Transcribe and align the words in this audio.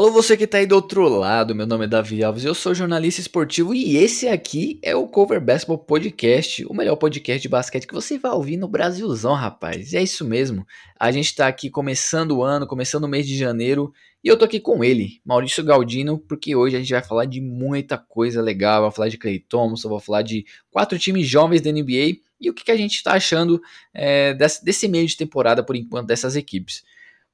Alô, 0.00 0.10
você 0.10 0.34
que 0.34 0.46
tá 0.46 0.56
aí 0.56 0.64
do 0.64 0.74
outro 0.74 1.06
lado, 1.10 1.54
meu 1.54 1.66
nome 1.66 1.84
é 1.84 1.86
Davi 1.86 2.24
Alves, 2.24 2.42
eu 2.42 2.54
sou 2.54 2.74
jornalista 2.74 3.20
esportivo 3.20 3.74
e 3.74 3.98
esse 3.98 4.28
aqui 4.28 4.80
é 4.82 4.96
o 4.96 5.06
Cover 5.06 5.38
Basketball 5.42 5.76
Podcast, 5.76 6.64
o 6.64 6.72
melhor 6.72 6.96
podcast 6.96 7.42
de 7.42 7.50
basquete 7.50 7.86
que 7.86 7.92
você 7.92 8.18
vai 8.18 8.32
ouvir 8.32 8.56
no 8.56 8.66
Brasilzão, 8.66 9.34
rapaz. 9.34 9.92
E 9.92 9.98
é 9.98 10.02
isso 10.02 10.24
mesmo, 10.24 10.66
a 10.98 11.12
gente 11.12 11.36
tá 11.36 11.46
aqui 11.46 11.68
começando 11.68 12.30
o 12.30 12.42
ano, 12.42 12.66
começando 12.66 13.04
o 13.04 13.08
mês 13.08 13.28
de 13.28 13.36
janeiro, 13.36 13.92
e 14.24 14.28
eu 14.28 14.38
tô 14.38 14.46
aqui 14.46 14.58
com 14.58 14.82
ele, 14.82 15.20
Maurício 15.22 15.62
Galdino, 15.62 16.18
porque 16.18 16.56
hoje 16.56 16.76
a 16.76 16.78
gente 16.78 16.92
vai 16.94 17.02
falar 17.02 17.26
de 17.26 17.42
muita 17.42 17.98
coisa 17.98 18.40
legal, 18.40 18.80
vai 18.80 18.90
falar 18.90 19.08
de 19.10 19.18
Clay 19.18 19.38
Thompson, 19.38 19.90
vou 19.90 20.00
falar 20.00 20.22
de 20.22 20.46
quatro 20.70 20.98
times 20.98 21.28
jovens 21.28 21.60
da 21.60 21.70
NBA 21.70 22.16
e 22.40 22.48
o 22.48 22.54
que, 22.54 22.64
que 22.64 22.72
a 22.72 22.76
gente 22.76 23.02
tá 23.02 23.12
achando 23.12 23.60
é, 23.92 24.32
desse, 24.32 24.64
desse 24.64 24.88
meio 24.88 25.06
de 25.06 25.14
temporada, 25.14 25.62
por 25.62 25.76
enquanto, 25.76 26.06
dessas 26.06 26.36
equipes. 26.36 26.84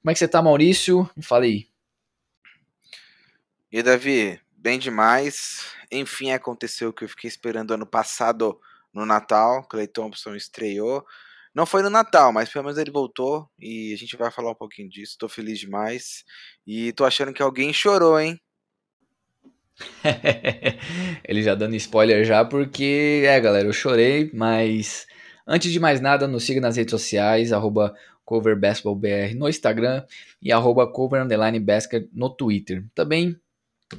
Como 0.02 0.10
é 0.10 0.15
que 0.15 0.19
você 0.19 0.27
tá, 0.27 0.43
Maurício? 0.43 1.09
Me 1.16 1.23
fala 1.23 1.45
aí. 1.45 1.69
E 3.70 3.83
Davi, 3.83 4.41
bem 4.56 4.79
demais. 4.79 5.73
Enfim, 5.91 6.30
aconteceu 6.30 6.91
o 6.91 6.93
que 6.93 7.05
eu 7.05 7.09
fiquei 7.09 7.29
esperando 7.29 7.74
ano 7.74 7.87
passado 7.87 8.61
no 8.93 9.05
Natal. 9.05 9.66
Clay 9.69 9.88
Thompson 9.88 10.34
estreou. 10.37 11.05
Não 11.55 11.66
foi 11.66 11.83
no 11.83 11.91
Natal, 11.91 12.33
mas 12.33 12.48
pelo 12.48 12.65
menos 12.65 12.79
ele 12.79 12.91
voltou 12.91 13.48
e 13.59 13.93
a 13.93 13.97
gente 13.97 14.16
vai 14.16 14.30
falar 14.30 14.51
um 14.51 14.54
pouquinho 14.54 14.88
disso. 14.88 15.16
Tô 15.18 15.29
feliz 15.29 15.59
demais. 15.59 16.24
E 16.66 16.93
tô 16.93 17.04
achando 17.04 17.32
que 17.32 17.43
alguém 17.43 17.73
chorou, 17.73 18.21
hein? 18.21 18.38
ele 21.24 21.43
já 21.43 21.54
dando 21.54 21.74
spoiler 21.76 22.24
já, 22.24 22.45
porque, 22.45 23.24
é 23.26 23.41
galera, 23.41 23.66
eu 23.66 23.73
chorei, 23.73 24.30
mas 24.32 25.07
antes 25.46 25.73
de 25.73 25.80
mais 25.80 26.01
nada, 26.01 26.29
nos 26.29 26.45
siga 26.45 26.60
nas 26.60 26.76
redes 26.76 26.91
sociais, 26.93 27.52
arroba 27.52 27.95
coverbasketballbr 28.24 29.35
no 29.37 29.48
Instagram 29.48 30.04
e 30.43 30.52
arroba 30.52 30.91
cover_basket 30.91 32.09
no 32.13 32.30
Twitter. 32.30 32.85
Também 32.95 33.38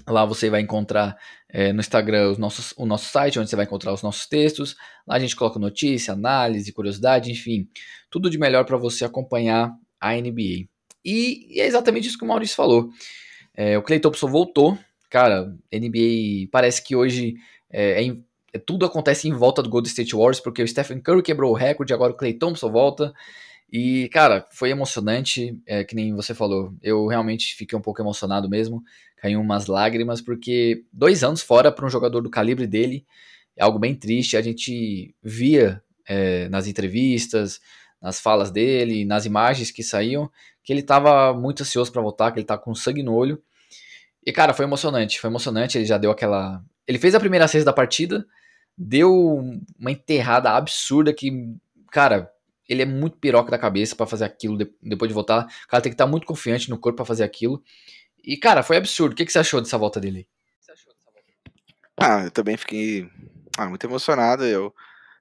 Lá 0.08 0.26
você 0.26 0.50
vai 0.50 0.62
encontrar 0.62 1.18
é, 1.50 1.72
no 1.72 1.80
Instagram 1.80 2.32
os 2.32 2.38
nossos, 2.38 2.74
o 2.78 2.86
nosso 2.86 3.10
site, 3.10 3.40
onde 3.40 3.50
você 3.50 3.56
vai 3.56 3.66
encontrar 3.66 3.94
os 3.94 4.02
nossos 4.02 4.26
textos. 4.26 4.76
Lá 5.08 5.16
a 5.16 5.20
gente 5.20 5.36
coloca 5.36 5.60
notícia, 5.60 6.14
análise, 6.14 6.74
curiosidade, 6.74 7.32
enfim, 7.32 7.70
tudo 8.10 8.30
de 8.30 8.38
melhor 8.38 8.66
para 8.66 8.78
você 8.78 9.06
acompanhar 9.06 9.74
a 10.00 10.14
NBA. 10.14 10.68
E, 11.06 11.56
e, 11.56 11.62
é 11.62 11.66
exatamente 11.66 12.08
isso 12.08 12.18
que 12.18 12.26
o 12.26 12.28
Maurício 12.28 12.56
falou. 12.56 12.90
É, 13.56 13.78
o 13.78 13.82
Clay 13.82 14.00
Thompson 14.00 14.28
voltou. 14.28 14.78
Cara, 15.10 15.56
NBA 15.74 16.50
parece 16.52 16.84
que 16.84 16.96
hoje 16.96 17.36
é, 17.72 18.04
é, 18.06 18.18
é, 18.54 18.60
tudo 18.60 18.86
acontece 18.86 19.28
em 19.28 19.34
volta 19.34 19.64
do 19.64 19.70
Golden 19.70 19.90
State 19.90 20.14
Warriors, 20.14 20.42
porque 20.42 20.62
o 20.62 20.68
Stephen 20.68 21.00
Curry 21.00 21.24
quebrou 21.24 21.52
o 21.52 21.56
recorde, 21.56 21.94
agora 21.94 22.12
o 22.12 22.18
Clay 22.18 22.34
Thompson 22.34 22.70
volta. 22.70 23.14
E, 23.72 24.08
cara, 24.10 24.48
foi 24.52 24.70
emocionante, 24.70 25.60
é, 25.66 25.84
que 25.84 25.96
nem 25.96 26.16
você 26.16 26.34
falou. 26.34 26.74
Eu 26.82 27.06
realmente 27.08 27.56
fiquei 27.56 27.78
um 27.78 27.82
pouco 27.82 28.02
emocionado 28.02 28.50
mesmo 28.50 28.82
caiu 29.18 29.42
umas 29.42 29.66
lágrimas, 29.66 30.22
porque 30.22 30.86
dois 30.94 31.24
anos 31.24 31.42
fora 31.42 31.72
para 31.72 31.86
um 31.86 31.90
jogador 31.90 32.22
do 32.22 32.30
calibre 32.30 32.66
dele 32.66 33.06
é 33.56 33.64
algo 33.64 33.80
bem 33.80 33.94
triste. 33.96 34.38
A 34.38 34.42
gente 34.42 35.14
via 35.22 35.84
é, 36.08 36.48
nas 36.50 36.68
entrevistas, 36.68 37.60
nas 38.02 38.20
falas 38.20 38.52
dele, 38.52 39.04
nas 39.04 39.26
imagens 39.26 39.72
que 39.72 39.84
saíam, 39.84 40.32
que 40.64 40.72
ele 40.72 40.82
estava 40.82 41.34
muito 41.34 41.64
ansioso 41.64 41.92
para 41.92 42.02
voltar, 42.02 42.32
que 42.32 42.40
ele 42.40 42.46
tá 42.46 42.58
com 42.58 42.76
sangue 42.76 43.04
no 43.04 43.14
olho. 43.14 43.42
E, 44.26 44.32
cara, 44.32 44.54
foi 44.54 44.66
emocionante, 44.66 45.20
foi 45.20 45.30
emocionante. 45.30 45.78
Ele 45.78 45.86
já 45.86 45.98
deu 45.98 46.12
aquela. 46.12 46.64
Ele 46.86 47.00
fez 47.00 47.16
a 47.16 47.20
primeira 47.20 47.48
cesta 47.48 47.66
da 47.66 47.74
partida, 47.74 48.26
deu 48.78 49.12
uma 49.80 49.92
enterrada 49.92 50.52
absurda 50.52 51.14
que, 51.14 51.56
cara, 51.92 52.30
ele 52.68 52.82
é 52.82 52.86
muito 52.86 53.18
piroca 53.18 53.52
da 53.52 53.58
cabeça 53.58 53.96
para 53.96 54.06
fazer 54.06 54.26
aquilo 54.26 54.58
depois 54.82 55.10
de 55.10 55.14
voltar. 55.14 55.46
O 55.66 55.68
cara 55.68 55.82
tem 55.82 55.92
que 55.92 55.96
estar 55.96 56.06
tá 56.06 56.12
muito 56.12 56.28
confiante 56.28 56.70
no 56.70 56.78
corpo 56.78 56.98
para 56.98 57.06
fazer 57.06 57.24
aquilo. 57.24 57.64
E, 58.24 58.38
cara, 58.38 58.64
foi 58.64 58.78
absurdo. 58.78 59.14
O 59.14 59.16
que, 59.16 59.26
que 59.26 59.32
você 59.32 59.40
achou 59.40 59.62
dessa 59.62 59.78
volta 59.78 60.00
dele? 60.00 60.28
Ah, 62.00 62.26
eu 62.26 62.32
também 62.32 62.58
fiquei 62.58 63.10
ah, 63.58 63.68
muito 63.68 63.86
emocionado. 63.86 64.46
Eu 64.46 64.74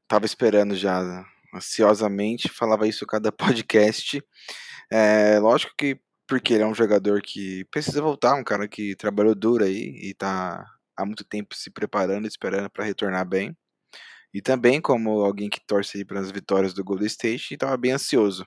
tava 0.09 0.27
esperando 0.27 0.75
já 0.75 1.25
ansiosamente, 1.55 2.49
falava 2.49 2.87
isso 2.87 3.06
cada 3.06 3.31
podcast. 3.33 4.23
É, 4.91 5.39
lógico 5.39 5.73
que 5.77 5.99
porque 6.29 6.55
ele 6.55 6.65
é 6.65 6.67
um 6.67 6.75
jogador 6.75 7.23
que 7.23 7.65
precisa 7.67 8.03
voltar, 8.03 8.35
um 8.35 8.43
cara 8.43 8.67
que 8.67 8.97
trabalhou 8.97 9.35
duro 9.35 9.65
aí 9.65 9.97
e 10.03 10.12
tá 10.15 10.67
há 10.97 11.06
muito 11.06 11.25
tempo 11.25 11.55
se 11.55 11.71
preparando, 11.71 12.27
esperando 12.27 12.69
para 12.69 12.85
retornar 12.85 13.25
bem. 13.25 13.56
E 14.37 14.43
também 14.43 14.83
como 14.83 15.23
alguém 15.25 15.49
que 15.49 15.59
torce 15.67 16.05
para 16.05 16.21
as 16.21 16.31
vitórias 16.31 16.75
do 16.75 16.85
Golden 16.85 17.07
State, 17.07 17.55
estava 17.55 17.75
bem 17.79 17.93
ansioso. 17.93 18.47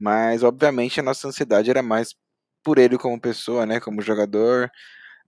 Mas 0.00 0.42
obviamente 0.42 0.98
a 0.98 1.02
nossa 1.02 1.28
ansiedade 1.28 1.68
era 1.68 1.82
mais 1.82 2.14
por 2.64 2.78
ele 2.78 2.96
como 2.96 3.20
pessoa, 3.20 3.66
né, 3.66 3.78
como 3.78 4.00
jogador, 4.00 4.70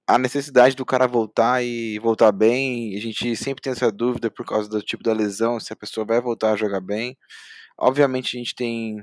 a 0.07 0.19
necessidade 0.19 0.75
do 0.75 0.87
cara 0.87 1.07
voltar 1.07 1.63
e 1.63 1.99
voltar 1.99 2.33
bem, 2.33 2.97
a 2.97 3.01
gente 3.01 3.37
sempre 3.37 3.63
tem 3.63 3.73
essa 3.73 3.93
dúvida 3.93 4.31
por 4.31 4.47
causa 4.47 4.67
do 4.69 4.81
tipo 4.83 5.03
da 5.03 5.13
lesão, 5.13 5.61
se 5.61 5.75
a 5.75 5.77
pessoa 5.77 6.07
vai 6.07 6.23
voltar 6.23 6.53
a 6.53 6.57
jogar 6.57 6.81
bem. 6.81 7.15
Obviamente 7.79 8.37
a 8.37 8.41
gente 8.41 8.55
tem 8.55 8.97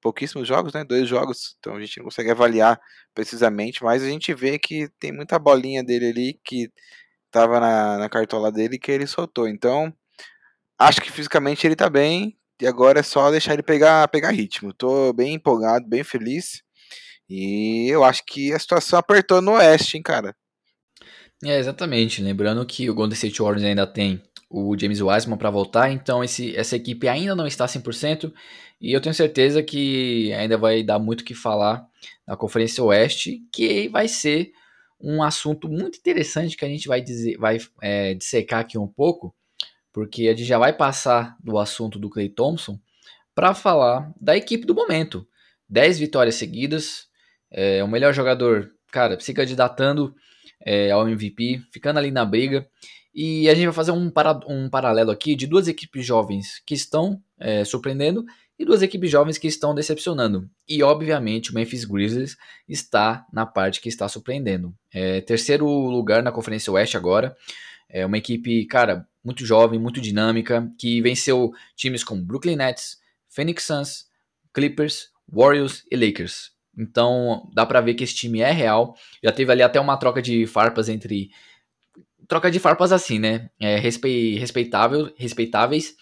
pouquíssimos 0.00 0.46
jogos, 0.48 0.72
né, 0.74 0.84
dois 0.84 1.08
jogos, 1.08 1.56
então 1.58 1.74
a 1.76 1.80
gente 1.80 1.98
não 1.98 2.04
consegue 2.04 2.30
avaliar 2.30 2.80
precisamente, 3.14 3.82
mas 3.82 4.02
a 4.04 4.08
gente 4.08 4.32
vê 4.34 4.58
que 4.60 4.88
tem 5.00 5.12
muita 5.12 5.40
bolinha 5.40 5.82
dele 5.84 6.06
ali 6.10 6.40
que 6.44 6.70
tava 7.32 7.60
na, 7.60 7.98
na 7.98 8.08
cartola 8.08 8.52
dele 8.52 8.78
que 8.78 8.92
ele 8.92 9.06
soltou. 9.08 9.48
Então, 9.48 9.92
acho 10.78 11.00
que 11.00 11.10
fisicamente 11.10 11.66
ele 11.66 11.76
tá 11.76 11.88
bem, 11.88 12.36
e 12.60 12.66
agora 12.66 13.00
é 13.00 13.02
só 13.02 13.30
deixar 13.30 13.52
ele 13.52 13.62
pegar, 13.62 14.08
pegar 14.08 14.30
ritmo. 14.30 14.72
Tô 14.72 15.12
bem 15.12 15.34
empolgado, 15.34 15.86
bem 15.86 16.02
feliz. 16.02 16.62
E 17.28 17.88
eu 17.88 18.04
acho 18.04 18.24
que 18.24 18.52
a 18.52 18.58
situação 18.58 18.98
apertou 18.98 19.42
no 19.42 19.52
Oeste, 19.52 19.96
hein, 19.96 20.02
cara. 20.02 20.34
É, 21.44 21.58
exatamente. 21.58 22.22
Lembrando 22.22 22.64
que 22.64 22.88
o 22.88 22.94
Golden 22.94 23.14
State 23.14 23.42
Warriors 23.42 23.64
ainda 23.64 23.86
tem 23.86 24.22
o 24.48 24.76
James 24.78 25.00
Wiseman 25.00 25.36
para 25.36 25.50
voltar, 25.50 25.90
então 25.90 26.22
esse, 26.22 26.56
essa 26.56 26.76
equipe 26.76 27.08
ainda 27.08 27.34
não 27.34 27.46
está 27.46 27.66
100%, 27.66 28.32
e 28.80 28.92
eu 28.92 29.00
tenho 29.00 29.14
certeza 29.14 29.62
que 29.62 30.32
ainda 30.34 30.56
vai 30.56 30.82
dar 30.84 31.00
muito 31.00 31.22
o 31.22 31.24
que 31.24 31.34
falar 31.34 31.84
na 32.26 32.36
Conferência 32.36 32.82
Oeste, 32.84 33.40
que 33.52 33.88
vai 33.88 34.06
ser 34.06 34.52
um 35.00 35.22
assunto 35.22 35.68
muito 35.68 35.98
interessante 35.98 36.56
que 36.56 36.64
a 36.64 36.68
gente 36.68 36.86
vai, 36.86 37.00
dizer, 37.00 37.36
vai 37.38 37.58
é, 37.82 38.14
dissecar 38.14 38.60
aqui 38.60 38.78
um 38.78 38.86
pouco, 38.86 39.34
porque 39.96 40.28
a 40.28 40.32
gente 40.32 40.44
já 40.44 40.58
vai 40.58 40.74
passar 40.74 41.38
do 41.42 41.58
assunto 41.58 41.98
do 41.98 42.10
Clay 42.10 42.28
Thompson 42.28 42.78
para 43.34 43.54
falar 43.54 44.12
da 44.20 44.36
equipe 44.36 44.66
do 44.66 44.74
momento. 44.74 45.26
10 45.70 45.98
vitórias 45.98 46.34
seguidas, 46.34 47.06
é, 47.50 47.82
o 47.82 47.88
melhor 47.88 48.12
jogador, 48.12 48.70
cara, 48.92 49.18
se 49.18 49.32
candidatando 49.32 50.14
é, 50.60 50.90
ao 50.90 51.08
MVP, 51.08 51.62
ficando 51.72 51.98
ali 51.98 52.10
na 52.10 52.26
briga. 52.26 52.68
E 53.14 53.48
a 53.48 53.54
gente 53.54 53.64
vai 53.64 53.72
fazer 53.72 53.92
um, 53.92 54.10
para, 54.10 54.38
um 54.46 54.68
paralelo 54.68 55.10
aqui 55.10 55.34
de 55.34 55.46
duas 55.46 55.66
equipes 55.66 56.04
jovens 56.04 56.62
que 56.66 56.74
estão 56.74 57.18
é, 57.40 57.64
surpreendendo 57.64 58.22
e 58.58 58.66
duas 58.66 58.82
equipes 58.82 59.10
jovens 59.10 59.38
que 59.38 59.48
estão 59.48 59.74
decepcionando. 59.74 60.46
E 60.68 60.82
obviamente 60.82 61.52
o 61.52 61.54
Memphis 61.54 61.86
Grizzlies 61.86 62.36
está 62.68 63.24
na 63.32 63.46
parte 63.46 63.80
que 63.80 63.88
está 63.88 64.06
surpreendendo. 64.10 64.74
É, 64.92 65.22
terceiro 65.22 65.66
lugar 65.66 66.22
na 66.22 66.30
Conferência 66.30 66.70
Oeste 66.70 66.98
agora. 66.98 67.34
É 67.88 68.04
uma 68.04 68.18
equipe, 68.18 68.66
cara, 68.66 69.06
muito 69.26 69.44
jovem, 69.44 69.78
muito 69.78 70.00
dinâmica, 70.00 70.72
que 70.78 71.02
venceu 71.02 71.52
times 71.74 72.04
como 72.04 72.22
Brooklyn 72.22 72.54
Nets, 72.54 72.98
Phoenix 73.28 73.64
Suns, 73.64 74.06
Clippers, 74.54 75.08
Warriors 75.28 75.84
e 75.90 75.96
Lakers. 75.96 76.52
Então 76.78 77.50
dá 77.52 77.66
para 77.66 77.80
ver 77.80 77.94
que 77.94 78.04
esse 78.04 78.14
time 78.14 78.40
é 78.40 78.52
real. 78.52 78.94
Já 79.22 79.32
teve 79.32 79.50
ali 79.50 79.62
até 79.62 79.80
uma 79.80 79.96
troca 79.96 80.22
de 80.22 80.46
farpas 80.46 80.88
entre. 80.88 81.30
Troca 82.28 82.50
de 82.50 82.60
farpas 82.60 82.92
assim, 82.92 83.18
né? 83.18 83.50
É, 83.60 83.78
respeitável, 83.78 85.12
respeitáveis 85.16 85.96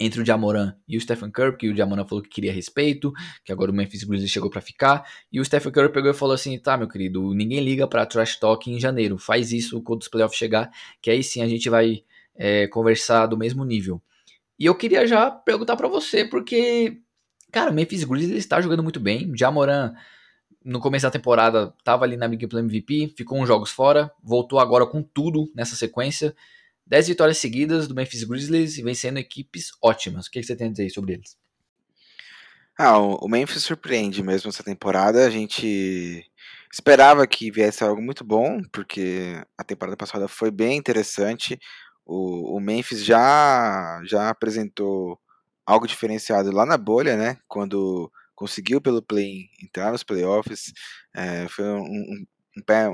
entre 0.00 0.20
o 0.20 0.26
Jamoran 0.26 0.74
e 0.88 0.96
o 0.96 1.00
Stephen 1.00 1.30
Curry, 1.30 1.56
que 1.56 1.68
o 1.68 1.76
Jamoran 1.76 2.04
falou 2.04 2.22
que 2.22 2.30
queria 2.30 2.52
respeito, 2.52 3.12
que 3.44 3.52
agora 3.52 3.70
o 3.70 3.74
Memphis 3.74 4.02
Grizzlies 4.02 4.32
chegou 4.32 4.50
para 4.50 4.60
ficar, 4.60 5.06
e 5.30 5.38
o 5.38 5.44
Stephen 5.44 5.70
Curry 5.70 5.92
pegou 5.92 6.10
e 6.10 6.14
falou 6.14 6.34
assim, 6.34 6.58
tá, 6.58 6.76
meu 6.76 6.88
querido, 6.88 7.32
ninguém 7.34 7.60
liga 7.60 7.86
para 7.86 8.04
trash 8.04 8.36
talk 8.36 8.68
em 8.68 8.80
janeiro, 8.80 9.16
faz 9.16 9.52
isso 9.52 9.80
quando 9.82 10.02
os 10.02 10.08
playoffs 10.08 10.36
chegar, 10.36 10.70
que 11.00 11.08
aí 11.08 11.22
sim 11.22 11.40
a 11.40 11.46
gente 11.46 11.70
vai 11.70 12.02
é, 12.34 12.66
conversar 12.68 13.26
do 13.26 13.36
mesmo 13.36 13.64
nível. 13.64 14.02
E 14.58 14.66
eu 14.66 14.74
queria 14.74 15.06
já 15.06 15.30
perguntar 15.30 15.76
para 15.76 15.88
você, 15.88 16.24
porque 16.24 17.02
Cara, 17.52 17.70
o 17.70 17.74
Memphis 17.74 18.02
Grizzlies 18.02 18.38
está 18.38 18.62
jogando 18.62 18.82
muito 18.82 18.98
bem. 18.98 19.30
Jamoran, 19.36 19.92
no 20.64 20.80
começo 20.80 21.02
da 21.02 21.10
temporada, 21.10 21.74
estava 21.78 22.04
ali 22.06 22.16
na 22.16 22.26
briga 22.26 22.48
pelo 22.48 22.62
MVP, 22.62 23.12
ficou 23.14 23.38
uns 23.38 23.46
jogos 23.46 23.70
fora, 23.70 24.10
voltou 24.24 24.58
agora 24.58 24.86
com 24.86 25.02
tudo 25.02 25.52
nessa 25.54 25.76
sequência. 25.76 26.34
10 26.86 27.08
vitórias 27.08 27.36
seguidas 27.36 27.86
do 27.86 27.94
Memphis 27.94 28.24
Grizzlies 28.24 28.78
e 28.78 28.82
vencendo 28.82 29.18
equipes 29.18 29.70
ótimas. 29.82 30.26
O 30.26 30.30
que 30.30 30.42
você 30.42 30.56
tem 30.56 30.68
a 30.68 30.70
dizer 30.70 30.88
sobre 30.88 31.12
eles? 31.12 31.36
Ah, 32.78 32.98
o 32.98 33.28
Memphis 33.28 33.62
surpreende 33.62 34.22
mesmo 34.22 34.48
essa 34.48 34.64
temporada. 34.64 35.26
A 35.26 35.30
gente 35.30 36.24
esperava 36.72 37.26
que 37.26 37.50
viesse 37.50 37.84
algo 37.84 38.00
muito 38.00 38.24
bom, 38.24 38.62
porque 38.72 39.38
a 39.58 39.62
temporada 39.62 39.96
passada 39.96 40.26
foi 40.26 40.50
bem 40.50 40.78
interessante. 40.78 41.58
O, 42.04 42.56
o 42.56 42.60
Memphis 42.60 43.04
já, 43.04 44.00
já 44.04 44.28
apresentou 44.28 45.18
algo 45.66 45.86
diferenciado 45.86 46.50
lá 46.52 46.66
na 46.66 46.76
bolha, 46.76 47.16
né? 47.16 47.38
Quando 47.48 48.10
conseguiu 48.34 48.80
pelo 48.80 49.02
play 49.02 49.48
entrar 49.62 49.92
nos 49.92 50.02
playoffs, 50.02 50.72
é, 51.14 51.46
foi 51.48 51.64
um, 51.64 51.80
um, 51.80 52.26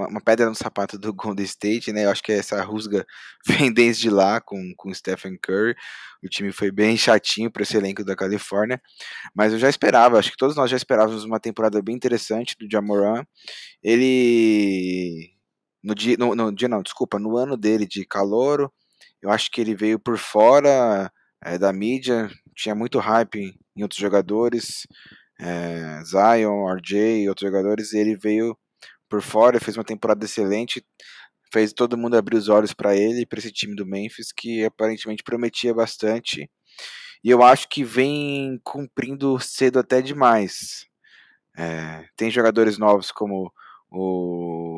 uma 0.08 0.20
pedra 0.20 0.48
no 0.48 0.54
sapato 0.54 0.98
do 0.98 1.12
Golden 1.12 1.44
State, 1.44 1.92
né? 1.92 2.04
Eu 2.04 2.10
acho 2.10 2.22
que 2.22 2.32
essa 2.32 2.62
rusga 2.62 3.06
vem 3.46 3.72
desde 3.72 4.10
lá 4.10 4.40
com, 4.40 4.72
com 4.76 4.92
Stephen 4.94 5.38
Curry. 5.42 5.74
O 6.22 6.28
time 6.28 6.52
foi 6.52 6.70
bem 6.70 6.96
chatinho 6.96 7.50
para 7.50 7.62
esse 7.62 7.76
elenco 7.76 8.04
da 8.04 8.16
Califórnia, 8.16 8.80
mas 9.34 9.52
eu 9.52 9.58
já 9.58 9.68
esperava, 9.68 10.18
acho 10.18 10.30
que 10.32 10.36
todos 10.36 10.56
nós 10.56 10.70
já 10.70 10.76
esperávamos 10.76 11.24
uma 11.24 11.40
temporada 11.40 11.80
bem 11.80 11.94
interessante 11.94 12.56
do 12.58 12.68
Jamoran. 12.70 13.24
Ele 13.82 15.30
no 15.82 15.94
dia, 15.94 16.16
no, 16.18 16.34
no 16.34 16.52
dia 16.52 16.68
não, 16.68 16.82
desculpa, 16.82 17.18
no 17.18 17.36
ano 17.36 17.56
dele 17.56 17.86
de 17.86 18.04
calouro, 18.04 18.72
eu 19.22 19.30
acho 19.30 19.50
que 19.50 19.60
ele 19.60 19.74
veio 19.74 19.98
por 19.98 20.18
fora 20.18 21.10
é, 21.42 21.58
da 21.58 21.72
mídia, 21.72 22.30
tinha 22.54 22.74
muito 22.74 22.98
hype 22.98 23.54
em 23.76 23.82
outros 23.82 24.00
jogadores, 24.00 24.86
é, 25.40 26.02
Zion, 26.04 26.66
RJ 26.74 27.22
e 27.22 27.28
outros 27.28 27.48
jogadores, 27.48 27.92
e 27.92 27.98
ele 27.98 28.16
veio 28.16 28.56
por 29.08 29.22
fora, 29.22 29.60
fez 29.60 29.76
uma 29.76 29.84
temporada 29.84 30.24
excelente, 30.24 30.84
fez 31.52 31.72
todo 31.72 31.96
mundo 31.96 32.16
abrir 32.16 32.36
os 32.36 32.48
olhos 32.48 32.74
para 32.74 32.96
ele, 32.96 33.26
para 33.26 33.38
esse 33.38 33.52
time 33.52 33.74
do 33.74 33.86
Memphis, 33.86 34.32
que 34.32 34.64
aparentemente 34.64 35.22
prometia 35.22 35.72
bastante. 35.74 36.50
E 37.24 37.30
eu 37.30 37.42
acho 37.42 37.68
que 37.68 37.82
vem 37.82 38.60
cumprindo 38.62 39.38
cedo 39.40 39.78
até 39.78 40.00
demais. 40.02 40.86
É, 41.56 42.04
tem 42.16 42.30
jogadores 42.30 42.78
novos 42.78 43.10
como 43.10 43.52
o 43.90 44.77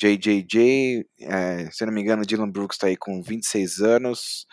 JJJ, 0.00 1.04
é, 1.20 1.70
se 1.70 1.84
não 1.84 1.92
me 1.92 2.00
engano, 2.00 2.24
Dylan 2.24 2.50
Brooks 2.50 2.76
está 2.76 2.86
aí 2.86 2.96
com 2.96 3.22
26 3.22 3.80
anos. 3.80 4.46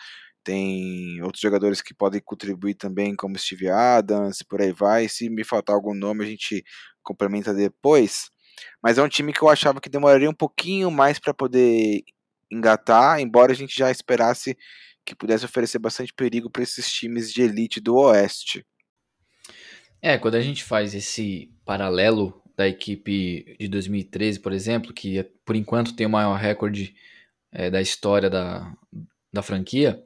Tem 0.44 1.22
outros 1.22 1.40
jogadores 1.40 1.80
que 1.80 1.94
podem 1.94 2.20
contribuir 2.22 2.74
também, 2.74 3.16
como 3.16 3.38
Steve 3.38 3.68
Adams, 3.68 4.42
por 4.42 4.60
aí 4.60 4.72
vai. 4.72 5.08
Se 5.08 5.30
me 5.30 5.44
faltar 5.44 5.74
algum 5.74 5.94
nome, 5.94 6.24
a 6.24 6.28
gente 6.28 6.62
complementa 7.02 7.54
depois. 7.54 8.30
Mas 8.82 8.98
é 8.98 9.02
um 9.02 9.08
time 9.08 9.32
que 9.32 9.42
eu 9.42 9.48
achava 9.48 9.80
que 9.80 9.88
demoraria 9.88 10.28
um 10.28 10.34
pouquinho 10.34 10.90
mais 10.90 11.18
para 11.18 11.32
poder 11.32 12.02
engatar, 12.50 13.20
embora 13.20 13.52
a 13.52 13.54
gente 13.54 13.76
já 13.76 13.90
esperasse 13.90 14.56
que 15.04 15.14
pudesse 15.14 15.44
oferecer 15.46 15.78
bastante 15.78 16.12
perigo 16.12 16.50
para 16.50 16.62
esses 16.62 16.90
times 16.90 17.32
de 17.32 17.42
elite 17.42 17.80
do 17.80 17.96
Oeste. 17.96 18.66
É, 20.02 20.18
quando 20.18 20.34
a 20.34 20.42
gente 20.42 20.62
faz 20.62 20.94
esse 20.94 21.50
paralelo 21.64 22.42
da 22.58 22.66
equipe 22.66 23.56
de 23.56 23.68
2013, 23.68 24.40
por 24.40 24.52
exemplo, 24.52 24.92
que 24.92 25.22
por 25.44 25.54
enquanto 25.54 25.94
tem 25.94 26.08
o 26.08 26.10
maior 26.10 26.34
recorde 26.34 26.92
é, 27.52 27.70
da 27.70 27.80
história 27.80 28.28
da, 28.28 28.76
da 29.32 29.42
franquia, 29.42 30.02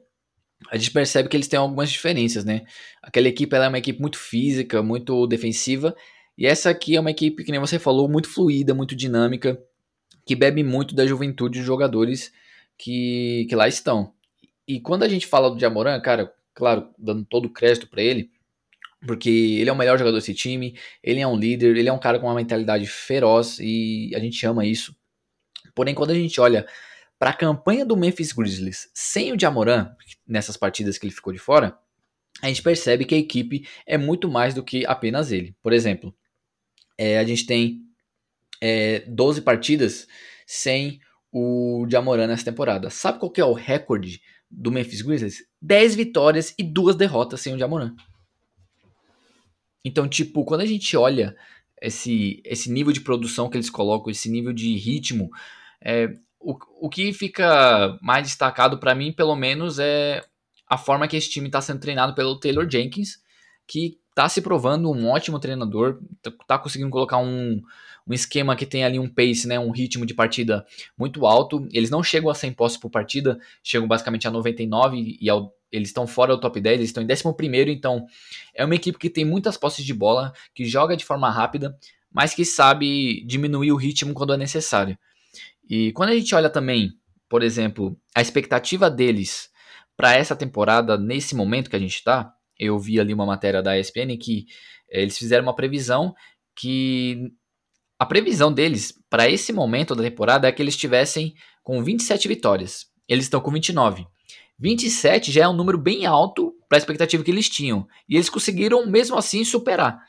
a 0.69 0.77
gente 0.77 0.91
percebe 0.91 1.27
que 1.27 1.35
eles 1.35 1.47
têm 1.47 1.57
algumas 1.57 1.89
diferenças, 1.91 2.45
né? 2.45 2.61
Aquela 3.01 3.27
equipe 3.27 3.55
é 3.55 3.67
uma 3.67 3.79
equipe 3.79 3.99
muito 3.99 4.19
física, 4.19 4.83
muito 4.83 5.25
defensiva, 5.25 5.95
e 6.37 6.45
essa 6.45 6.69
aqui 6.69 6.95
é 6.95 6.99
uma 6.99 7.09
equipe, 7.09 7.43
que 7.43 7.51
nem 7.51 7.59
você 7.59 7.79
falou, 7.79 8.07
muito 8.07 8.29
fluida, 8.29 8.75
muito 8.75 8.95
dinâmica, 8.95 9.59
que 10.23 10.35
bebe 10.35 10.63
muito 10.63 10.93
da 10.93 11.07
juventude 11.07 11.57
de 11.59 11.65
jogadores 11.65 12.31
que, 12.77 13.47
que 13.49 13.55
lá 13.55 13.67
estão. 13.67 14.13
E 14.67 14.79
quando 14.79 15.01
a 15.01 15.09
gente 15.09 15.25
fala 15.25 15.49
do 15.49 15.59
Jamoran, 15.59 15.99
cara, 16.01 16.31
claro, 16.53 16.87
dando 16.99 17.25
todo 17.25 17.47
o 17.47 17.53
crédito 17.53 17.87
para 17.87 18.03
ele, 18.03 18.29
porque 19.05 19.29
ele 19.29 19.69
é 19.69 19.73
o 19.73 19.75
melhor 19.75 19.97
jogador 19.97 20.17
desse 20.17 20.33
time, 20.33 20.77
ele 21.03 21.19
é 21.19 21.27
um 21.27 21.35
líder, 21.35 21.75
ele 21.75 21.89
é 21.89 21.93
um 21.93 21.99
cara 21.99 22.19
com 22.19 22.27
uma 22.27 22.35
mentalidade 22.35 22.85
feroz 22.87 23.57
e 23.59 24.11
a 24.15 24.19
gente 24.19 24.45
ama 24.45 24.65
isso. 24.65 24.95
Porém, 25.75 25.93
quando 25.93 26.11
a 26.11 26.15
gente 26.15 26.39
olha 26.39 26.65
para 27.19 27.31
a 27.31 27.33
campanha 27.33 27.85
do 27.85 27.97
Memphis 27.97 28.31
Grizzlies 28.31 28.89
sem 28.93 29.31
o 29.31 29.39
Jamoran, 29.39 29.91
nessas 30.27 30.57
partidas 30.57 30.97
que 30.97 31.05
ele 31.05 31.13
ficou 31.13 31.33
de 31.33 31.39
fora, 31.39 31.77
a 32.41 32.47
gente 32.47 32.61
percebe 32.61 33.05
que 33.05 33.15
a 33.15 33.17
equipe 33.17 33.67
é 33.85 33.97
muito 33.97 34.29
mais 34.29 34.53
do 34.53 34.63
que 34.63 34.85
apenas 34.85 35.31
ele. 35.31 35.55
Por 35.61 35.71
exemplo, 35.71 36.13
é, 36.97 37.17
a 37.17 37.23
gente 37.23 37.45
tem 37.45 37.81
é, 38.61 38.99
12 39.07 39.41
partidas 39.41 40.07
sem 40.45 40.99
o 41.31 41.85
Jamoran 41.89 42.27
nessa 42.27 42.45
temporada. 42.45 42.89
Sabe 42.89 43.19
qual 43.19 43.31
que 43.31 43.41
é 43.41 43.45
o 43.45 43.53
recorde 43.53 44.21
do 44.49 44.71
Memphis 44.71 45.01
Grizzlies? 45.01 45.45
10 45.61 45.95
vitórias 45.95 46.53
e 46.57 46.63
2 46.63 46.95
derrotas 46.95 47.41
sem 47.41 47.53
o 47.53 47.57
Jamoran. 47.57 47.95
Então, 49.83 50.07
tipo, 50.07 50.45
quando 50.45 50.61
a 50.61 50.65
gente 50.65 50.95
olha 50.95 51.35
esse, 51.81 52.41
esse 52.45 52.71
nível 52.71 52.93
de 52.93 53.01
produção 53.01 53.49
que 53.49 53.57
eles 53.57 53.69
colocam, 53.69 54.09
esse 54.09 54.29
nível 54.29 54.53
de 54.53 54.75
ritmo, 54.77 55.29
é, 55.81 56.13
o, 56.39 56.57
o 56.81 56.89
que 56.89 57.11
fica 57.11 57.97
mais 58.01 58.27
destacado 58.27 58.77
para 58.77 58.95
mim, 58.95 59.11
pelo 59.11 59.35
menos, 59.35 59.79
é 59.79 60.23
a 60.69 60.77
forma 60.77 61.07
que 61.07 61.17
esse 61.17 61.29
time 61.29 61.47
está 61.47 61.61
sendo 61.61 61.79
treinado 61.79 62.15
pelo 62.15 62.39
Taylor 62.39 62.69
Jenkins, 62.69 63.21
que 63.67 63.97
está 64.09 64.29
se 64.29 64.41
provando 64.41 64.91
um 64.91 65.09
ótimo 65.09 65.39
treinador, 65.39 65.99
está 66.41 66.57
conseguindo 66.57 66.89
colocar 66.89 67.17
um, 67.17 67.61
um 68.07 68.13
esquema 68.13 68.55
que 68.55 68.65
tem 68.65 68.83
ali 68.83 68.99
um 68.99 69.07
pace, 69.07 69.47
né, 69.47 69.59
um 69.59 69.71
ritmo 69.71 70.05
de 70.05 70.13
partida 70.13 70.65
muito 70.97 71.25
alto. 71.25 71.67
Eles 71.71 71.89
não 71.89 72.03
chegam 72.03 72.29
a 72.29 72.35
100 72.35 72.53
posses 72.53 72.77
por 72.77 72.89
partida, 72.89 73.39
chegam 73.63 73.87
basicamente 73.87 74.27
a 74.27 74.31
99 74.31 75.17
e 75.19 75.29
ao, 75.29 75.53
eles 75.73 75.89
estão 75.89 76.05
fora 76.05 76.35
do 76.35 76.39
top 76.39 76.61
10, 76.61 76.77
eles 76.77 76.89
estão 76.89 77.03
em 77.03 77.07
11, 77.07 77.71
então 77.71 78.05
é 78.53 78.63
uma 78.63 78.75
equipe 78.75 78.99
que 78.99 79.09
tem 79.09 79.25
muitas 79.25 79.57
posses 79.57 79.83
de 79.83 79.93
bola, 79.93 80.31
que 80.53 80.63
joga 80.65 80.95
de 80.95 81.03
forma 81.03 81.29
rápida, 81.31 81.75
mas 82.11 82.35
que 82.35 82.45
sabe 82.45 83.25
diminuir 83.25 83.71
o 83.71 83.75
ritmo 83.75 84.13
quando 84.13 84.33
é 84.33 84.37
necessário. 84.37 84.95
E 85.67 85.91
quando 85.93 86.09
a 86.09 86.15
gente 86.15 86.35
olha 86.35 86.49
também, 86.49 86.93
por 87.27 87.41
exemplo, 87.41 87.97
a 88.15 88.21
expectativa 88.21 88.89
deles 88.89 89.49
para 89.97 90.13
essa 90.13 90.35
temporada, 90.35 90.95
nesse 90.97 91.35
momento 91.35 91.69
que 91.71 91.75
a 91.75 91.79
gente 91.79 91.95
está, 91.95 92.31
eu 92.57 92.77
vi 92.77 92.99
ali 92.99 93.11
uma 93.11 93.25
matéria 93.25 93.63
da 93.63 93.77
ESPN 93.77 94.15
que 94.17 94.45
eh, 94.91 95.01
eles 95.01 95.17
fizeram 95.17 95.43
uma 95.43 95.55
previsão 95.55 96.13
que 96.55 97.31
a 97.97 98.05
previsão 98.05 98.53
deles 98.53 98.93
para 99.09 99.27
esse 99.27 99.51
momento 99.51 99.95
da 99.95 100.03
temporada 100.03 100.47
é 100.47 100.51
que 100.51 100.61
eles 100.61 100.75
estivessem 100.75 101.33
com 101.63 101.83
27 101.83 102.27
vitórias. 102.27 102.85
Eles 103.07 103.25
estão 103.25 103.41
com 103.41 103.49
29. 103.49 104.05
27 104.59 105.31
já 105.31 105.43
é 105.43 105.47
um 105.47 105.53
número 105.53 105.77
bem 105.77 106.05
alto 106.05 106.53
para 106.69 106.77
a 106.77 106.79
expectativa 106.79 107.23
que 107.23 107.31
eles 107.31 107.49
tinham. 107.49 107.87
E 108.07 108.15
eles 108.15 108.29
conseguiram, 108.29 108.85
mesmo 108.85 109.17
assim, 109.17 109.43
superar. 109.43 109.99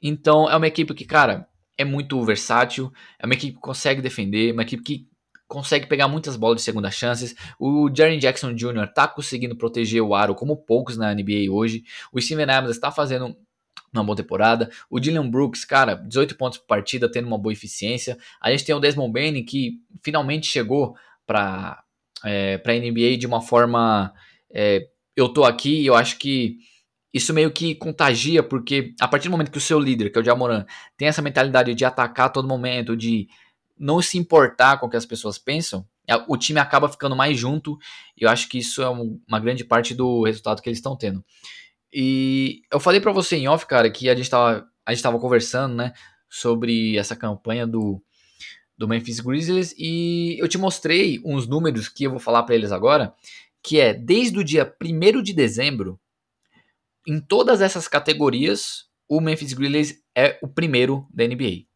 Então, 0.00 0.48
é 0.48 0.56
uma 0.56 0.66
equipe 0.66 0.94
que, 0.94 1.04
cara, 1.04 1.46
é 1.76 1.84
muito 1.84 2.22
versátil. 2.24 2.92
É 3.18 3.26
uma 3.26 3.34
equipe 3.34 3.54
que 3.54 3.60
consegue 3.60 4.00
defender. 4.00 4.52
Uma 4.52 4.62
equipe 4.62 4.82
que 4.82 5.08
consegue 5.48 5.86
pegar 5.86 6.06
muitas 6.06 6.36
bolas 6.36 6.58
de 6.58 6.62
segunda 6.62 6.90
chances. 6.90 7.34
O 7.58 7.90
Jaren 7.92 8.18
Jackson 8.18 8.54
Jr. 8.54 8.86
tá 8.94 9.08
conseguindo 9.08 9.56
proteger 9.56 10.00
o 10.00 10.14
aro 10.14 10.34
como 10.34 10.56
poucos 10.56 10.96
na 10.96 11.12
NBA 11.14 11.50
hoje. 11.50 11.82
O 12.12 12.20
Steven 12.20 12.44
Adams 12.44 12.76
está 12.76 12.92
fazendo 12.92 13.36
uma 13.92 14.04
boa 14.04 14.16
temporada. 14.16 14.70
O 14.88 15.00
Dylan 15.00 15.28
Brooks, 15.28 15.64
cara, 15.64 15.96
18 15.96 16.36
pontos 16.36 16.58
por 16.58 16.66
partida, 16.66 17.10
tendo 17.10 17.26
uma 17.26 17.38
boa 17.38 17.52
eficiência. 17.52 18.16
A 18.40 18.50
gente 18.50 18.64
tem 18.64 18.74
o 18.74 18.80
Desmond 18.80 19.12
Bain, 19.12 19.44
que 19.44 19.80
finalmente 20.02 20.46
chegou 20.46 20.94
para 21.26 21.82
é, 22.24 22.58
para 22.58 22.74
NBA 22.74 23.16
de 23.18 23.26
uma 23.26 23.40
forma. 23.40 24.12
É, 24.52 24.88
eu 25.16 25.28
tô 25.28 25.44
aqui 25.44 25.82
e 25.82 25.86
eu 25.86 25.94
acho 25.94 26.18
que 26.18 26.56
isso 27.12 27.34
meio 27.34 27.50
que 27.50 27.74
contagia, 27.74 28.42
porque 28.42 28.94
a 29.00 29.08
partir 29.08 29.28
do 29.28 29.32
momento 29.32 29.50
que 29.50 29.58
o 29.58 29.60
seu 29.60 29.78
líder, 29.78 30.10
que 30.10 30.18
é 30.18 30.22
o 30.22 30.24
Jamoran, 30.24 30.64
tem 30.96 31.08
essa 31.08 31.20
mentalidade 31.20 31.74
de 31.74 31.84
atacar 31.84 32.26
a 32.26 32.30
todo 32.30 32.48
momento, 32.48 32.96
de 32.96 33.28
não 33.78 34.00
se 34.00 34.18
importar 34.18 34.78
com 34.78 34.86
o 34.86 34.90
que 34.90 34.96
as 34.96 35.06
pessoas 35.06 35.38
pensam, 35.38 35.86
o 36.28 36.36
time 36.36 36.58
acaba 36.58 36.88
ficando 36.88 37.14
mais 37.14 37.38
junto. 37.38 37.78
E 38.16 38.24
eu 38.24 38.30
acho 38.30 38.48
que 38.48 38.58
isso 38.58 38.82
é 38.82 38.88
uma 38.88 39.38
grande 39.40 39.64
parte 39.64 39.94
do 39.94 40.24
resultado 40.24 40.60
que 40.62 40.68
eles 40.68 40.78
estão 40.78 40.96
tendo. 40.96 41.24
E 41.92 42.62
eu 42.72 42.80
falei 42.80 43.00
para 43.00 43.12
você 43.12 43.36
em 43.36 43.48
off, 43.48 43.66
cara, 43.66 43.90
que 43.90 44.08
a 44.08 44.14
gente 44.14 44.30
tava, 44.30 44.66
a 44.86 44.92
gente 44.92 45.02
tava 45.02 45.18
conversando, 45.18 45.74
né, 45.74 45.92
sobre 46.28 46.96
essa 46.96 47.16
campanha 47.16 47.66
do, 47.66 48.02
do 48.80 48.88
Memphis 48.88 49.20
Grizzlies 49.20 49.74
e 49.76 50.38
eu 50.40 50.48
te 50.48 50.56
mostrei 50.56 51.20
uns 51.22 51.46
números 51.46 51.86
que 51.86 52.04
eu 52.04 52.12
vou 52.12 52.18
falar 52.18 52.44
para 52.44 52.54
eles 52.54 52.72
agora, 52.72 53.12
que 53.62 53.78
é 53.78 53.92
desde 53.92 54.38
o 54.38 54.42
dia 54.42 54.74
1 54.82 55.22
de 55.22 55.34
dezembro, 55.34 56.00
em 57.06 57.20
todas 57.20 57.60
essas 57.60 57.86
categorias, 57.86 58.86
o 59.06 59.20
Memphis 59.20 59.52
Grizzlies 59.52 60.02
é 60.16 60.38
o 60.40 60.48
primeiro 60.48 61.06
da 61.12 61.26
NBA. 61.26 61.66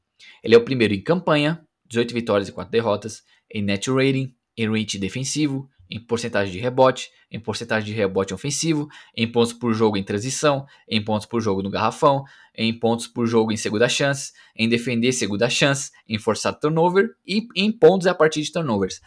Ele 0.42 0.54
é 0.54 0.56
o 0.56 0.64
primeiro 0.64 0.94
em 0.94 1.02
campanha, 1.02 1.62
18 1.84 2.14
vitórias 2.14 2.48
e 2.48 2.52
4 2.52 2.72
derrotas, 2.72 3.22
em 3.52 3.62
net 3.62 3.90
rating, 3.90 4.34
em 4.56 4.70
rate 4.70 4.98
defensivo, 4.98 5.68
em 5.90 6.00
porcentagem 6.00 6.52
de 6.52 6.58
rebote, 6.58 7.10
em 7.30 7.38
porcentagem 7.38 7.86
de 7.86 7.92
rebote 7.92 8.32
ofensivo, 8.32 8.88
em 9.16 9.30
pontos 9.30 9.52
por 9.52 9.72
jogo 9.74 9.96
em 9.96 10.02
transição, 10.02 10.66
em 10.88 11.02
pontos 11.02 11.26
por 11.26 11.40
jogo 11.40 11.62
no 11.62 11.70
garrafão, 11.70 12.24
em 12.54 12.72
pontos 12.78 13.06
por 13.06 13.26
jogo 13.26 13.52
em 13.52 13.56
segunda 13.56 13.88
chance, 13.88 14.32
em 14.56 14.68
defender 14.68 15.12
segunda 15.12 15.48
chance, 15.48 15.90
em 16.08 16.18
forçar 16.18 16.58
turnover 16.58 17.10
e 17.26 17.46
em 17.56 17.70
pontos 17.70 18.06
a 18.06 18.14
partir 18.14 18.42
de 18.42 18.52
turnovers. 18.52 19.00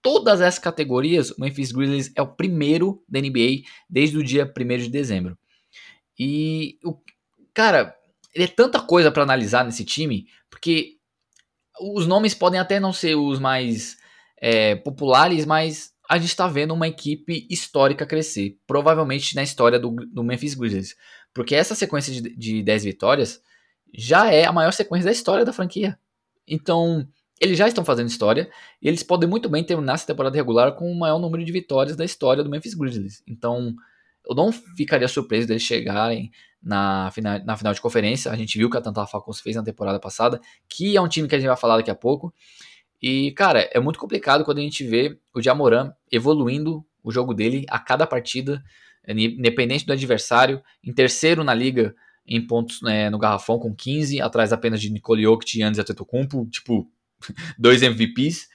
Todas 0.00 0.40
essas 0.40 0.58
categorias, 0.58 1.30
o 1.30 1.40
Memphis 1.40 1.72
Grizzlies 1.72 2.12
é 2.14 2.20
o 2.20 2.26
primeiro 2.26 3.02
da 3.08 3.20
NBA 3.20 3.62
desde 3.88 4.18
o 4.18 4.22
dia 4.22 4.44
1 4.44 4.76
de 4.78 4.90
dezembro. 4.90 5.38
E, 6.18 6.78
o 6.84 6.96
cara, 7.54 7.96
é 8.34 8.46
tanta 8.46 8.80
coisa 8.80 9.10
para 9.10 9.22
analisar 9.22 9.64
nesse 9.64 9.84
time, 9.84 10.26
porque 10.50 10.98
os 11.80 12.06
nomes 12.06 12.34
podem 12.34 12.60
até 12.60 12.78
não 12.78 12.92
ser 12.92 13.14
os 13.14 13.38
mais 13.38 13.96
é, 14.38 14.76
populares, 14.76 15.46
mas 15.46 15.93
a 16.08 16.18
gente 16.18 16.28
está 16.28 16.46
vendo 16.46 16.74
uma 16.74 16.88
equipe 16.88 17.46
histórica 17.50 18.06
crescer, 18.06 18.58
provavelmente 18.66 19.34
na 19.34 19.42
história 19.42 19.78
do, 19.78 19.90
do 19.90 20.22
Memphis 20.22 20.54
Grizzlies, 20.54 20.96
porque 21.32 21.54
essa 21.54 21.74
sequência 21.74 22.12
de, 22.12 22.36
de 22.36 22.62
10 22.62 22.84
vitórias 22.84 23.40
já 23.92 24.30
é 24.30 24.44
a 24.44 24.52
maior 24.52 24.72
sequência 24.72 25.06
da 25.06 25.12
história 25.12 25.44
da 25.44 25.52
franquia. 25.52 25.98
Então, 26.46 27.06
eles 27.40 27.56
já 27.56 27.66
estão 27.66 27.84
fazendo 27.84 28.08
história 28.08 28.50
e 28.80 28.88
eles 28.88 29.02
podem 29.02 29.28
muito 29.28 29.48
bem 29.48 29.64
terminar 29.64 29.94
essa 29.94 30.06
temporada 30.06 30.36
regular 30.36 30.72
com 30.72 30.90
o 30.90 30.98
maior 30.98 31.18
número 31.18 31.44
de 31.44 31.52
vitórias 31.52 31.96
da 31.96 32.04
história 32.04 32.44
do 32.44 32.50
Memphis 32.50 32.74
Grizzlies. 32.74 33.22
Então, 33.26 33.74
eu 34.28 34.34
não 34.34 34.52
ficaria 34.52 35.08
surpreso 35.08 35.46
deles 35.46 35.62
chegarem 35.62 36.30
na 36.62 37.10
final, 37.12 37.44
na 37.44 37.56
final 37.56 37.74
de 37.74 37.80
conferência. 37.80 38.30
A 38.30 38.36
gente 38.36 38.56
viu 38.56 38.68
o 38.68 38.70
que 38.70 38.76
a 38.76 38.80
Atlanta 38.80 39.06
Falcons 39.06 39.40
fez 39.40 39.56
na 39.56 39.62
temporada 39.62 40.00
passada, 40.00 40.40
que 40.68 40.96
é 40.96 41.00
um 41.00 41.08
time 41.08 41.28
que 41.28 41.34
a 41.34 41.38
gente 41.38 41.48
vai 41.48 41.56
falar 41.56 41.76
daqui 41.76 41.90
a 41.90 41.94
pouco. 41.94 42.32
E, 43.06 43.32
cara, 43.32 43.68
é 43.70 43.78
muito 43.78 43.98
complicado 43.98 44.46
quando 44.46 44.56
a 44.56 44.62
gente 44.62 44.82
vê 44.82 45.18
o 45.34 45.42
Jamoran 45.42 45.92
evoluindo 46.10 46.82
o 47.02 47.12
jogo 47.12 47.34
dele 47.34 47.66
a 47.68 47.78
cada 47.78 48.06
partida, 48.06 48.64
independente 49.06 49.84
do 49.84 49.92
adversário, 49.92 50.62
em 50.82 50.90
terceiro 50.90 51.44
na 51.44 51.52
liga 51.52 51.94
em 52.26 52.40
pontos 52.46 52.80
né, 52.80 53.10
no 53.10 53.18
garrafão 53.18 53.58
com 53.58 53.74
15, 53.74 54.22
atrás 54.22 54.54
apenas 54.54 54.80
de 54.80 54.88
Nicole 54.88 55.22
Jokic 55.22 55.50
e 55.50 55.58
Giannis 55.58 55.78
Antetokounmpo, 55.78 56.48
tipo, 56.50 56.90
dois 57.58 57.82
MVPs. 57.82 58.48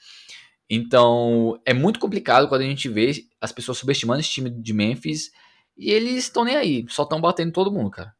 Então, 0.67 1.61
é 1.63 1.71
muito 1.71 1.99
complicado 1.99 2.47
quando 2.49 2.61
a 2.61 2.65
gente 2.65 2.89
vê 2.89 3.27
as 3.39 3.51
pessoas 3.51 3.77
subestimando 3.77 4.21
esse 4.21 4.31
time 4.31 4.49
de 4.49 4.73
Memphis 4.73 5.29
e 5.77 5.91
eles 5.91 6.23
estão 6.23 6.43
nem 6.43 6.55
aí, 6.55 6.87
só 6.89 7.03
estão 7.03 7.21
batendo 7.21 7.51
todo 7.51 7.71
mundo, 7.71 7.91
cara. 7.91 8.15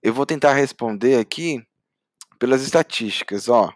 Eu 0.00 0.14
vou 0.14 0.24
tentar 0.24 0.54
responder 0.54 1.16
aqui 1.16 1.60
pelas 2.38 2.62
estatísticas, 2.62 3.48
ó. 3.48 3.74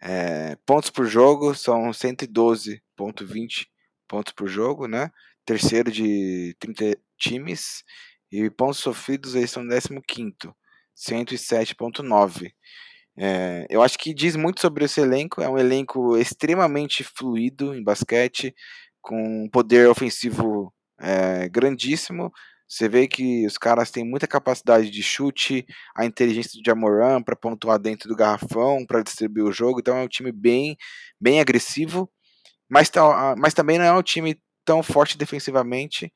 É, 0.00 0.56
pontos 0.66 0.90
por 0.90 1.06
jogo 1.06 1.54
são 1.54 1.90
112.20 1.90 3.66
pontos 4.06 4.32
por 4.32 4.48
jogo, 4.48 4.86
né? 4.86 5.10
Terceiro 5.44 5.90
de 5.90 6.54
30 6.58 6.98
times. 7.18 7.82
E 8.30 8.50
pontos 8.50 8.78
sofridos 8.78 9.36
aí 9.36 9.46
são 9.46 9.62
15, 10.06 10.34
107.9. 10.96 12.52
É, 13.18 13.66
eu 13.70 13.82
acho 13.82 13.98
que 13.98 14.12
diz 14.12 14.36
muito 14.36 14.60
sobre 14.60 14.84
esse 14.84 15.00
elenco. 15.00 15.40
É 15.40 15.48
um 15.48 15.58
elenco 15.58 16.16
extremamente 16.16 17.02
fluido 17.04 17.74
em 17.74 17.82
basquete, 17.82 18.54
com 19.00 19.44
um 19.44 19.48
poder 19.48 19.88
ofensivo 19.88 20.72
é, 21.00 21.48
grandíssimo. 21.48 22.32
Você 22.68 22.88
vê 22.88 23.06
que 23.06 23.46
os 23.46 23.56
caras 23.56 23.90
têm 23.90 24.04
muita 24.04 24.26
capacidade 24.26 24.90
de 24.90 25.02
chute, 25.02 25.64
a 25.96 26.04
inteligência 26.04 26.60
de 26.60 26.70
Amoran 26.70 27.22
para 27.22 27.36
pontuar 27.36 27.78
dentro 27.78 28.08
do 28.08 28.16
garrafão, 28.16 28.84
para 28.84 29.02
distribuir 29.02 29.44
o 29.44 29.52
jogo. 29.52 29.78
Então 29.80 29.96
é 29.96 30.02
um 30.02 30.08
time 30.08 30.32
bem, 30.32 30.76
bem 31.20 31.40
agressivo, 31.40 32.10
mas, 32.68 32.90
tá, 32.90 33.36
mas 33.38 33.54
também 33.54 33.78
não 33.78 33.84
é 33.84 33.92
um 33.92 34.02
time 34.02 34.36
tão 34.64 34.82
forte 34.82 35.16
defensivamente. 35.16 36.12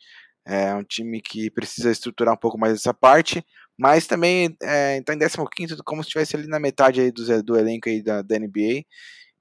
É 0.47 0.75
um 0.75 0.83
time 0.83 1.21
que 1.21 1.51
precisa 1.51 1.91
estruturar 1.91 2.35
um 2.35 2.39
pouco 2.39 2.59
mais 2.59 2.75
essa 2.75 2.93
parte, 2.95 3.45
mas 3.79 4.07
também 4.07 4.47
está 4.47 4.67
é, 4.67 5.03
tá 5.03 5.15
em 5.15 5.19
15 5.19 5.77
como 5.85 6.03
se 6.03 6.09
estivesse 6.09 6.37
ali 6.37 6.49
na 6.49 6.59
metade 6.59 7.01
aí 7.01 7.13
do, 7.13 7.43
do 7.43 7.57
elenco 7.59 7.89
aí 7.89 8.03
da, 8.03 8.23
da 8.23 8.39
NBA. 8.39 8.85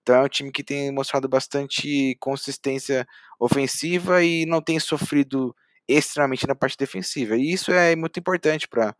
Então 0.01 0.15
é 0.15 0.23
um 0.23 0.29
time 0.29 0.51
que 0.51 0.63
tem 0.63 0.91
mostrado 0.91 1.27
bastante 1.27 2.15
consistência 2.19 3.07
ofensiva 3.39 4.23
e 4.23 4.45
não 4.45 4.61
tem 4.61 4.79
sofrido 4.79 5.55
extremamente 5.97 6.47
na 6.47 6.55
parte 6.55 6.77
defensiva. 6.77 7.35
E 7.35 7.51
isso 7.51 7.71
é 7.71 7.95
muito 7.95 8.19
importante 8.19 8.67
para 8.67 8.95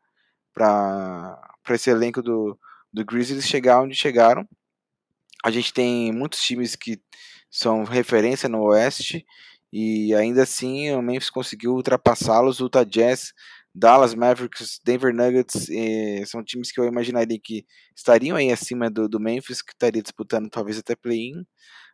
esse 1.69 1.89
elenco 1.89 2.21
do, 2.21 2.57
do 2.91 3.05
Grizzlies 3.05 3.47
chegar 3.47 3.81
onde 3.81 3.95
chegaram. 3.95 4.47
A 5.43 5.51
gente 5.51 5.73
tem 5.73 6.11
muitos 6.11 6.41
times 6.41 6.75
que 6.75 6.99
são 7.49 7.83
referência 7.83 8.49
no 8.49 8.61
Oeste 8.63 9.25
e 9.71 10.13
ainda 10.15 10.43
assim 10.43 10.91
o 10.91 11.01
Memphis 11.01 11.29
conseguiu 11.29 11.73
ultrapassá-los. 11.73 12.59
Utah 12.59 12.83
Jazz, 12.83 13.33
Dallas 13.73 14.15
Mavericks, 14.15 14.79
Denver 14.83 15.13
Nuggets 15.13 15.69
eh, 15.69 16.23
são 16.25 16.43
times 16.43 16.71
que 16.71 16.79
eu 16.79 16.85
imaginaria 16.85 17.39
que 17.41 17.65
estariam 17.95 18.35
aí 18.35 18.51
acima 18.51 18.89
do, 18.89 19.07
do 19.07 19.19
Memphis, 19.19 19.61
que 19.61 19.71
estaria 19.71 20.01
disputando 20.01 20.49
talvez 20.49 20.77
até 20.77 20.95
play-in. 20.95 21.45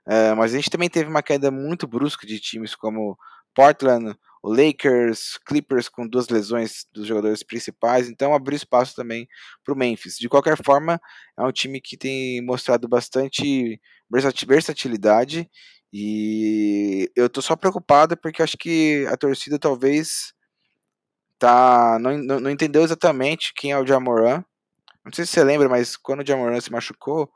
Uh, 0.07 0.35
mas 0.37 0.53
a 0.53 0.57
gente 0.57 0.69
também 0.69 0.89
teve 0.89 1.09
uma 1.09 1.23
queda 1.23 1.49
muito 1.49 1.87
brusca 1.87 2.27
de 2.27 2.39
times 2.39 2.75
como 2.75 3.17
Portland, 3.55 4.15
o 4.45 4.53
Lakers, 4.53 5.39
Clippers 5.43 5.89
com 5.89 6.07
duas 6.07 6.29
lesões 6.29 6.85
dos 6.93 7.07
jogadores 7.07 7.41
principais, 7.41 8.07
então 8.07 8.31
abriu 8.31 8.55
espaço 8.55 8.95
também 8.95 9.27
para 9.63 9.73
o 9.73 9.77
Memphis. 9.77 10.17
De 10.19 10.29
qualquer 10.29 10.55
forma, 10.63 11.01
é 11.35 11.41
um 11.41 11.51
time 11.51 11.81
que 11.81 11.97
tem 11.97 12.45
mostrado 12.45 12.87
bastante 12.87 13.81
versatilidade 14.47 15.49
e 15.91 17.11
eu 17.15 17.27
tô 17.27 17.41
só 17.41 17.55
preocupado 17.55 18.15
porque 18.15 18.43
acho 18.43 18.55
que 18.55 19.07
a 19.09 19.17
torcida 19.17 19.57
talvez 19.57 20.31
tá 21.39 21.97
não, 21.99 22.15
não, 22.15 22.39
não 22.39 22.51
entendeu 22.51 22.83
exatamente 22.83 23.51
quem 23.55 23.71
é 23.71 23.79
o 23.79 23.87
Jamoran. 23.87 24.43
Não 25.03 25.11
sei 25.11 25.25
se 25.25 25.31
você 25.31 25.43
lembra, 25.43 25.67
mas 25.67 25.97
quando 25.97 26.21
o 26.21 26.25
Jamoran 26.25 26.61
se 26.61 26.71
machucou, 26.71 27.31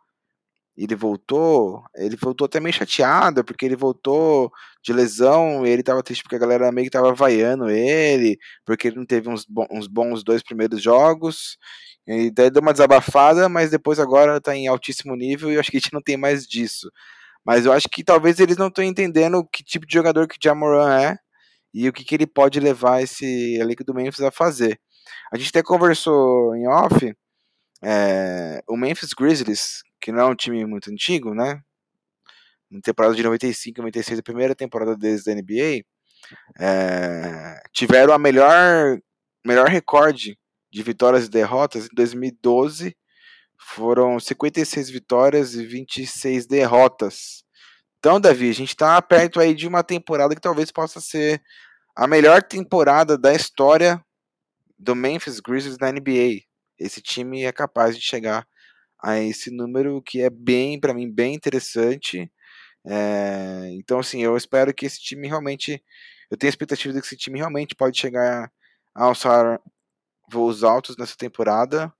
ele 0.83 0.95
voltou, 0.95 1.83
ele 1.95 2.15
voltou 2.15 2.45
até 2.45 2.59
meio 2.59 2.74
chateado, 2.74 3.43
porque 3.43 3.65
ele 3.65 3.75
voltou 3.75 4.51
de 4.83 4.93
lesão, 4.93 5.65
ele 5.65 5.83
tava 5.83 6.01
triste 6.01 6.24
porque 6.24 6.36
a 6.36 6.39
galera 6.39 6.71
meio 6.71 6.86
que 6.86 6.91
tava 6.91 7.13
vaiando 7.13 7.69
ele, 7.69 8.38
porque 8.65 8.88
ele 8.88 8.98
não 8.98 9.05
teve 9.05 9.29
uns, 9.29 9.45
uns 9.71 9.88
bons 9.88 10.24
dois 10.24 10.41
primeiros 10.41 10.81
jogos, 10.81 11.57
e 12.07 12.31
daí 12.31 12.50
deu 12.50 12.62
uma 12.62 12.71
desabafada, 12.71 13.50
mas 13.50 13.71
depois 13.71 14.00
agora 14.00 14.39
tá 14.39 14.55
em 14.55 14.67
altíssimo 14.67 15.15
nível, 15.15 15.51
e 15.51 15.55
eu 15.55 15.59
acho 15.59 15.69
que 15.69 15.77
a 15.77 15.79
gente 15.79 15.93
não 15.93 16.01
tem 16.01 16.17
mais 16.17 16.48
disso. 16.48 16.89
Mas 17.45 17.65
eu 17.65 17.74
acho 17.74 17.88
que 17.89 18.03
talvez 18.03 18.39
eles 18.39 18.57
não 18.57 18.67
estão 18.67 18.83
entendendo 18.83 19.45
que 19.51 19.63
tipo 19.63 19.86
de 19.86 19.93
jogador 19.93 20.27
que 20.27 20.36
o 20.36 20.39
Jamoran 20.41 20.89
é, 21.00 21.17
e 21.74 21.88
o 21.89 21.93
que, 21.93 22.03
que 22.03 22.15
ele 22.15 22.27
pode 22.27 22.59
levar 22.59 23.01
esse 23.01 23.55
elenco 23.55 23.83
do 23.83 23.93
Memphis 23.93 24.21
a 24.21 24.31
fazer. 24.31 24.79
A 25.31 25.38
gente 25.38 25.50
até 25.50 25.63
conversou 25.63 26.55
em 26.55 26.67
off, 26.67 27.13
é, 27.83 28.62
o 28.67 28.77
Memphis 28.77 29.13
Grizzlies, 29.13 29.83
que 29.99 30.11
não 30.11 30.21
é 30.21 30.25
um 30.25 30.35
time 30.35 30.65
muito 30.65 30.89
antigo, 30.91 31.33
né? 31.33 31.61
Na 32.71 32.81
temporada 32.81 33.15
de 33.15 33.23
95 33.23 33.79
e 33.79 33.81
96, 33.81 34.19
a 34.19 34.23
primeira 34.23 34.55
temporada 34.55 34.95
deles 34.95 35.23
da 35.23 35.33
NBA, 35.33 35.83
é, 36.59 37.61
tiveram 37.73 38.13
a 38.13 38.19
melhor, 38.19 38.99
melhor 39.45 39.67
recorde 39.67 40.37
de 40.71 40.83
vitórias 40.83 41.25
e 41.25 41.29
derrotas 41.29 41.85
em 41.85 41.95
2012. 41.95 42.95
Foram 43.57 44.19
56 44.19 44.89
vitórias 44.89 45.53
e 45.55 45.65
26 45.65 46.45
derrotas. 46.45 47.43
Então, 47.97 48.19
Davi, 48.19 48.49
a 48.49 48.53
gente 48.53 48.69
está 48.69 49.01
perto 49.01 49.39
aí 49.39 49.53
de 49.53 49.67
uma 49.67 49.83
temporada 49.83 50.33
que 50.33 50.41
talvez 50.41 50.71
possa 50.71 51.01
ser 51.01 51.41
a 51.95 52.07
melhor 52.07 52.41
temporada 52.41 53.17
da 53.17 53.33
história 53.33 54.01
do 54.77 54.95
Memphis 54.95 55.41
Grizzlies 55.41 55.77
na 55.77 55.91
NBA. 55.91 56.43
Esse 56.79 57.01
time 57.01 57.43
é 57.43 57.51
capaz 57.51 57.97
de 57.97 58.01
chegar 58.01 58.47
a 59.01 59.19
esse 59.19 59.51
número 59.51 60.01
que 60.01 60.21
é 60.21 60.29
bem, 60.29 60.79
para 60.79 60.93
mim, 60.93 61.11
bem 61.11 61.33
interessante. 61.33 62.31
É, 62.85 63.69
então, 63.73 63.99
assim, 63.99 64.23
eu 64.23 64.35
espero 64.37 64.73
que 64.73 64.85
esse 64.85 64.99
time 65.01 65.27
realmente. 65.27 65.83
Eu 66.31 66.37
tenho 66.37 66.49
a 66.49 66.51
expectativa 66.51 66.93
de 66.93 67.01
que 67.01 67.07
esse 67.07 67.17
time 67.17 67.39
realmente 67.39 67.75
pode 67.75 67.97
chegar 67.99 68.51
a 68.93 69.03
alçar 69.05 69.59
voos 70.31 70.63
altos 70.63 70.95
nessa 70.97 71.15
temporada. 71.17 71.91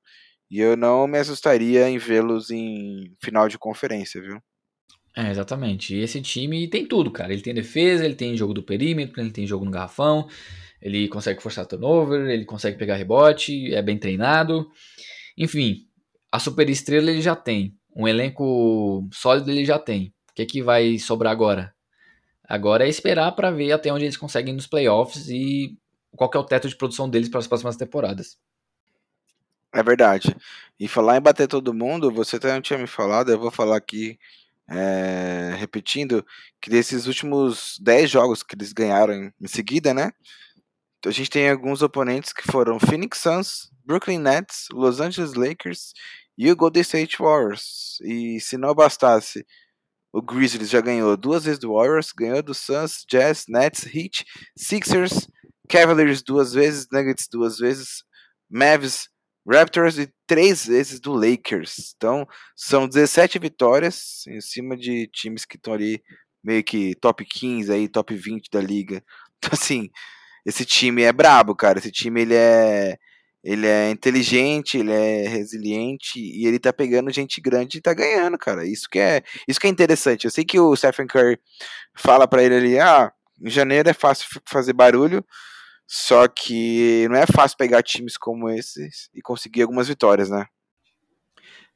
E 0.52 0.60
eu 0.60 0.76
não 0.78 1.08
me 1.08 1.18
assustaria 1.18 1.90
em 1.90 1.98
vê-los 1.98 2.50
em 2.52 3.16
final 3.24 3.48
de 3.48 3.58
conferência, 3.58 4.22
viu? 4.22 4.42
É, 5.16 5.30
exatamente. 5.30 5.96
E 5.96 6.02
esse 6.02 6.22
time 6.22 6.68
tem 6.70 6.88
tudo, 6.88 7.12
cara. 7.12 7.34
Ele 7.34 7.42
tem 7.42 7.54
defesa, 7.54 8.06
ele 8.06 8.16
tem 8.16 8.38
jogo 8.38 8.54
do 8.54 8.64
perímetro, 8.64 9.22
ele 9.22 9.32
tem 9.32 9.46
jogo 9.46 9.66
no 9.66 9.72
garrafão, 9.72 10.28
ele 10.82 11.08
consegue 11.08 11.42
forçar 11.42 11.66
turnover, 11.66 12.30
ele 12.30 12.46
consegue 12.46 12.78
pegar 12.78 12.96
rebote, 12.96 13.74
é 13.74 13.82
bem 13.82 13.98
treinado. 13.98 14.70
Enfim, 15.38 15.89
a 16.32 16.40
super 16.40 16.70
estrela 16.70 17.10
ele 17.10 17.22
já 17.22 17.36
tem. 17.36 17.76
Um 17.96 18.08
elenco 18.08 19.08
sólido 19.12 19.52
ele 19.52 19.66
já 19.66 19.80
tem. 19.80 20.14
O 20.32 20.34
que, 20.36 20.42
é 20.44 20.46
que 20.46 20.62
vai 20.62 20.98
sobrar 20.98 21.32
agora? 21.32 21.74
Agora 22.44 22.86
é 22.86 22.90
esperar 22.90 23.32
para 23.34 23.52
ver 23.52 23.72
até 23.72 23.92
onde 23.92 24.06
eles 24.06 24.18
conseguem 24.18 24.54
nos 24.54 24.68
playoffs 24.68 25.30
e 25.30 25.78
qual 26.16 26.30
é 26.34 26.38
o 26.38 26.44
teto 26.44 26.68
de 26.68 26.76
produção 26.76 27.10
deles 27.10 27.30
para 27.30 27.40
as 27.40 27.48
próximas 27.48 27.78
temporadas. 27.78 28.38
É 29.72 29.84
verdade. 29.84 30.36
E 30.80 30.88
falar 30.88 31.18
em 31.18 31.22
bater 31.22 31.48
todo 31.48 31.74
mundo, 31.74 32.12
você 32.12 32.38
até 32.38 32.52
não 32.52 32.62
tinha 32.62 32.80
me 32.80 32.88
falado, 32.88 33.30
eu 33.30 33.40
vou 33.40 33.52
falar 33.52 33.78
aqui 33.78 34.18
é, 34.70 35.56
repetindo, 35.58 36.26
que 36.62 36.70
desses 36.70 37.08
últimos 37.08 37.78
10 37.82 38.10
jogos 38.10 38.44
que 38.44 38.56
eles 38.56 38.72
ganharam 38.72 39.32
em 39.42 39.48
seguida, 39.48 39.94
né? 39.94 40.12
A 41.06 41.12
gente 41.12 41.30
tem 41.30 41.50
alguns 41.50 41.82
oponentes 41.82 42.32
que 42.34 42.52
foram 42.52 42.80
Phoenix 42.80 43.20
Suns, 43.20 43.72
Brooklyn 43.86 44.20
Nets, 44.20 44.68
Los 44.72 45.00
Angeles 45.00 45.34
Lakers 45.34 45.94
e 46.40 46.50
o 46.50 46.56
Golden 46.56 46.82
State 46.82 47.18
Warriors. 47.20 48.00
E 48.02 48.40
se 48.40 48.58
não 48.58 48.74
bastasse, 48.74 49.46
o 50.14 50.22
Grizzlies 50.22 50.70
já 50.70 50.80
ganhou 50.80 51.18
duas 51.18 51.44
vezes 51.44 51.60
do 51.60 51.74
Warriors, 51.74 52.14
ganhou 52.14 52.42
do 52.42 52.54
Suns, 52.54 53.04
Jazz, 53.10 53.44
Nets, 53.50 53.86
Heat, 53.86 54.26
Sixers, 54.58 55.28
Cavaliers 55.68 56.24
duas 56.24 56.54
vezes, 56.54 56.88
Nuggets 56.90 57.28
duas 57.30 57.58
vezes, 57.58 58.06
Mavs, 58.50 59.10
Raptors 59.46 60.00
e 60.00 60.10
três 60.26 60.66
vezes 60.66 61.02
do 61.02 61.12
Lakers. 61.12 61.94
Então, 61.98 62.26
são 62.56 62.88
17 62.88 63.38
vitórias 63.38 64.26
em 64.26 64.40
cima 64.40 64.78
de 64.78 65.08
times 65.08 65.44
que 65.44 65.58
estão 65.58 65.74
ali 65.74 66.02
meio 66.42 66.64
que 66.64 66.96
top 66.96 67.26
15 67.26 67.70
aí, 67.70 67.90
top 67.90 68.16
20 68.16 68.50
da 68.50 68.62
liga. 68.62 69.04
Então, 69.42 69.52
assim, 69.54 69.90
esse 70.46 70.66
time 70.66 71.04
é 71.04 71.14
brabo, 71.14 71.56
cara. 71.56 71.80
Esse 71.80 71.90
time 71.90 72.24
ele 72.24 72.34
é 72.36 72.98
ele 73.44 73.66
é 73.66 73.90
inteligente, 73.90 74.78
ele 74.78 74.92
é 74.92 75.28
resiliente 75.28 76.20
e 76.20 76.46
ele 76.46 76.60
tá 76.60 76.74
pegando 76.74 77.12
gente 77.12 77.40
grande 77.40 77.78
e 77.78 77.82
tá 77.82 77.94
ganhando, 77.94 78.38
cara. 78.38 78.66
Isso 78.66 78.90
que 78.90 79.00
é, 79.00 79.24
isso 79.48 79.60
que 79.60 79.68
é 79.68 79.70
interessante. 79.70 80.26
Eu 80.26 80.32
sei 80.32 80.44
que 80.44 80.60
o 80.60 80.76
Stephen 80.76 81.08
Curry 81.08 81.40
fala 81.96 82.28
para 82.28 82.44
ele 82.44 82.56
ali, 82.56 82.80
ah, 82.80 83.12
em 83.42 83.50
janeiro 83.50 83.90
é 83.90 83.94
fácil 83.94 84.28
fazer 84.46 84.74
barulho, 84.74 85.26
só 85.88 86.28
que 86.28 87.08
não 87.10 87.16
é 87.16 87.26
fácil 87.26 87.58
pegar 87.58 87.82
times 87.82 88.18
como 88.18 88.50
esses 88.50 89.10
e 89.14 89.22
conseguir 89.22 89.62
algumas 89.62 89.88
vitórias, 89.88 90.30
né? 90.30 90.46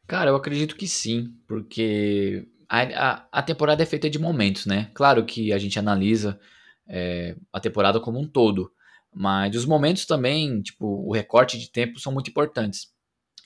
Cara, 0.05 0.31
eu 0.31 0.35
acredito 0.35 0.75
que 0.75 0.87
sim, 0.87 1.33
porque 1.47 2.45
a, 2.67 2.81
a, 2.81 3.27
a 3.31 3.41
temporada 3.41 3.81
é 3.81 3.85
feita 3.85 4.09
de 4.09 4.19
momentos, 4.19 4.65
né? 4.65 4.91
Claro 4.93 5.25
que 5.25 5.53
a 5.53 5.57
gente 5.57 5.79
analisa 5.79 6.39
é, 6.87 7.35
a 7.51 7.59
temporada 7.59 7.99
como 7.99 8.19
um 8.19 8.27
todo, 8.27 8.71
mas 9.13 9.55
os 9.55 9.65
momentos 9.65 10.05
também, 10.05 10.61
tipo, 10.61 10.85
o 10.85 11.13
recorte 11.13 11.57
de 11.57 11.69
tempo 11.69 11.99
são 11.99 12.11
muito 12.11 12.29
importantes. 12.29 12.91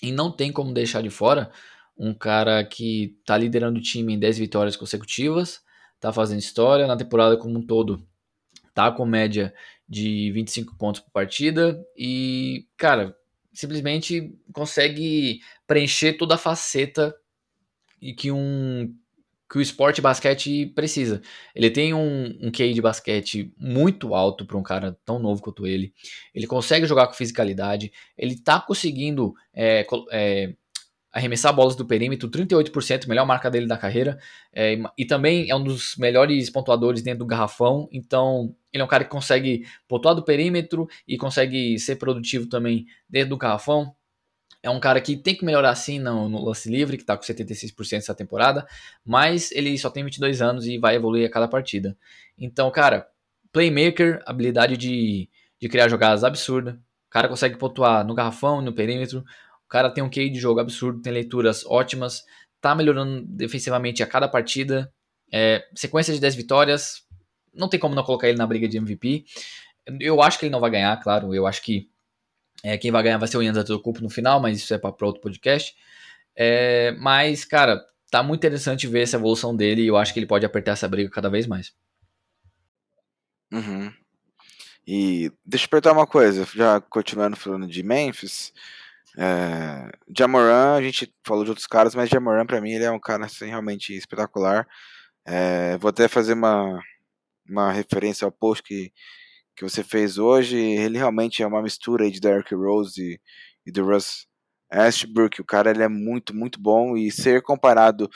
E 0.02 0.12
não 0.12 0.32
tem 0.32 0.52
como 0.52 0.74
deixar 0.74 1.02
de 1.02 1.10
fora 1.10 1.52
um 1.98 2.14
cara 2.14 2.64
que 2.64 3.18
tá 3.26 3.36
liderando 3.38 3.80
o 3.80 3.82
time 3.82 4.14
em 4.14 4.20
10 4.20 4.38
vitórias 4.38 4.76
consecutivas, 4.76 5.62
tá 6.00 6.14
fazendo 6.14 6.40
história 6.40 6.86
na 6.86 6.96
temporada 6.96 7.38
como 7.38 7.58
um 7.58 7.66
todo, 7.66 8.06
tá 8.74 8.92
com 8.92 9.06
média 9.06 9.54
de 9.90 10.32
25 10.32 10.78
pontos 10.78 11.02
por 11.02 11.12
partida 11.12 11.84
e, 11.98 12.68
cara, 12.78 13.18
simplesmente 13.52 14.38
consegue 14.54 15.40
preencher 15.66 16.14
toda 16.14 16.36
a 16.36 16.38
faceta 16.38 17.16
e 18.00 18.14
que 18.14 18.32
um 18.32 18.94
que 19.50 19.58
o 19.58 19.62
esporte 19.62 20.02
basquete 20.02 20.68
precisa. 20.68 21.22
Ele 21.56 21.70
tem 21.70 21.94
um, 21.94 22.38
um 22.42 22.52
QI 22.52 22.74
de 22.74 22.82
basquete 22.82 23.54
muito 23.58 24.14
alto 24.14 24.46
para 24.46 24.58
um 24.58 24.64
cara 24.64 24.98
tão 25.06 25.20
novo 25.20 25.42
quanto 25.42 25.66
ele. 25.66 25.94
Ele 26.36 26.46
consegue 26.46 26.86
jogar 26.86 27.08
com 27.08 27.14
fisicalidade. 27.14 27.92
Ele 28.18 28.34
está 28.34 28.60
conseguindo 28.60 29.34
é, 29.54 29.88
é, 30.12 30.54
arremessar 31.12 31.54
bolas 31.54 31.76
do 31.76 31.86
perímetro, 31.86 32.30
38%, 32.30 33.08
melhor 33.08 33.26
marca 33.26 33.50
dele 33.50 33.68
da 33.68 33.78
carreira. 33.78 34.20
É, 34.54 34.78
e 34.98 35.06
também 35.06 35.50
é 35.50 35.56
um 35.56 35.64
dos 35.64 35.96
melhores 35.98 36.50
pontuadores 36.50 37.02
dentro 37.02 37.20
do 37.20 37.26
garrafão. 37.26 37.88
Então, 37.92 38.54
ele 38.74 38.82
é 38.82 38.86
um 38.86 38.90
cara 38.90 39.06
que 39.06 39.10
consegue 39.10 39.66
pontuar 39.88 40.14
do 40.14 40.24
perímetro 40.24 40.88
e 41.08 41.18
consegue 41.18 41.80
ser 41.80 41.96
produtivo 41.96 42.48
também 42.48 42.86
dentro 43.10 43.30
do 43.30 43.38
garrafão. 43.38 43.96
É 44.68 44.70
um 44.70 44.82
cara 44.82 45.00
que 45.00 45.16
tem 45.16 45.34
que 45.34 45.46
melhorar 45.46 45.74
sim 45.76 45.98
no, 45.98 46.28
no 46.28 46.44
lance 46.44 46.70
livre, 46.70 46.98
que 46.98 47.04
está 47.04 47.16
com 47.16 47.24
76% 47.24 47.94
essa 47.94 48.14
temporada, 48.14 48.68
mas 49.06 49.50
ele 49.54 49.78
só 49.78 49.90
tem 49.90 50.04
22 50.04 50.42
anos 50.42 50.66
e 50.66 50.78
vai 50.78 50.98
evoluir 50.98 51.26
a 51.26 51.32
cada 51.32 51.48
partida. 51.48 51.98
Então, 52.38 52.70
cara, 52.70 53.08
playmaker, 53.54 54.22
habilidade 54.26 54.76
de, 54.76 55.30
de 55.58 55.70
criar 55.70 55.88
jogadas 55.88 56.26
absurda. 56.26 56.78
O 57.08 57.10
cara 57.10 57.30
consegue 57.30 57.58
pontuar 57.58 58.06
no 58.06 58.14
garrafão, 58.14 58.62
no 58.62 58.74
perímetro. 58.74 59.24
O 59.66 59.70
cara 59.70 59.90
tem 59.90 60.04
um 60.04 60.10
QI 60.10 60.30
de 60.30 60.38
jogo 60.38 60.60
absurdo, 60.60 61.02
tem 61.02 61.14
leituras 61.14 61.66
ótimas, 61.66 62.26
tá 62.60 62.76
melhorando 62.76 63.26
defensivamente 63.26 64.04
a 64.04 64.06
cada 64.06 64.28
partida. 64.28 64.92
É, 65.32 65.64
sequência 65.76 66.14
de 66.14 66.20
10 66.20 66.36
vitórias, 66.36 67.04
não 67.54 67.70
tem 67.70 67.80
como 67.80 67.96
não 67.96 68.04
colocar 68.04 68.28
ele 68.28 68.38
na 68.38 68.46
briga 68.46 68.68
de 68.68 68.76
MVP. 68.76 69.24
Eu 70.02 70.22
acho 70.22 70.38
que 70.38 70.46
ele 70.46 70.52
não 70.52 70.60
vai 70.60 70.72
ganhar, 70.72 71.02
claro. 71.02 71.34
Eu 71.34 71.48
acho 71.48 71.64
que 71.64 71.90
é, 72.64 72.78
quem 72.78 72.92
vai 72.92 73.04
ganhar 73.04 73.18
vai 73.18 73.28
ser 73.28 73.38
o 73.38 73.42
Yannis 73.42 73.60
Antetokounmpo 73.60 74.02
no 74.02 74.10
final, 74.10 74.40
mas 74.40 74.58
isso 74.58 74.74
é 74.74 74.78
para 74.78 74.94
outro 75.02 75.22
podcast. 75.22 75.76
É, 76.36 76.92
mas, 77.00 77.46
cara, 77.46 77.84
tá 78.12 78.24
muito 78.24 78.40
interessante 78.40 78.88
ver 78.88 79.02
essa 79.02 79.18
evolução 79.18 79.56
dele 79.56 79.84
e 79.84 79.88
eu 79.88 79.98
acho 79.98 80.14
que 80.14 80.20
ele 80.20 80.28
pode 80.28 80.46
apertar 80.46 80.74
essa 80.74 80.88
briga 80.88 81.10
cada 81.10 81.30
vez 81.30 81.48
mais. 81.48 81.74
Uhum. 83.52 83.92
E 84.86 85.32
deixa 85.46 85.66
eu 85.66 85.70
perguntar 85.70 85.92
uma 85.92 86.08
coisa, 86.08 86.48
já 86.56 86.80
continuando 86.80 87.36
falando 87.36 87.68
de 87.68 87.84
Memphis, 87.84 88.54
é, 89.18 89.92
Jamoran, 90.16 90.76
a 90.76 90.82
gente 90.82 91.14
falou 91.26 91.44
de 91.44 91.50
outros 91.50 91.68
caras, 91.68 91.96
mas 91.96 92.10
Jamoran 92.10 92.46
para 92.46 92.62
mim 92.62 92.72
ele 92.72 92.86
é 92.86 92.92
um 92.92 93.00
cara 93.00 93.26
assim, 93.26 93.48
realmente 93.48 93.94
espetacular. 93.96 94.68
É, 95.26 95.78
vou 95.78 95.90
até 95.90 96.08
fazer 96.08 96.34
uma, 96.34 96.80
uma 97.50 97.72
referência 97.72 98.26
ao 98.26 98.32
post 98.32 98.64
que 98.64 98.94
que 99.58 99.64
você 99.64 99.84
fez 99.84 100.20
hoje, 100.20 100.56
ele 100.56 101.00
realmente 101.00 101.42
é 101.42 101.48
uma 101.48 101.64
mistura 101.64 102.10
de 102.12 102.20
Derrick 102.20 102.54
Rose 102.54 103.02
e, 103.02 103.20
e 103.66 103.72
do 103.72 103.84
Russ 103.84 104.28
Ashbrook. 104.72 105.42
O 105.42 105.46
cara 105.46 105.72
ele 105.72 105.82
é 105.82 105.88
muito, 105.88 106.34
muito 106.36 106.62
bom 106.62 106.96
e 106.96 107.12
ser 107.12 107.42
comparado 107.42 108.08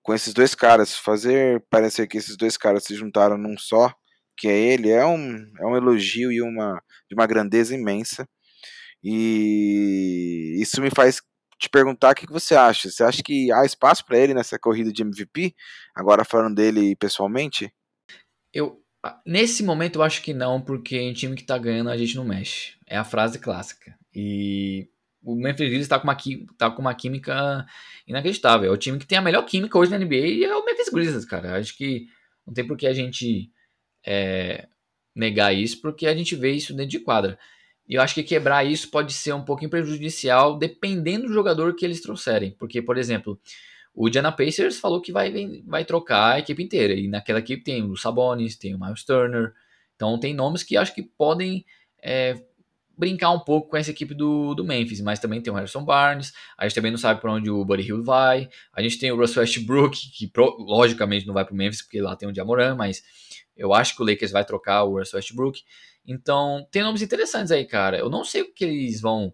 com 0.00 0.14
esses 0.14 0.32
dois 0.32 0.54
caras, 0.54 0.94
fazer 0.94 1.60
parecer 1.68 2.06
que 2.06 2.16
esses 2.16 2.36
dois 2.36 2.56
caras 2.56 2.84
se 2.84 2.94
juntaram 2.94 3.36
num 3.36 3.58
só, 3.58 3.92
que 4.38 4.46
é 4.46 4.56
ele, 4.56 4.88
é 4.88 5.04
um, 5.04 5.50
é 5.58 5.66
um 5.66 5.76
elogio 5.76 6.30
e 6.30 6.40
uma, 6.40 6.80
de 7.10 7.16
uma 7.16 7.26
grandeza 7.26 7.74
imensa. 7.74 8.28
E 9.02 10.56
isso 10.60 10.80
me 10.80 10.90
faz 10.90 11.20
te 11.58 11.68
perguntar 11.68 12.12
o 12.12 12.14
que 12.14 12.26
você 12.28 12.54
acha. 12.54 12.88
Você 12.88 13.02
acha 13.02 13.22
que 13.24 13.50
há 13.50 13.64
espaço 13.64 14.04
para 14.06 14.18
ele 14.18 14.34
nessa 14.34 14.56
corrida 14.56 14.92
de 14.92 15.02
MVP? 15.02 15.52
Agora 15.96 16.24
falando 16.24 16.54
dele 16.54 16.94
pessoalmente? 16.94 17.72
Eu, 18.52 18.80
Nesse 19.24 19.62
momento 19.62 19.96
eu 19.96 20.02
acho 20.02 20.22
que 20.22 20.32
não, 20.32 20.60
porque 20.60 20.96
em 20.96 21.12
time 21.12 21.36
que 21.36 21.44
tá 21.44 21.58
ganhando 21.58 21.90
a 21.90 21.96
gente 21.96 22.16
não 22.16 22.24
mexe. 22.24 22.74
É 22.86 22.96
a 22.96 23.04
frase 23.04 23.38
clássica. 23.38 23.96
E 24.14 24.88
o 25.22 25.34
Memphis 25.34 25.66
Grizzlies 25.66 25.88
tá 25.88 25.98
com 25.98 26.06
uma, 26.06 26.16
tá 26.56 26.70
com 26.70 26.80
uma 26.80 26.94
química 26.94 27.66
inacreditável. 28.06 28.70
É 28.70 28.72
o 28.72 28.76
time 28.76 28.98
que 28.98 29.06
tem 29.06 29.18
a 29.18 29.22
melhor 29.22 29.42
química 29.42 29.78
hoje 29.78 29.90
na 29.90 29.98
NBA 29.98 30.14
e 30.14 30.44
é 30.44 30.54
o 30.54 30.64
Memphis 30.64 30.88
Grizzlies, 30.88 31.24
cara. 31.24 31.58
Acho 31.58 31.76
que 31.76 32.06
não 32.46 32.54
tem 32.54 32.66
por 32.66 32.76
que 32.76 32.86
a 32.86 32.92
gente 32.92 33.50
é, 34.06 34.68
negar 35.14 35.52
isso, 35.52 35.80
porque 35.80 36.06
a 36.06 36.14
gente 36.14 36.36
vê 36.36 36.52
isso 36.52 36.72
dentro 36.72 36.90
de 36.90 37.00
quadra. 37.00 37.38
E 37.88 37.94
eu 37.94 38.02
acho 38.02 38.14
que 38.14 38.22
quebrar 38.22 38.64
isso 38.64 38.90
pode 38.90 39.12
ser 39.12 39.32
um 39.32 39.44
pouquinho 39.44 39.70
prejudicial, 39.70 40.58
dependendo 40.58 41.26
do 41.26 41.32
jogador 41.32 41.74
que 41.74 41.84
eles 41.84 42.00
trouxerem. 42.00 42.52
Porque, 42.58 42.82
por 42.82 42.96
exemplo, 42.96 43.38
o 43.96 44.08
Indiana 44.08 44.30
Pacers 44.30 44.78
falou 44.78 45.00
que 45.00 45.10
vai, 45.10 45.32
vai 45.64 45.82
trocar 45.82 46.34
a 46.34 46.38
equipe 46.38 46.62
inteira. 46.62 46.92
E 46.92 47.08
naquela 47.08 47.38
equipe 47.38 47.64
tem 47.64 47.82
o 47.82 47.96
Sabonis, 47.96 48.54
tem 48.54 48.74
o 48.74 48.78
Miles 48.78 49.02
Turner. 49.02 49.54
Então 49.94 50.20
tem 50.20 50.34
nomes 50.34 50.62
que 50.62 50.76
acho 50.76 50.94
que 50.94 51.02
podem 51.02 51.64
é, 52.02 52.38
brincar 52.96 53.30
um 53.30 53.40
pouco 53.40 53.70
com 53.70 53.76
essa 53.78 53.90
equipe 53.90 54.12
do, 54.12 54.54
do 54.54 54.62
Memphis. 54.62 55.00
Mas 55.00 55.18
também 55.18 55.40
tem 55.40 55.50
o 55.50 55.56
Harrison 55.56 55.82
Barnes. 55.82 56.34
A 56.58 56.64
gente 56.64 56.74
também 56.74 56.90
não 56.90 56.98
sabe 56.98 57.22
para 57.22 57.32
onde 57.32 57.50
o 57.50 57.64
Buddy 57.64 57.88
Hill 57.88 58.04
vai. 58.04 58.50
A 58.70 58.82
gente 58.82 58.98
tem 58.98 59.10
o 59.10 59.16
Russell 59.16 59.40
Westbrook, 59.40 60.10
que 60.10 60.28
pro, 60.28 60.54
logicamente 60.58 61.26
não 61.26 61.32
vai 61.32 61.46
para 61.46 61.54
o 61.54 61.56
Memphis, 61.56 61.80
porque 61.80 61.98
lá 61.98 62.14
tem 62.14 62.28
o 62.28 62.34
Jamoran. 62.34 62.74
Mas 62.74 63.02
eu 63.56 63.72
acho 63.72 63.96
que 63.96 64.02
o 64.02 64.06
Lakers 64.06 64.30
vai 64.30 64.44
trocar 64.44 64.84
o 64.84 64.98
Russell 64.98 65.16
Westbrook. 65.16 65.62
Então 66.06 66.68
tem 66.70 66.82
nomes 66.82 67.00
interessantes 67.00 67.50
aí, 67.50 67.64
cara. 67.64 67.96
Eu 67.96 68.10
não 68.10 68.24
sei 68.24 68.42
o 68.42 68.52
que 68.52 68.66
eles 68.66 69.00
vão 69.00 69.32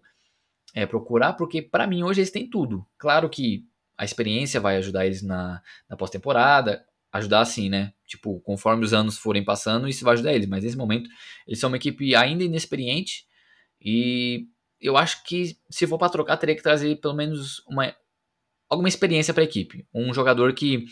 é, 0.73 0.85
procurar, 0.85 1.33
porque 1.33 1.61
para 1.61 1.85
mim 1.85 2.01
hoje 2.01 2.21
eles 2.21 2.31
têm 2.31 2.49
tudo. 2.49 2.87
Claro 2.97 3.29
que 3.29 3.65
a 3.97 4.05
experiência 4.05 4.59
vai 4.59 4.77
ajudar 4.77 5.05
eles 5.05 5.21
na, 5.21 5.61
na 5.89 5.95
pós-temporada, 5.95 6.83
ajudar 7.11 7.41
assim, 7.41 7.69
né? 7.69 7.93
Tipo, 8.07 8.39
conforme 8.41 8.83
os 8.83 8.93
anos 8.93 9.17
forem 9.17 9.43
passando, 9.43 9.87
isso 9.87 10.03
vai 10.03 10.13
ajudar 10.13 10.33
eles, 10.33 10.47
mas 10.47 10.63
nesse 10.63 10.77
momento 10.77 11.09
eles 11.47 11.59
são 11.59 11.69
uma 11.69 11.77
equipe 11.77 12.15
ainda 12.15 12.43
inexperiente 12.43 13.25
e 13.79 14.47
eu 14.81 14.97
acho 14.97 15.23
que 15.23 15.57
se 15.69 15.87
for 15.87 15.97
para 15.97 16.09
trocar, 16.09 16.37
teria 16.37 16.55
que 16.55 16.63
trazer 16.63 16.95
pelo 16.99 17.13
menos 17.13 17.63
uma 17.67 17.95
alguma 18.69 18.89
experiência 18.89 19.33
para 19.33 19.43
a 19.43 19.45
equipe, 19.45 19.85
um 19.93 20.13
jogador 20.13 20.53
que 20.53 20.85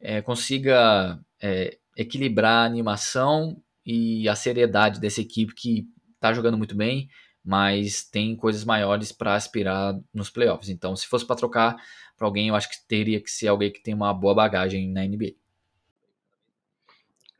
é, 0.00 0.20
consiga 0.20 1.18
é, 1.40 1.78
equilibrar 1.96 2.64
a 2.64 2.66
animação 2.66 3.56
e 3.84 4.28
a 4.28 4.34
seriedade 4.34 5.00
dessa 5.00 5.22
equipe 5.22 5.54
que 5.54 5.86
está 6.14 6.34
jogando 6.34 6.58
muito 6.58 6.76
bem, 6.76 7.08
mas 7.42 8.04
tem 8.04 8.36
coisas 8.36 8.64
maiores 8.64 9.12
para 9.12 9.34
aspirar 9.34 9.94
nos 10.12 10.28
playoffs. 10.28 10.68
Então, 10.68 10.94
se 10.94 11.06
fosse 11.06 11.24
para 11.24 11.36
trocar, 11.36 11.76
para 12.16 12.26
alguém, 12.26 12.48
eu 12.48 12.54
acho 12.54 12.70
que 12.70 12.86
teria 12.86 13.20
que 13.20 13.30
ser 13.30 13.48
alguém 13.48 13.70
que 13.70 13.82
tem 13.82 13.94
uma 13.94 14.12
boa 14.12 14.34
bagagem 14.34 14.88
na 14.90 15.04
NBA. 15.04 15.34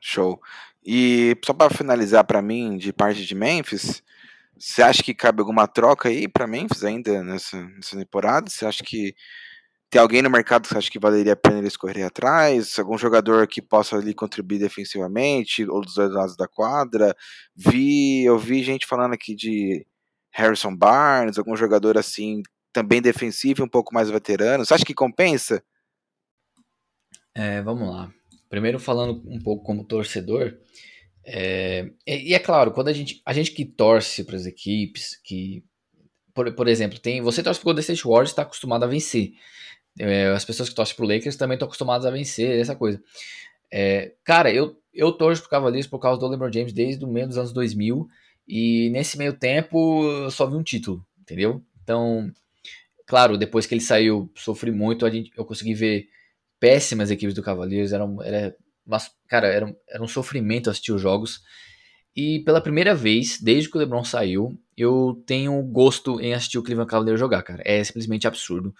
Show. 0.00 0.40
E 0.84 1.36
só 1.44 1.52
para 1.52 1.74
finalizar 1.74 2.24
para 2.24 2.42
mim, 2.42 2.76
de 2.76 2.92
parte 2.92 3.24
de 3.24 3.34
Memphis, 3.34 4.02
você 4.58 4.82
acha 4.82 5.02
que 5.02 5.14
cabe 5.14 5.40
alguma 5.40 5.66
troca 5.66 6.08
aí 6.08 6.28
para 6.28 6.46
Memphis 6.46 6.84
ainda 6.84 7.22
nessa, 7.22 7.60
nessa 7.60 7.96
temporada? 7.96 8.48
Você 8.48 8.64
acha 8.64 8.84
que 8.84 9.14
tem 9.90 10.00
alguém 10.00 10.22
no 10.22 10.30
mercado 10.30 10.62
que 10.62 10.68
você 10.68 10.78
acha 10.78 10.90
que 10.90 10.98
valeria 10.98 11.32
a 11.32 11.36
pena 11.36 11.58
eles 11.58 11.76
correr 11.76 12.02
atrás? 12.02 12.78
Algum 12.78 12.98
jogador 12.98 13.46
que 13.46 13.62
possa 13.62 13.96
ali 13.96 14.14
contribuir 14.14 14.58
defensivamente, 14.58 15.68
ou 15.68 15.80
dos 15.80 15.94
dois 15.94 16.10
lados 16.10 16.36
da 16.36 16.48
quadra? 16.48 17.14
Vi, 17.54 18.24
eu 18.24 18.38
vi 18.38 18.62
gente 18.62 18.86
falando 18.86 19.14
aqui 19.14 19.34
de 19.34 19.86
Harrison 20.30 20.74
Barnes, 20.76 21.38
algum 21.38 21.56
jogador 21.56 21.96
assim 21.98 22.42
também 22.76 23.00
defensivo, 23.00 23.64
um 23.64 23.68
pouco 23.68 23.94
mais 23.94 24.10
veterano. 24.10 24.62
Você 24.62 24.74
acha 24.74 24.84
que 24.84 24.92
compensa? 24.92 25.62
É, 27.34 27.62
vamos 27.62 27.88
lá. 27.88 28.12
Primeiro 28.50 28.78
falando 28.78 29.22
um 29.26 29.40
pouco 29.40 29.64
como 29.64 29.82
torcedor, 29.82 30.58
é, 31.24 31.90
e, 32.06 32.34
é 32.34 32.38
claro, 32.38 32.72
quando 32.72 32.88
a 32.88 32.92
gente, 32.92 33.22
a 33.24 33.32
gente 33.32 33.52
que 33.52 33.64
torce 33.64 34.22
para 34.24 34.36
as 34.36 34.44
equipes, 34.44 35.18
que, 35.24 35.64
por, 36.34 36.54
por 36.54 36.68
exemplo, 36.68 36.98
tem 36.98 37.22
você 37.22 37.42
torce 37.42 37.58
para 37.58 37.64
o 37.64 37.68
Golden 37.68 37.80
State 37.80 38.04
Warriors, 38.04 38.30
está 38.30 38.42
acostumado 38.42 38.84
a 38.84 38.86
vencer. 38.86 39.32
É, 39.98 40.28
as 40.28 40.44
pessoas 40.44 40.68
que 40.68 40.74
torcem 40.74 40.94
para 40.94 41.04
o 41.06 41.08
Lakers 41.08 41.36
também 41.36 41.54
estão 41.54 41.66
acostumadas 41.66 42.06
a 42.06 42.10
vencer, 42.10 42.60
essa 42.60 42.76
coisa. 42.76 43.02
É, 43.72 44.12
cara, 44.22 44.52
eu, 44.52 44.78
eu 44.92 45.10
torço 45.12 45.40
para 45.42 45.46
o 45.46 45.50
Cavaliers 45.50 45.86
por 45.86 45.98
causa 45.98 46.20
do 46.20 46.28
LeBron 46.28 46.52
James 46.52 46.74
desde 46.74 47.02
o 47.04 47.08
meio 47.08 47.26
dos 47.26 47.38
anos 47.38 47.52
2000 47.54 48.06
e 48.46 48.90
nesse 48.90 49.16
meio 49.16 49.32
tempo 49.32 50.04
eu 50.04 50.30
só 50.30 50.46
vi 50.46 50.56
um 50.56 50.62
título. 50.62 51.04
entendeu? 51.18 51.64
Então, 51.82 52.30
claro, 53.06 53.38
depois 53.38 53.66
que 53.66 53.74
ele 53.74 53.80
saiu, 53.80 54.30
sofri 54.34 54.70
muito, 54.70 55.08
gente, 55.10 55.30
eu 55.36 55.44
consegui 55.44 55.74
ver 55.74 56.08
péssimas 56.58 57.10
equipes 57.10 57.34
do 57.34 57.42
Cavaliers, 57.42 57.92
era, 57.92 58.04
era, 58.24 58.56
cara, 59.28 59.46
era, 59.46 59.76
era 59.88 60.02
um 60.02 60.08
sofrimento 60.08 60.68
assistir 60.68 60.92
os 60.92 61.00
jogos. 61.00 61.40
E 62.14 62.40
pela 62.40 62.60
primeira 62.60 62.94
vez, 62.94 63.38
desde 63.40 63.70
que 63.70 63.76
o 63.76 63.78
LeBron 63.78 64.02
saiu, 64.02 64.58
eu 64.76 65.22
tenho 65.26 65.62
gosto 65.62 66.20
em 66.20 66.34
assistir 66.34 66.58
o 66.58 66.62
Cleveland 66.62 66.90
Cavaliers 66.90 67.20
jogar, 67.20 67.42
cara. 67.42 67.62
É 67.64 67.84
simplesmente 67.84 68.26
absurdo. 68.26 68.74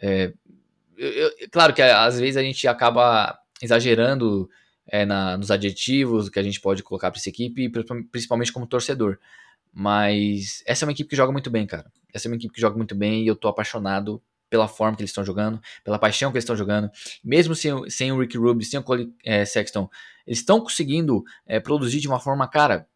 É, 0.00 0.32
eu, 0.96 1.10
eu, 1.10 1.30
claro 1.50 1.72
que 1.72 1.80
às 1.80 2.18
vezes 2.18 2.36
a 2.36 2.42
gente 2.42 2.66
acaba 2.66 3.38
exagerando 3.62 4.50
é, 4.86 5.04
na, 5.06 5.36
nos 5.36 5.50
adjetivos 5.50 6.28
que 6.28 6.38
a 6.38 6.42
gente 6.42 6.60
pode 6.60 6.82
colocar 6.82 7.10
para 7.10 7.20
essa 7.20 7.28
equipe, 7.28 7.70
principalmente 8.10 8.52
como 8.52 8.66
torcedor. 8.66 9.18
Mas 9.72 10.62
essa 10.66 10.84
é 10.84 10.86
uma 10.86 10.92
equipe 10.92 11.08
que 11.08 11.16
joga 11.16 11.32
muito 11.32 11.50
bem, 11.50 11.66
cara. 11.66 11.90
Essa 12.12 12.28
é 12.28 12.30
uma 12.30 12.36
equipe 12.36 12.52
que 12.52 12.60
joga 12.60 12.76
muito 12.76 12.94
bem 12.94 13.22
e 13.22 13.26
eu 13.26 13.36
tô 13.36 13.48
apaixonado 13.48 14.22
pela 14.50 14.68
forma 14.68 14.94
que 14.94 15.02
eles 15.02 15.10
estão 15.10 15.24
jogando, 15.24 15.58
pela 15.82 15.98
paixão 15.98 16.30
que 16.30 16.36
eles 16.36 16.44
estão 16.44 16.54
jogando. 16.54 16.90
Mesmo 17.24 17.54
sem, 17.54 17.88
sem 17.88 18.12
o 18.12 18.20
Rick 18.20 18.36
Rubio, 18.36 18.66
sem 18.66 18.78
o 18.78 18.82
Cole 18.82 19.10
é, 19.24 19.46
Sexton, 19.46 19.88
eles 20.26 20.40
estão 20.40 20.60
conseguindo 20.60 21.24
é, 21.46 21.58
produzir 21.58 22.00
de 22.00 22.06
uma 22.06 22.20
forma, 22.20 22.46
cara, 22.46 22.86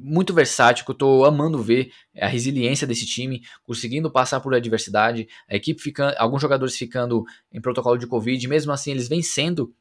muito 0.00 0.34
versátil, 0.34 0.84
que 0.84 0.90
eu 0.90 0.94
tô 0.94 1.24
amando 1.24 1.62
ver 1.62 1.90
a 2.20 2.26
resiliência 2.26 2.86
desse 2.86 3.06
time, 3.06 3.42
conseguindo 3.64 4.10
passar 4.10 4.40
por 4.40 4.54
adversidade, 4.54 5.26
a 5.48 5.56
equipe 5.56 5.80
ficando, 5.80 6.14
alguns 6.18 6.42
jogadores 6.42 6.76
ficando 6.76 7.24
em 7.50 7.60
protocolo 7.60 7.96
de 7.96 8.06
Covid, 8.06 8.46
mesmo 8.46 8.70
assim 8.70 8.90
eles 8.90 9.08
vencendo 9.08 9.74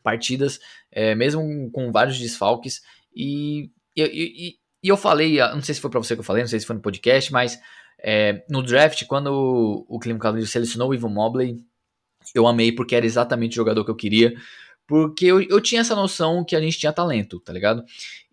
partidas, 0.00 0.60
é, 0.92 1.14
mesmo 1.14 1.70
com 1.72 1.90
vários 1.90 2.18
desfalques, 2.20 2.82
e, 3.12 3.70
e, 3.96 4.02
e, 4.04 4.58
e 4.88 4.90
eu 4.90 4.96
falei, 4.96 5.36
não 5.36 5.60
sei 5.60 5.74
se 5.74 5.82
foi 5.82 5.90
para 5.90 6.00
você 6.00 6.14
que 6.14 6.20
eu 6.20 6.24
falei, 6.24 6.42
não 6.42 6.48
sei 6.48 6.58
se 6.58 6.64
foi 6.64 6.74
no 6.74 6.80
podcast, 6.80 7.30
mas 7.30 7.60
é, 7.98 8.42
no 8.48 8.62
draft, 8.62 9.04
quando 9.04 9.26
o, 9.86 9.96
o 9.96 9.98
Cavaliers 9.98 10.50
selecionou 10.50 10.88
o 10.88 10.94
Ivan 10.94 11.10
Mobley, 11.10 11.58
eu 12.34 12.46
amei 12.46 12.72
porque 12.72 12.96
era 12.96 13.04
exatamente 13.04 13.52
o 13.52 13.56
jogador 13.56 13.84
que 13.84 13.90
eu 13.90 13.94
queria, 13.94 14.32
porque 14.86 15.26
eu, 15.26 15.42
eu 15.42 15.60
tinha 15.60 15.82
essa 15.82 15.94
noção 15.94 16.42
que 16.42 16.56
a 16.56 16.60
gente 16.62 16.78
tinha 16.78 16.90
talento, 16.90 17.38
tá 17.38 17.52
ligado? 17.52 17.84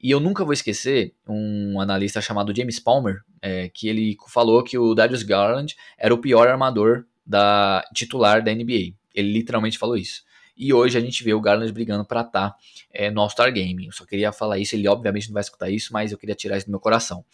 E 0.01 0.09
eu 0.09 0.21
nunca 0.21 0.45
vou 0.45 0.53
esquecer 0.53 1.13
um 1.27 1.81
analista 1.81 2.21
chamado 2.21 2.55
James 2.55 2.79
Palmer, 2.79 3.21
é, 3.41 3.67
que 3.67 3.89
ele 3.89 4.15
falou 4.29 4.63
que 4.63 4.77
o 4.77 4.95
Darius 4.95 5.23
Garland 5.23 5.75
era 5.97 6.13
o 6.13 6.19
pior 6.19 6.47
armador 6.47 7.03
da 7.25 7.83
titular 7.93 8.41
da 8.41 8.53
NBA. 8.53 8.93
Ele 9.13 9.33
literalmente 9.33 9.77
falou 9.77 9.97
isso. 9.97 10.23
E 10.57 10.73
hoje 10.73 10.97
a 10.97 11.01
gente 11.01 11.23
vê 11.23 11.33
o 11.33 11.41
Garland 11.41 11.71
brigando 11.71 12.05
para 12.05 12.21
estar 12.21 12.51
tá, 12.51 12.57
é, 12.91 13.11
no 13.11 13.21
All-Star 13.21 13.51
Game. 13.51 13.85
Eu 13.85 13.91
só 13.91 14.05
queria 14.05 14.31
falar 14.31 14.57
isso, 14.57 14.75
ele 14.75 14.87
obviamente 14.87 15.27
não 15.27 15.33
vai 15.33 15.41
escutar 15.41 15.69
isso, 15.69 15.91
mas 15.91 16.11
eu 16.11 16.17
queria 16.17 16.35
tirar 16.35 16.57
isso 16.57 16.67
do 16.67 16.71
meu 16.71 16.79
coração. 16.79 17.25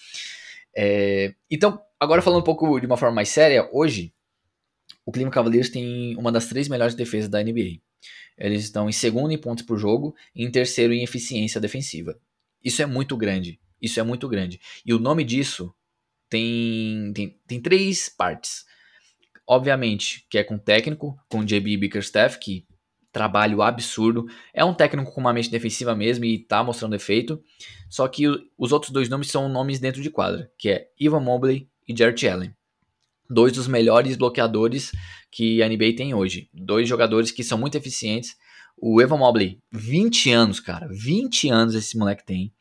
É, 0.75 1.33
então, 1.49 1.81
agora 1.99 2.21
falando 2.21 2.39
um 2.39 2.43
pouco 2.43 2.79
de 2.79 2.85
uma 2.85 2.97
forma 2.97 3.15
mais 3.15 3.29
séria, 3.29 3.69
hoje 3.71 4.13
o 5.05 5.11
Cleveland 5.11 5.33
Cavaliers 5.33 5.69
tem 5.69 6.15
uma 6.17 6.31
das 6.31 6.47
três 6.47 6.67
melhores 6.67 6.95
defesas 6.95 7.29
da 7.29 7.43
NBA. 7.43 7.79
Eles 8.37 8.63
estão 8.63 8.89
em 8.89 8.93
segundo 8.93 9.31
em 9.31 9.37
pontos 9.37 9.63
por 9.63 9.77
jogo 9.77 10.15
e 10.35 10.43
em 10.43 10.49
terceiro 10.49 10.93
em 10.93 11.03
eficiência 11.03 11.61
defensiva. 11.61 12.19
Isso 12.63 12.81
é 12.81 12.85
muito 12.85 13.15
grande. 13.17 13.59
Isso 13.81 13.99
é 13.99 14.03
muito 14.03 14.27
grande. 14.27 14.59
E 14.85 14.93
o 14.93 14.99
nome 14.99 15.23
disso 15.23 15.73
tem, 16.29 17.11
tem, 17.13 17.39
tem 17.47 17.61
três 17.61 18.09
partes. 18.09 18.65
Obviamente, 19.47 20.25
que 20.29 20.37
é 20.37 20.43
com 20.43 20.55
o 20.55 20.59
técnico, 20.59 21.17
com 21.29 21.39
o 21.39 21.45
JB 21.45 21.77
Bickerstaff, 21.77 22.39
que 22.39 22.65
trabalho 23.11 23.61
absurdo. 23.61 24.25
É 24.53 24.63
um 24.63 24.73
técnico 24.73 25.11
com 25.11 25.21
uma 25.21 25.33
mente 25.33 25.49
defensiva 25.49 25.95
mesmo 25.95 26.25
e 26.25 26.39
tá 26.39 26.63
mostrando 26.63 26.95
efeito. 26.95 27.41
Só 27.89 28.07
que 28.07 28.27
os 28.57 28.71
outros 28.71 28.91
dois 28.91 29.09
nomes 29.09 29.29
são 29.29 29.49
nomes 29.49 29.79
dentro 29.79 30.01
de 30.01 30.09
quadra, 30.09 30.49
que 30.57 30.69
é 30.69 30.87
Ivan 30.99 31.19
Mobley 31.19 31.69
e 31.87 31.95
Jarrett 31.95 32.27
Allen. 32.27 32.55
Dois 33.29 33.53
dos 33.53 33.67
melhores 33.67 34.15
bloqueadores 34.15 34.91
que 35.31 35.61
a 35.61 35.67
NBA 35.67 35.95
tem 35.95 36.13
hoje. 36.13 36.49
Dois 36.53 36.87
jogadores 36.87 37.31
que 37.31 37.43
são 37.43 37.57
muito 37.57 37.77
eficientes. 37.77 38.35
O 38.77 39.01
Evan 39.01 39.17
Mobley, 39.17 39.59
20 39.71 40.31
anos, 40.31 40.59
cara. 40.59 40.87
20 40.89 41.49
anos 41.49 41.75
esse 41.75 41.97
moleque 41.97 42.25
tem. 42.25 42.53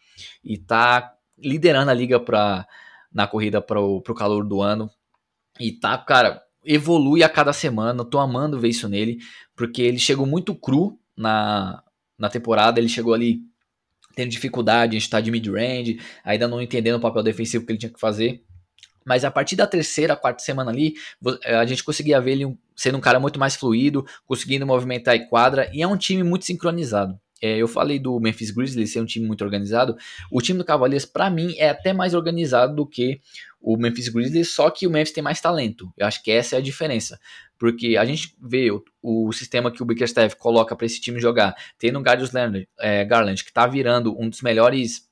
E 0.44 0.58
tá 0.58 1.12
liderando 1.38 1.90
a 1.90 1.94
liga 1.94 2.20
pra, 2.20 2.66
na 3.12 3.26
corrida 3.26 3.60
pro, 3.60 4.00
pro 4.02 4.14
calor 4.14 4.44
do 4.44 4.60
ano. 4.60 4.90
E 5.58 5.72
tá, 5.72 5.96
cara, 5.98 6.42
evolui 6.64 7.22
a 7.22 7.28
cada 7.28 7.52
semana. 7.52 8.04
Tô 8.04 8.18
amando 8.18 8.58
ver 8.58 8.68
isso 8.68 8.88
nele, 8.88 9.18
porque 9.56 9.82
ele 9.82 9.98
chegou 9.98 10.26
muito 10.26 10.54
cru 10.54 10.98
na, 11.16 11.82
na 12.18 12.28
temporada. 12.28 12.80
Ele 12.80 12.88
chegou 12.88 13.14
ali 13.14 13.40
tendo 14.14 14.30
dificuldade 14.30 14.96
em 14.96 14.98
estar 14.98 15.20
de 15.20 15.30
mid-range, 15.30 16.00
ainda 16.24 16.48
não 16.48 16.60
entendendo 16.60 16.96
o 16.96 17.00
papel 17.00 17.22
defensivo 17.22 17.64
que 17.64 17.72
ele 17.72 17.78
tinha 17.78 17.92
que 17.92 18.00
fazer. 18.00 18.42
Mas 19.04 19.24
a 19.24 19.30
partir 19.30 19.56
da 19.56 19.66
terceira, 19.66 20.16
quarta 20.16 20.42
semana 20.42 20.70
ali, 20.70 20.94
eh, 21.44 21.54
a 21.54 21.64
gente 21.64 21.82
conseguia 21.82 22.20
ver 22.20 22.32
ele 22.32 22.58
sendo 22.76 22.98
um 22.98 23.00
cara 23.00 23.18
muito 23.18 23.38
mais 23.38 23.56
fluido, 23.56 24.04
conseguindo 24.26 24.66
movimentar 24.66 25.14
a 25.14 25.26
quadra, 25.26 25.70
e 25.72 25.82
é 25.82 25.86
um 25.86 25.96
time 25.96 26.22
muito 26.22 26.44
sincronizado. 26.44 27.18
É, 27.42 27.56
eu 27.56 27.66
falei 27.66 27.98
do 27.98 28.20
Memphis 28.20 28.50
Grizzlies 28.50 28.92
ser 28.92 29.00
um 29.00 29.06
time 29.06 29.26
muito 29.26 29.42
organizado. 29.42 29.96
O 30.30 30.42
time 30.42 30.58
do 30.58 30.64
Cavaliers, 30.64 31.06
para 31.06 31.30
mim, 31.30 31.54
é 31.56 31.70
até 31.70 31.92
mais 31.92 32.12
organizado 32.12 32.76
do 32.76 32.86
que 32.86 33.20
o 33.60 33.76
Memphis 33.76 34.08
Grizzlies, 34.08 34.54
só 34.54 34.70
que 34.70 34.86
o 34.86 34.90
Memphis 34.90 35.12
tem 35.12 35.22
mais 35.22 35.40
talento. 35.40 35.92
Eu 35.96 36.06
acho 36.06 36.22
que 36.22 36.30
essa 36.30 36.56
é 36.56 36.58
a 36.58 36.62
diferença. 36.62 37.18
Porque 37.58 37.96
a 37.96 38.04
gente 38.04 38.34
vê 38.40 38.70
o, 38.70 38.82
o 39.02 39.32
sistema 39.32 39.70
que 39.70 39.82
o 39.82 39.86
Bickerstaff 39.86 40.34
coloca 40.36 40.74
para 40.74 40.86
esse 40.86 41.00
time 41.00 41.20
jogar, 41.20 41.54
tendo 41.78 41.98
o 41.98 42.02
Gadius 42.02 42.30
Garland, 42.30 42.66
é, 42.78 43.04
Garland, 43.04 43.44
que 43.44 43.52
tá 43.52 43.66
virando 43.66 44.18
um 44.18 44.30
dos 44.30 44.40
melhores, 44.40 45.08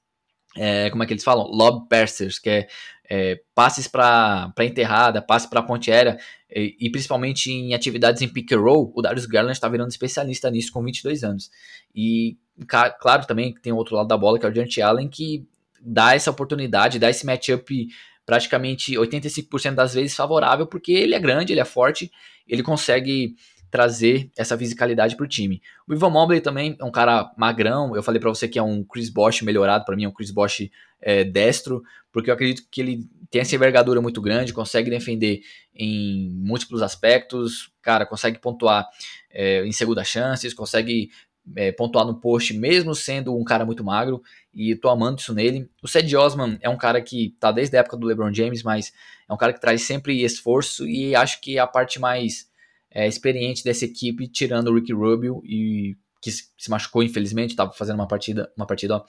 é, 0.57 0.89
como 0.89 1.03
é 1.03 1.07
que 1.07 1.13
eles 1.13 1.25
falam? 1.25 1.47
Lob 1.47 1.89
passers, 1.89 2.39
que 2.39 2.49
é 2.49 2.69
é, 3.09 3.41
passes 3.55 3.89
para 3.89 4.53
enterrada, 4.61 5.23
passes 5.23 5.49
para 5.49 5.63
ponte 5.63 5.91
aérea, 5.91 6.19
e, 6.51 6.77
e, 6.79 6.91
principalmente 6.91 7.51
em 7.51 7.75
atividades 7.75 8.21
em 8.23 8.29
pick 8.29 8.53
and 8.53 8.61
roll, 8.61 8.93
o 8.95 9.03
Darius 9.03 9.27
Garland 9.27 9.57
está 9.57 9.69
virando 9.69 9.91
especialista 9.91 10.51
nisso 10.51 10.73
com 10.73 10.83
22 10.83 11.25
anos. 11.25 11.51
E 11.95 12.37
claro 12.67 13.27
também 13.27 13.55
que 13.55 13.61
tem 13.61 13.73
o 13.73 13.77
outro 13.77 13.97
lado 13.97 14.09
da 14.09 14.17
bola, 14.17 14.39
que 14.39 14.45
é 14.45 14.49
o 14.49 14.55
Jarrett 14.55 14.83
Allen, 14.83 15.09
que 15.09 15.47
dá 15.81 16.15
essa 16.15 16.31
oportunidade, 16.31 16.99
dá 16.99 17.09
esse 17.09 17.25
matchup 17.25 17.89
praticamente 18.29 18.93
85% 18.93 19.75
das 19.75 19.95
vezes 19.95 20.15
favorável, 20.15 20.67
porque 20.67 20.93
ele 20.93 21.15
é 21.15 21.19
grande, 21.19 21.51
ele 21.51 21.61
é 21.61 21.65
forte, 21.65 22.13
ele 22.47 22.63
consegue 22.63 23.35
trazer 23.71 24.31
essa 24.37 24.57
fisicalidade 24.57 25.17
para 25.17 25.25
o 25.25 25.27
time. 25.27 25.63
O 25.89 25.95
Ivan 25.95 26.11
Mobley 26.11 26.43
também 26.43 26.77
é 26.79 26.85
um 26.85 26.91
cara 26.91 27.33
magrão, 27.39 27.97
eu 27.97 28.03
falei 28.03 28.21
para 28.21 28.29
você 28.29 28.47
que 28.47 28.59
é 28.59 28.63
um 28.63 28.85
Chris 28.85 29.09
Bosh 29.09 29.41
melhorado, 29.41 29.87
para 29.87 29.97
mim 29.97 30.05
é 30.05 30.09
um 30.09 30.13
Chris 30.13 30.31
Bosh 30.31 30.69
é, 31.01 31.25
destro, 31.25 31.83
porque 32.13 32.29
eu 32.29 32.35
acredito 32.35 32.69
que 32.71 32.83
ele 32.83 33.09
tem 33.31 33.41
essa 33.41 33.55
envergadura 33.55 34.03
muito 34.03 34.21
grande, 34.21 34.53
consegue 34.53 34.91
defender 34.91 35.41
em 35.75 36.29
múltiplos 36.31 36.83
aspectos, 36.83 37.73
cara, 37.81 38.05
consegue 38.05 38.39
pontuar 38.39 38.87
é, 39.31 39.65
em 39.65 39.73
segunda 39.73 40.05
chances, 40.05 40.53
consegue 40.53 41.09
é, 41.57 41.73
pontuar 41.73 42.07
no 42.07 42.21
post, 42.21 42.53
mesmo 42.55 42.95
sendo 42.95 43.37
um 43.37 43.45
cara 43.45 43.65
muito 43.65 43.85
magro, 43.85 44.23
e 44.55 44.75
tô 44.77 44.89
amando 44.89 45.21
isso 45.21 45.35
nele. 45.35 45.69
O 45.83 45.89
Ced 45.89 46.15
Osman 46.17 46.59
é 46.61 46.69
um 46.69 46.77
cara 46.77 47.01
que 47.01 47.37
tá 47.39 47.53
desde 47.53 47.77
a 47.77 47.81
época 47.81 47.97
do 47.97 48.07
LeBron 48.07 48.33
James, 48.33 48.63
mas 48.63 48.93
é 49.29 49.33
um 49.33 49.37
cara 49.37 49.53
que 49.53 49.61
traz 49.61 49.83
sempre 49.83 50.23
esforço, 50.23 50.87
e 50.87 51.15
acho 51.15 51.41
que 51.41 51.59
é 51.59 51.61
a 51.61 51.67
parte 51.67 52.01
mais 52.01 52.49
é, 52.91 53.07
experiente 53.07 53.63
dessa 53.65 53.85
equipe, 53.85 54.29
tirando 54.29 54.69
o 54.69 54.75
Ricky 54.75 54.93
Rubio, 54.93 55.43
e 55.45 55.97
que 56.21 56.31
se 56.33 56.69
machucou, 56.69 57.03
infelizmente, 57.03 57.51
estava 57.51 57.73
fazendo 57.73 57.97
uma 57.97 58.09
partida, 58.09 58.51
uma 58.57 58.67
partida, 58.67 58.97
ó, 58.97 59.05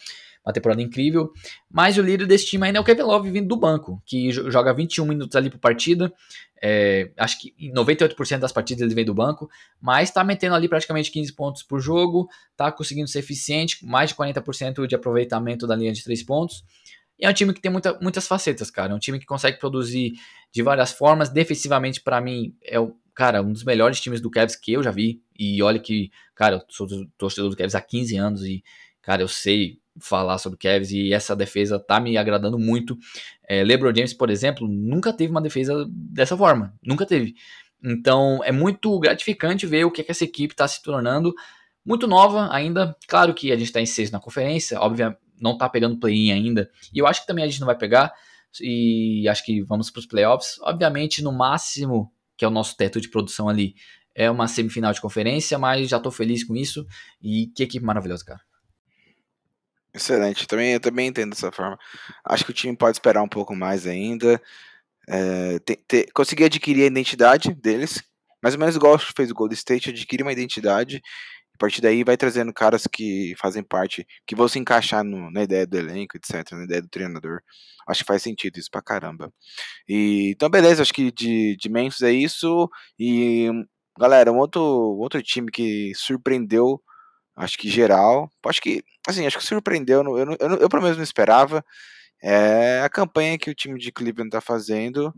uma 0.46 0.54
temporada 0.54 0.82
incrível. 0.82 1.32
Mas 1.70 1.98
o 1.98 2.02
líder 2.02 2.26
desse 2.26 2.46
time 2.46 2.66
ainda 2.66 2.80
é 2.80 2.82
o 2.82 2.84
Kevin 2.84 3.04
Love 3.04 3.32
vindo 3.32 3.48
do 3.48 3.56
banco, 3.56 4.02
que 4.06 4.32
joga 4.32 4.74
21 4.74 5.06
minutos 5.06 5.36
ali 5.36 5.50
por 5.50 5.60
partida. 5.60 6.14
É, 6.62 7.12
acho 7.18 7.40
que 7.40 7.54
em 7.58 7.72
98% 7.72 8.40
das 8.40 8.52
partidas 8.52 8.82
ele 8.82 8.94
vem 8.94 9.06
do 9.06 9.14
banco, 9.14 9.50
mas 9.82 10.10
está 10.10 10.24
metendo 10.24 10.56
ali 10.56 10.68
praticamente 10.68 11.10
15 11.12 11.34
pontos 11.34 11.64
por 11.64 11.80
jogo, 11.80 12.28
está 12.52 12.70
conseguindo 12.72 13.08
ser 13.08 13.20
eficiente, 13.20 13.86
mais 13.86 14.10
de 14.10 14.16
40% 14.16 14.86
de 14.86 14.96
aproveitamento 14.96 15.66
da 15.66 15.76
linha 15.76 15.94
de 15.94 16.04
3 16.04 16.24
pontos. 16.24 16.64
E 17.18 17.26
é 17.26 17.30
um 17.30 17.34
time 17.34 17.54
que 17.54 17.62
tem 17.62 17.72
muita, 17.72 17.98
muitas 18.02 18.28
facetas, 18.28 18.72
cara. 18.72 18.94
É 18.94 18.96
um 18.96 19.00
time 19.00 19.20
que 19.20 19.26
consegue 19.26 19.60
produzir 19.60 20.14
de 20.54 20.64
várias 20.64 20.92
formas. 20.92 21.30
Defensivamente, 21.30 22.02
para 22.02 22.22
mim, 22.22 22.56
é 22.64 22.80
o 22.80 22.96
cara, 23.14 23.42
um 23.42 23.52
dos 23.52 23.66
melhores 23.66 24.00
times 24.00 24.22
do 24.22 24.32
Cavs 24.32 24.56
que 24.56 24.72
eu 24.72 24.82
já 24.82 24.92
vi. 24.92 25.22
E 25.38 25.62
olha 25.62 25.80
que, 25.80 26.10
cara, 26.34 26.56
eu 26.56 26.62
sou 26.70 26.88
torcedor 27.18 27.50
do 27.50 27.58
Cavs 27.58 27.76
há 27.76 27.82
15 27.82 28.16
anos 28.16 28.44
e, 28.44 28.64
cara, 29.02 29.22
eu 29.22 29.28
sei 29.28 29.80
falar 30.00 30.38
sobre 30.38 30.56
o 30.56 30.60
Cavs 30.60 30.92
e 30.92 31.14
essa 31.14 31.36
defesa 31.36 31.80
tá 31.80 32.00
me 32.00 32.18
agradando 32.18 32.58
muito. 32.58 32.98
É, 33.48 33.64
LeBron 33.64 33.94
James, 33.96 34.14
por 34.14 34.30
exemplo, 34.30 34.68
nunca 34.68 35.14
teve 35.14 35.32
uma 35.32 35.42
defesa 35.42 35.86
dessa 35.90 36.36
forma, 36.38 36.74
nunca 36.84 37.06
teve. 37.06 37.36
Então 37.84 38.42
é 38.44 38.52
muito 38.52 38.98
gratificante 39.00 39.66
ver 39.66 39.86
o 39.86 39.92
que, 39.92 40.02
é 40.02 40.04
que 40.04 40.12
essa 40.12 40.24
equipe 40.24 40.54
está 40.54 40.68
se 40.68 40.82
tornando. 40.82 41.34
Muito 41.86 42.08
nova 42.08 42.50
ainda, 42.52 42.96
claro 43.08 43.34
que 43.34 43.52
a 43.52 43.56
gente 43.56 43.68
está 43.68 43.82
em 43.82 43.86
sexto 43.86 44.14
na 44.14 44.20
conferência, 44.20 44.80
obviamente 44.80 45.18
não 45.42 45.54
está 45.54 45.70
pegando 45.70 45.98
play-in 45.98 46.32
ainda, 46.32 46.70
e 46.94 47.00
eu 47.00 47.08
acho 47.08 47.22
que 47.22 47.28
também 47.28 47.46
a 47.46 47.48
gente 47.48 47.60
não 47.60 47.66
vai 47.66 47.78
pegar, 47.78 48.14
e 48.60 49.28
acho 49.30 49.46
que 49.46 49.62
vamos 49.62 49.90
para 49.90 50.00
os 50.00 50.06
playoffs. 50.06 50.60
Obviamente, 50.62 51.22
no 51.22 51.32
máximo 51.32 52.12
que 52.36 52.46
é 52.46 52.48
o 52.48 52.52
nosso 52.52 52.76
teto 52.76 53.02
de 53.02 53.10
produção 53.10 53.50
ali, 53.50 53.76
é 54.16 54.32
uma 54.32 54.48
semifinal 54.48 54.94
de 54.94 55.02
conferência, 55.02 55.58
mas 55.58 55.90
já 55.90 55.98
estou 55.98 56.12
feliz 56.12 56.44
com 56.44 56.56
isso. 56.56 56.86
E 57.22 57.48
que 57.48 57.64
equipe 57.64 57.86
maravilhosa, 57.86 58.24
cara. 58.26 58.42
Excelente, 59.94 60.48
também, 60.48 60.74
eu 60.74 60.80
também 60.80 61.08
entendo 61.08 61.32
dessa 61.32 61.52
forma. 61.52 61.78
Acho 62.26 62.46
que 62.46 62.52
o 62.52 62.54
time 62.54 62.78
pode 62.78 62.96
esperar 62.98 63.24
um 63.24 63.28
pouco 63.30 63.56
mais 63.56 63.88
ainda. 63.88 64.42
é, 65.10 65.60
ter, 65.60 65.78
ter, 65.88 66.12
conseguir 66.14 66.46
adquirir 66.46 66.84
a 66.84 66.88
identidade 66.88 67.54
deles, 67.56 68.04
mais 68.44 68.56
ou 68.56 68.60
menos 68.62 68.76
igual 68.76 69.00
fez 69.00 69.32
o 69.32 69.36
Gold 69.36 69.54
State, 69.56 69.90
adquirir 69.92 70.24
uma 70.24 70.34
identidade 70.34 71.02
a 71.56 71.60
partir 71.60 71.82
daí 71.82 72.06
vai 72.06 72.16
trazendo 72.18 72.54
caras 72.54 72.88
que 72.88 73.36
fazem 73.38 73.62
parte, 73.64 74.08
que 74.26 74.36
vão 74.36 74.48
se 74.48 74.58
encaixar 74.60 75.04
no, 75.04 75.30
na 75.32 75.44
ideia 75.44 75.68
do 75.68 75.78
elenco, 75.78 76.18
etc., 76.18 76.54
na 76.54 76.64
ideia 76.64 76.82
do 76.82 76.88
treinador. 76.90 77.42
Acho 77.88 78.02
que 78.02 78.08
faz 78.08 78.24
sentido 78.24 78.58
isso 78.58 78.70
pra 78.72 78.82
caramba. 78.82 79.32
E, 79.88 80.32
então, 80.32 80.50
beleza, 80.50 80.82
acho 80.82 80.94
que 80.94 81.12
de, 81.12 81.58
de 81.58 81.70
Memphis 81.70 82.02
é 82.02 82.12
isso. 82.12 82.70
E, 82.98 83.50
galera, 84.00 84.32
um 84.32 84.38
outro, 84.38 84.62
outro 84.64 85.22
time 85.22 85.52
que 85.52 85.92
surpreendeu, 85.96 86.82
acho 87.40 87.58
que 87.58 87.70
geral, 87.70 88.30
acho 88.46 88.62
que, 88.62 88.84
assim, 89.08 89.26
acho 89.26 89.38
que 89.38 89.44
surpreendeu, 89.44 90.04
eu, 90.04 90.36
eu, 90.40 90.58
eu, 90.58 90.70
pelo 90.70 90.84
menos 90.84 90.98
não 90.98 91.04
esperava, 91.04 91.64
é 92.22 92.82
a 92.82 92.90
campanha 92.90 93.38
que 93.38 93.50
o 93.50 93.56
time 93.56 93.80
de 93.80 93.92
Cleveland 93.94 94.30
tá 94.30 94.42
fazendo. 94.42 95.14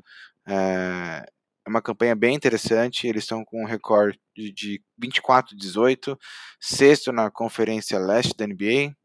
É, 0.47 1.25
é 1.65 1.69
uma 1.69 1.81
campanha 1.81 2.15
bem 2.15 2.35
interessante. 2.35 3.07
Eles 3.07 3.23
estão 3.23 3.43
com 3.43 3.63
um 3.63 3.65
recorde 3.65 4.19
de 4.35 4.79
24-18, 5.01 6.15
sexto 6.59 7.11
na 7.11 7.31
Conferência 7.31 7.97
Leste 7.97 8.35
da 8.37 8.45
NBA. 8.45 8.95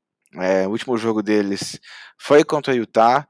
É, 0.43 0.67
o 0.67 0.71
último 0.71 0.99
jogo 0.99 1.23
deles 1.23 1.81
foi 2.19 2.45
contra 2.45 2.75
o 2.75 2.77
Utah 2.77 3.27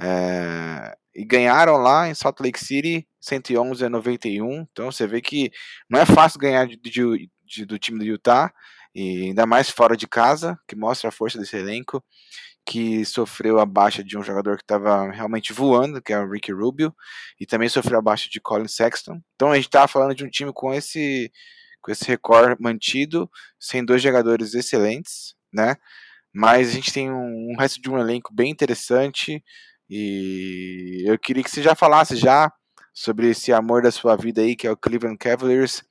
é, 0.00 0.96
e 1.14 1.24
ganharam 1.24 1.76
lá 1.76 2.08
em 2.08 2.14
Salt 2.14 2.40
Lake 2.40 2.58
City 2.58 3.06
111 3.20 3.84
a 3.84 3.88
91. 3.88 4.66
Então 4.72 4.90
você 4.90 5.06
vê 5.06 5.20
que 5.20 5.52
não 5.88 6.00
é 6.00 6.04
fácil 6.04 6.40
ganhar 6.40 6.66
de, 6.66 6.76
de, 6.76 7.30
de, 7.44 7.64
do 7.64 7.78
time 7.78 8.00
do 8.00 8.04
Utah 8.04 8.52
e 8.94 9.26
ainda 9.26 9.46
mais 9.46 9.70
fora 9.70 9.96
de 9.96 10.06
casa, 10.06 10.58
que 10.66 10.76
mostra 10.76 11.08
a 11.08 11.12
força 11.12 11.38
desse 11.38 11.56
elenco 11.56 12.02
que 12.68 13.02
sofreu 13.06 13.58
a 13.58 13.64
baixa 13.64 14.04
de 14.04 14.18
um 14.18 14.22
jogador 14.22 14.58
que 14.58 14.62
estava 14.62 15.10
realmente 15.10 15.54
voando, 15.54 16.02
que 16.02 16.12
é 16.12 16.18
o 16.18 16.30
Ricky 16.30 16.52
Rubio, 16.52 16.94
e 17.40 17.46
também 17.46 17.66
sofreu 17.66 17.98
a 17.98 18.02
baixa 18.02 18.28
de 18.28 18.38
Colin 18.42 18.68
Sexton. 18.68 19.22
Então 19.34 19.50
a 19.50 19.54
gente 19.54 19.68
estava 19.68 19.88
falando 19.88 20.14
de 20.14 20.22
um 20.22 20.28
time 20.28 20.52
com 20.52 20.74
esse 20.74 21.32
com 21.80 21.90
esse 21.90 22.04
recorde 22.04 22.60
mantido, 22.60 23.30
sem 23.58 23.82
dois 23.82 24.02
jogadores 24.02 24.52
excelentes, 24.52 25.34
né? 25.50 25.76
Mas 26.34 26.68
a 26.68 26.72
gente 26.72 26.92
tem 26.92 27.10
um, 27.10 27.52
um 27.52 27.56
resto 27.58 27.80
de 27.80 27.88
um 27.88 27.98
elenco 27.98 28.34
bem 28.34 28.50
interessante 28.50 29.42
e 29.88 31.04
eu 31.06 31.18
queria 31.18 31.42
que 31.42 31.50
você 31.50 31.62
já 31.62 31.74
falasse 31.74 32.16
já 32.16 32.52
sobre 32.92 33.30
esse 33.30 33.52
amor 33.52 33.80
da 33.82 33.90
sua 33.90 34.16
vida 34.16 34.42
aí, 34.42 34.54
que 34.54 34.66
é 34.66 34.70
o 34.70 34.76
Cleveland 34.76 35.16
Cavaliers. 35.16 35.82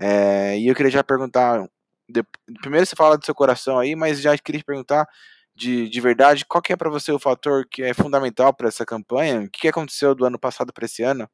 É, 0.00 0.58
e 0.58 0.68
eu 0.68 0.74
queria 0.74 0.90
já 0.90 1.04
perguntar, 1.04 1.68
de, 2.08 2.22
primeiro 2.60 2.86
você 2.86 2.96
fala 2.96 3.18
do 3.18 3.24
seu 3.24 3.34
coração 3.34 3.78
aí, 3.78 3.94
mas 3.94 4.20
já 4.20 4.36
queria 4.38 4.60
te 4.60 4.64
perguntar 4.64 5.06
de, 5.54 5.88
de 5.88 6.00
verdade, 6.00 6.44
qual 6.44 6.60
que 6.60 6.72
é 6.72 6.76
para 6.76 6.90
você 6.90 7.12
o 7.12 7.18
fator 7.18 7.66
que 7.70 7.82
é 7.82 7.94
fundamental 7.94 8.52
para 8.52 8.68
essa 8.68 8.84
campanha? 8.84 9.42
O 9.42 9.50
que 9.50 9.68
aconteceu 9.68 10.14
do 10.14 10.24
ano 10.24 10.38
passado 10.38 10.72
para 10.72 10.84
esse 10.84 11.02
ano? 11.02 11.28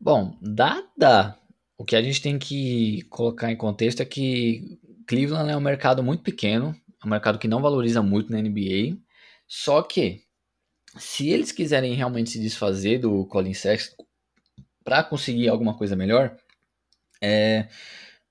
Bom, 0.00 0.36
dada 0.40 1.38
o 1.76 1.84
que 1.84 1.96
a 1.96 2.02
gente 2.02 2.22
tem 2.22 2.38
que 2.38 3.02
colocar 3.10 3.50
em 3.50 3.56
contexto 3.56 4.00
é 4.00 4.04
que 4.04 4.78
Cleveland 5.06 5.50
é 5.50 5.56
um 5.56 5.60
mercado 5.60 6.02
muito 6.02 6.22
pequeno, 6.22 6.74
um 7.04 7.08
mercado 7.08 7.38
que 7.38 7.48
não 7.48 7.60
valoriza 7.60 8.02
muito 8.02 8.32
na 8.32 8.40
NBA, 8.40 8.96
só 9.46 9.82
que 9.82 10.22
se 10.96 11.28
eles 11.28 11.52
quiserem 11.52 11.94
realmente 11.94 12.30
se 12.30 12.40
desfazer 12.40 12.98
do 12.98 13.26
Colin 13.26 13.54
Sexton 13.54 14.04
para 14.84 15.02
conseguir 15.02 15.48
alguma 15.48 15.76
coisa 15.76 15.96
melhor, 15.96 16.36
é, 17.20 17.68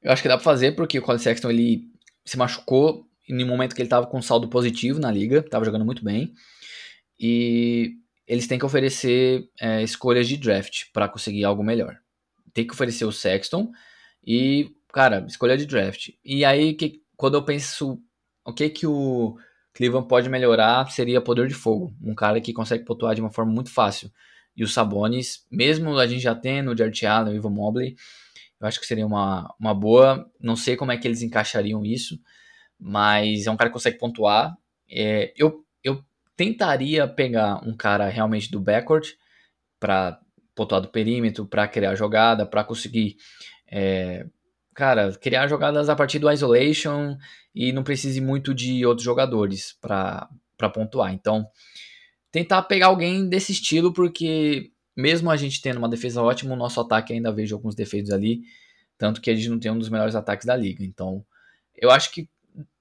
eu 0.03 0.11
acho 0.11 0.21
que 0.21 0.27
dá 0.27 0.35
para 0.35 0.43
fazer 0.43 0.73
porque 0.73 0.99
o 0.99 1.01
Colin 1.01 1.19
Sexton 1.19 1.49
ele 1.49 1.89
se 2.25 2.37
machucou 2.37 3.07
no 3.29 3.45
momento 3.45 3.73
que 3.73 3.81
ele 3.81 3.87
estava 3.87 4.05
com 4.05 4.21
saldo 4.21 4.49
positivo 4.49 4.99
na 4.99 5.09
liga, 5.09 5.39
estava 5.39 5.65
jogando 5.65 5.85
muito 5.85 6.03
bem. 6.03 6.33
E 7.19 7.93
eles 8.27 8.47
têm 8.47 8.59
que 8.59 8.65
oferecer 8.65 9.49
é, 9.59 9.81
escolhas 9.81 10.27
de 10.27 10.37
draft 10.37 10.85
para 10.93 11.07
conseguir 11.07 11.45
algo 11.45 11.63
melhor. 11.63 11.97
Tem 12.53 12.65
que 12.65 12.73
oferecer 12.73 13.05
o 13.05 13.11
Sexton 13.11 13.71
e, 14.25 14.75
cara, 14.91 15.25
escolha 15.27 15.57
de 15.57 15.65
draft. 15.65 16.09
E 16.23 16.43
aí, 16.43 16.73
que, 16.73 17.01
quando 17.15 17.35
eu 17.35 17.43
penso 17.43 17.99
o 18.45 18.53
que 18.53 18.69
que 18.69 18.85
o 18.85 19.37
Cleveland 19.73 20.07
pode 20.07 20.29
melhorar, 20.29 20.89
seria 20.91 21.21
poder 21.21 21.47
de 21.47 21.53
fogo. 21.53 21.95
Um 22.01 22.13
cara 22.13 22.39
que 22.41 22.53
consegue 22.53 22.85
pontuar 22.85 23.15
de 23.15 23.21
uma 23.21 23.31
forma 23.31 23.51
muito 23.51 23.71
fácil. 23.71 24.11
E 24.55 24.63
os 24.63 24.73
Sabonis, 24.73 25.45
mesmo 25.49 25.97
a 25.97 26.05
gente 26.05 26.21
já 26.21 26.35
tendo 26.35 26.71
o 26.71 26.77
Jared 26.77 27.05
Allen, 27.05 27.33
o 27.33 27.37
Ivan 27.37 27.49
Mobley, 27.49 27.95
eu 28.63 28.67
acho 28.67 28.79
que 28.79 28.85
seria 28.85 29.05
uma, 29.05 29.53
uma 29.59 29.73
boa. 29.73 30.25
Não 30.39 30.55
sei 30.55 30.77
como 30.77 30.91
é 30.91 30.97
que 30.97 31.05
eles 31.05 31.21
encaixariam 31.21 31.85
isso, 31.85 32.17
mas 32.79 33.45
é 33.45 33.51
um 33.51 33.57
cara 33.57 33.69
que 33.69 33.73
consegue 33.73 33.97
pontuar. 33.97 34.55
É, 34.89 35.33
eu, 35.35 35.65
eu 35.83 36.01
tentaria 36.37 37.05
pegar 37.05 37.61
um 37.67 37.75
cara 37.75 38.07
realmente 38.07 38.49
do 38.49 38.61
backcourt 38.61 39.09
para 39.81 40.17
pontuar 40.55 40.79
do 40.79 40.87
perímetro, 40.87 41.45
para 41.45 41.67
criar 41.67 41.93
jogada, 41.95 42.45
para 42.45 42.63
conseguir, 42.63 43.17
é, 43.69 44.25
cara, 44.73 45.11
criar 45.11 45.47
jogadas 45.47 45.89
a 45.89 45.95
partir 45.95 46.19
do 46.19 46.31
isolation 46.31 47.17
e 47.53 47.73
não 47.73 47.83
precise 47.83 48.21
muito 48.21 48.53
de 48.53 48.85
outros 48.85 49.03
jogadores 49.03 49.77
para 49.81 50.29
pontuar. 50.73 51.13
Então, 51.13 51.45
tentar 52.31 52.61
pegar 52.61 52.87
alguém 52.87 53.27
desse 53.27 53.51
estilo, 53.51 53.91
porque 53.91 54.71
mesmo 54.95 55.29
a 55.29 55.37
gente 55.37 55.61
tendo 55.61 55.77
uma 55.77 55.89
defesa 55.89 56.21
ótima, 56.21 56.53
o 56.53 56.57
nosso 56.57 56.79
ataque 56.79 57.13
ainda 57.13 57.31
vejo 57.31 57.55
alguns 57.55 57.75
defeitos 57.75 58.11
ali, 58.11 58.41
tanto 58.97 59.21
que 59.21 59.29
a 59.29 59.35
gente 59.35 59.49
não 59.49 59.59
tem 59.59 59.71
um 59.71 59.77
dos 59.77 59.89
melhores 59.89 60.15
ataques 60.15 60.45
da 60.45 60.55
liga. 60.55 60.83
Então, 60.83 61.25
eu 61.75 61.91
acho 61.91 62.11
que 62.11 62.29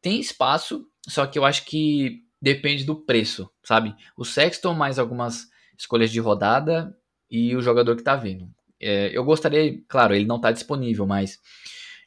tem 0.01 0.20
espaço, 0.20 0.87
só 1.09 1.27
que 1.27 1.38
eu 1.38 1.44
acho 1.44 1.64
que 1.64 2.22
depende 2.40 2.85
do 2.85 2.96
preço, 2.96 3.51
sabe? 3.62 3.94
O 4.16 4.25
Sexton 4.25 4.75
mais 4.75 4.98
algumas 4.98 5.48
escolhas 5.79 6.11
de 6.11 6.20
rodada 6.20 6.96
e 7.31 7.57
o 7.57 7.62
jogador 7.62 7.96
que 7.96 8.03
tá 8.03 8.16
vindo. 8.16 8.51
É, 8.81 9.16
eu 9.16 9.25
gostaria, 9.25 9.81
claro, 9.88 10.14
ele 10.14 10.27
não 10.27 10.40
tá 10.40 10.51
disponível, 10.51 11.07
mas 11.07 11.38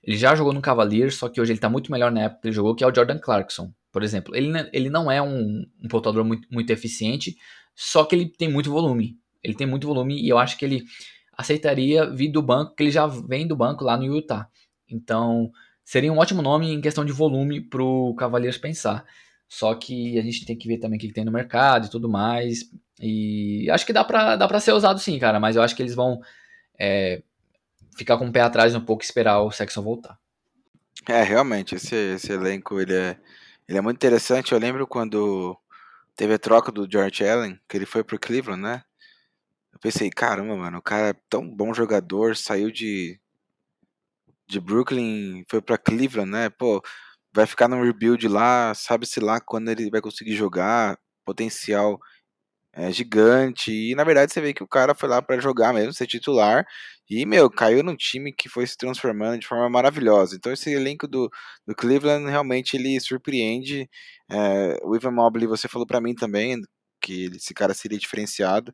ele 0.04 0.18
já 0.18 0.36
jogou 0.36 0.54
no 0.54 0.62
Cavaliers, 0.62 1.16
só 1.16 1.30
que 1.30 1.42
hoje 1.42 1.54
ele 1.54 1.60
tá 1.60 1.70
muito 1.70 1.92
melhor 1.92 2.12
na 2.12 2.24
época 2.24 2.42
que 2.42 2.48
ele 2.50 2.56
jogou, 2.56 2.76
que 2.76 2.84
é 2.84 2.88
o 2.88 2.94
Jordan 2.94 3.18
Clarkson, 3.18 3.74
por 3.92 4.04
exemplo. 4.04 4.36
Ele, 4.36 4.52
ele 4.72 4.90
não 4.90 5.10
é 5.10 5.22
um, 5.22 5.66
um 5.82 5.88
pontuador 5.88 6.24
muito, 6.24 6.48
muito 6.52 6.70
eficiente, 6.70 7.36
só 7.74 8.06
que 8.06 8.14
ele 8.14 8.30
tem 8.30 8.50
muito 8.50 8.70
volume. 8.70 9.18
Ele 9.46 9.56
tem 9.56 9.68
muito 9.68 9.88
volume 9.88 10.20
e 10.20 10.28
eu 10.28 10.38
acho 10.38 10.58
que 10.58 10.66
ele 10.66 10.84
aceitaria 11.38 12.10
vir 12.10 12.30
do 12.30 12.42
banco, 12.42 12.76
que 12.76 12.84
ele 12.84 12.92
já 12.92 13.06
vem 13.06 13.48
do 13.48 13.56
banco 13.56 13.84
lá 13.84 13.96
no 13.96 14.06
Utah. 14.06 14.50
Então, 14.90 15.52
seria 15.84 16.12
um 16.12 16.18
ótimo 16.18 16.42
nome 16.42 16.72
em 16.72 16.82
questão 16.82 17.06
de 17.06 17.12
volume 17.12 17.62
para 17.62 17.84
o 17.84 18.16
Cavaleiros 18.16 18.58
pensar. 18.58 19.06
Só 19.48 19.76
que 19.76 20.18
a 20.18 20.22
gente 20.24 20.46
tem 20.46 20.58
que 20.58 20.68
ver 20.68 20.80
também 20.80 20.98
o 20.98 21.00
que, 21.00 21.14
tem 21.14 21.24
no 21.24 21.32
mercado 21.32 21.86
e 21.86 21.90
tudo 21.90 22.10
mais. 22.10 22.70
E 23.00 23.70
acho 23.70 23.86
que 23.86 23.94
dá 23.94 24.04
para 24.04 24.36
dá 24.36 24.48
pra 24.48 24.60
ser 24.60 24.72
usado 24.72 25.00
sim, 25.00 25.20
cara. 25.20 25.40
Mas 25.40 25.56
eu 25.56 25.62
acho 25.62 25.76
que 25.76 25.84
eles 25.84 25.94
vão 25.94 26.20
é, 26.80 27.22
ficar 27.96 28.18
com 28.18 28.28
o 28.28 28.32
pé 28.32 28.42
atrás 28.42 28.74
um 28.74 28.82
pouco 28.82 29.04
e 29.04 29.06
esperar 29.06 29.42
o 29.42 29.52
Sexton 29.52 29.84
voltar. 29.84 30.18
É, 31.08 31.22
realmente, 31.22 31.76
esse, 31.76 31.96
esse 31.96 32.32
elenco 32.32 32.80
ele 32.80 32.96
é, 32.96 33.18
ele 33.68 33.78
é 33.78 33.82
muito 33.82 33.98
interessante. 33.98 34.52
Eu 34.52 34.60
lembro 34.60 34.88
quando 34.88 35.56
teve 36.16 36.34
a 36.34 36.40
troca 36.40 36.72
do 36.72 36.90
George 36.90 37.28
Allen, 37.28 37.60
que 37.68 37.78
ele 37.78 37.86
foi 37.86 38.04
pro 38.04 38.20
Cleveland, 38.20 38.62
né? 38.62 38.84
Pensei, 39.86 40.10
caramba, 40.10 40.56
mano, 40.56 40.80
o 40.80 40.82
cara 40.82 41.10
é 41.10 41.14
tão 41.30 41.48
bom 41.48 41.72
jogador, 41.72 42.36
saiu 42.36 42.72
de 42.72 43.20
de 44.48 44.60
Brooklyn 44.60 45.44
foi 45.48 45.62
para 45.62 45.78
Cleveland, 45.78 46.32
né? 46.32 46.50
Pô, 46.50 46.82
vai 47.34 47.46
ficar 47.46 47.68
no 47.68 47.84
rebuild 47.84 48.28
lá, 48.28 48.74
sabe-se 48.76 49.20
lá 49.20 49.40
quando 49.40 49.70
ele 49.70 49.90
vai 49.92 50.02
conseguir 50.02 50.36
jogar, 50.36 50.98
potencial 51.26 52.00
é, 52.74 52.92
gigante. 52.92 53.72
E 53.72 53.96
na 53.96 54.04
verdade 54.04 54.34
você 54.34 54.42
vê 54.42 54.54
que 54.54 54.64
o 54.64 54.68
cara 54.68 54.96
foi 54.96 55.10
lá 55.10 55.22
para 55.22 55.40
jogar 55.40 55.74
mesmo, 55.74 55.94
ser 55.94 56.08
titular. 56.08 56.66
E, 57.10 57.26
meu, 57.26 57.50
caiu 57.52 57.84
num 57.84 57.96
time 57.96 58.34
que 58.34 58.50
foi 58.50 58.68
se 58.68 58.78
transformando 58.78 59.40
de 59.40 59.48
forma 59.48 59.70
maravilhosa. 59.70 60.36
Então 60.36 60.52
esse 60.54 60.72
elenco 60.74 61.08
do, 61.08 61.30
do 61.68 61.76
Cleveland 61.76 62.30
realmente 62.30 62.76
ele 62.78 63.00
surpreende. 63.00 63.90
É, 64.32 64.78
o 64.84 64.96
Ivan 64.96 65.12
Mobley, 65.12 65.48
você 65.48 65.68
falou 65.68 65.88
para 65.88 66.02
mim 66.02 66.16
também 66.16 66.58
que 67.06 67.26
esse 67.36 67.54
cara 67.54 67.74
seria 67.74 68.00
diferenciado 68.00 68.74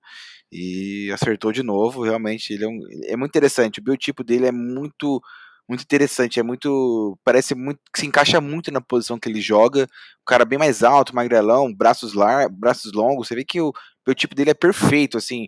e 0.52 1.12
acertou 1.14 1.52
de 1.52 1.64
novo. 1.64 2.04
Realmente 2.04 2.54
ele 2.54 2.64
é, 2.66 2.68
um, 2.68 2.80
é 3.06 3.16
muito 3.18 3.32
interessante. 3.32 3.80
O 3.80 3.84
biotipo 3.84 4.24
dele 4.24 4.48
é 4.48 4.52
muito 4.52 5.22
muito 5.70 5.84
interessante, 5.84 6.40
é 6.40 6.44
muito. 6.44 7.18
Parece 7.24 7.56
muito 7.56 7.80
que 7.94 8.02
se 8.02 8.06
encaixa 8.08 8.42
muito 8.42 8.72
na 8.72 8.82
posição 8.82 9.18
que 9.20 9.30
ele 9.30 9.40
joga. 9.42 9.86
O 10.22 10.26
cara 10.26 10.44
bem 10.44 10.60
mais 10.60 10.84
alto, 10.84 11.16
magrelão, 11.16 11.74
braços 11.74 12.14
lar, 12.14 12.50
braços 12.50 12.92
longos. 12.94 13.28
Você 13.28 13.36
vê 13.36 13.46
que 13.46 13.62
o, 13.62 13.72
o 14.08 14.14
tipo 14.14 14.36
dele 14.36 14.50
é 14.52 14.54
perfeito, 14.54 15.18
assim. 15.18 15.48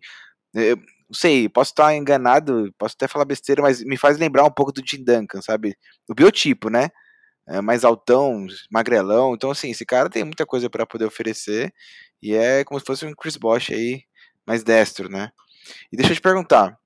Eu, 0.53 0.77
não 0.77 0.85
sei, 1.13 1.49
posso 1.49 1.71
estar 1.71 1.95
enganado, 1.95 2.73
posso 2.77 2.95
até 2.95 3.07
falar 3.07 3.25
besteira, 3.25 3.61
mas 3.61 3.83
me 3.83 3.97
faz 3.97 4.17
lembrar 4.17 4.45
um 4.45 4.51
pouco 4.51 4.71
do 4.71 4.81
Tim 4.81 5.03
Duncan, 5.03 5.41
sabe? 5.41 5.75
O 6.09 6.15
biotipo, 6.15 6.69
né? 6.69 6.89
É 7.47 7.61
mais 7.61 7.83
altão, 7.83 8.47
magrelão. 8.71 9.33
Então, 9.35 9.51
assim, 9.51 9.71
esse 9.71 9.85
cara 9.85 10.09
tem 10.09 10.23
muita 10.23 10.45
coisa 10.45 10.69
para 10.69 10.85
poder 10.85 11.05
oferecer. 11.05 11.73
E 12.23 12.33
é 12.33 12.63
como 12.63 12.79
se 12.79 12.85
fosse 12.85 13.05
um 13.05 13.13
Chris 13.13 13.35
Bosh 13.35 13.71
aí, 13.71 14.05
mais 14.47 14.63
destro, 14.63 15.09
né? 15.09 15.29
E 15.91 15.97
deixa 15.97 16.13
eu 16.13 16.15
te 16.15 16.21
perguntar. 16.21 16.79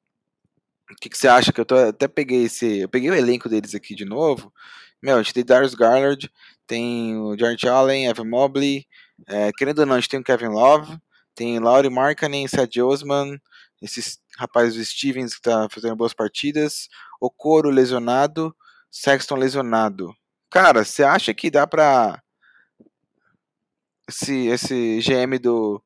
O 0.91 0.95
que, 0.95 1.09
que, 1.09 1.17
você 1.17 1.27
acha? 1.27 1.53
Que 1.53 1.61
eu 1.61 1.65
tô, 1.65 1.75
até 1.75 2.07
peguei 2.07 2.45
esse. 2.45 2.79
Eu 2.79 2.89
peguei 2.89 3.11
o 3.11 3.13
elenco 3.13 3.47
deles 3.47 3.75
aqui 3.75 3.93
de 3.93 4.03
novo. 4.03 4.51
Meu, 4.99 5.15
a 5.15 5.21
gente 5.21 5.35
tem 5.35 5.45
Darius 5.45 5.75
Garland, 5.75 6.27
tem 6.65 7.15
o 7.15 7.37
George 7.37 7.67
Allen, 7.67 8.07
Evan 8.07 8.25
Mobley. 8.25 8.87
É, 9.27 9.51
querendo 9.55 9.79
ou 9.79 9.85
não, 9.85 9.93
a 9.93 9.99
gente 9.99 10.09
tem 10.09 10.19
o 10.19 10.23
Kevin 10.23 10.47
Love, 10.47 10.97
tem 11.35 11.59
Laurie 11.59 11.91
Markkanen, 11.91 12.47
Seth 12.47 12.77
Osman, 12.77 13.39
esses 13.79 14.19
rapazes 14.39 14.75
do 14.75 14.83
Stevens 14.83 15.35
que 15.35 15.41
tá 15.41 15.67
fazendo 15.69 15.95
boas 15.95 16.15
partidas, 16.15 16.87
o 17.21 17.29
Coro 17.29 17.69
lesionado, 17.69 18.55
Sexton 18.89 19.35
lesionado. 19.35 20.15
Cara, 20.49 20.83
você 20.83 21.03
acha 21.03 21.31
que 21.31 21.51
dá 21.51 21.67
pra 21.67 22.23
esse, 24.07 24.47
esse 24.47 24.99
GM 24.99 25.37
do, 25.39 25.81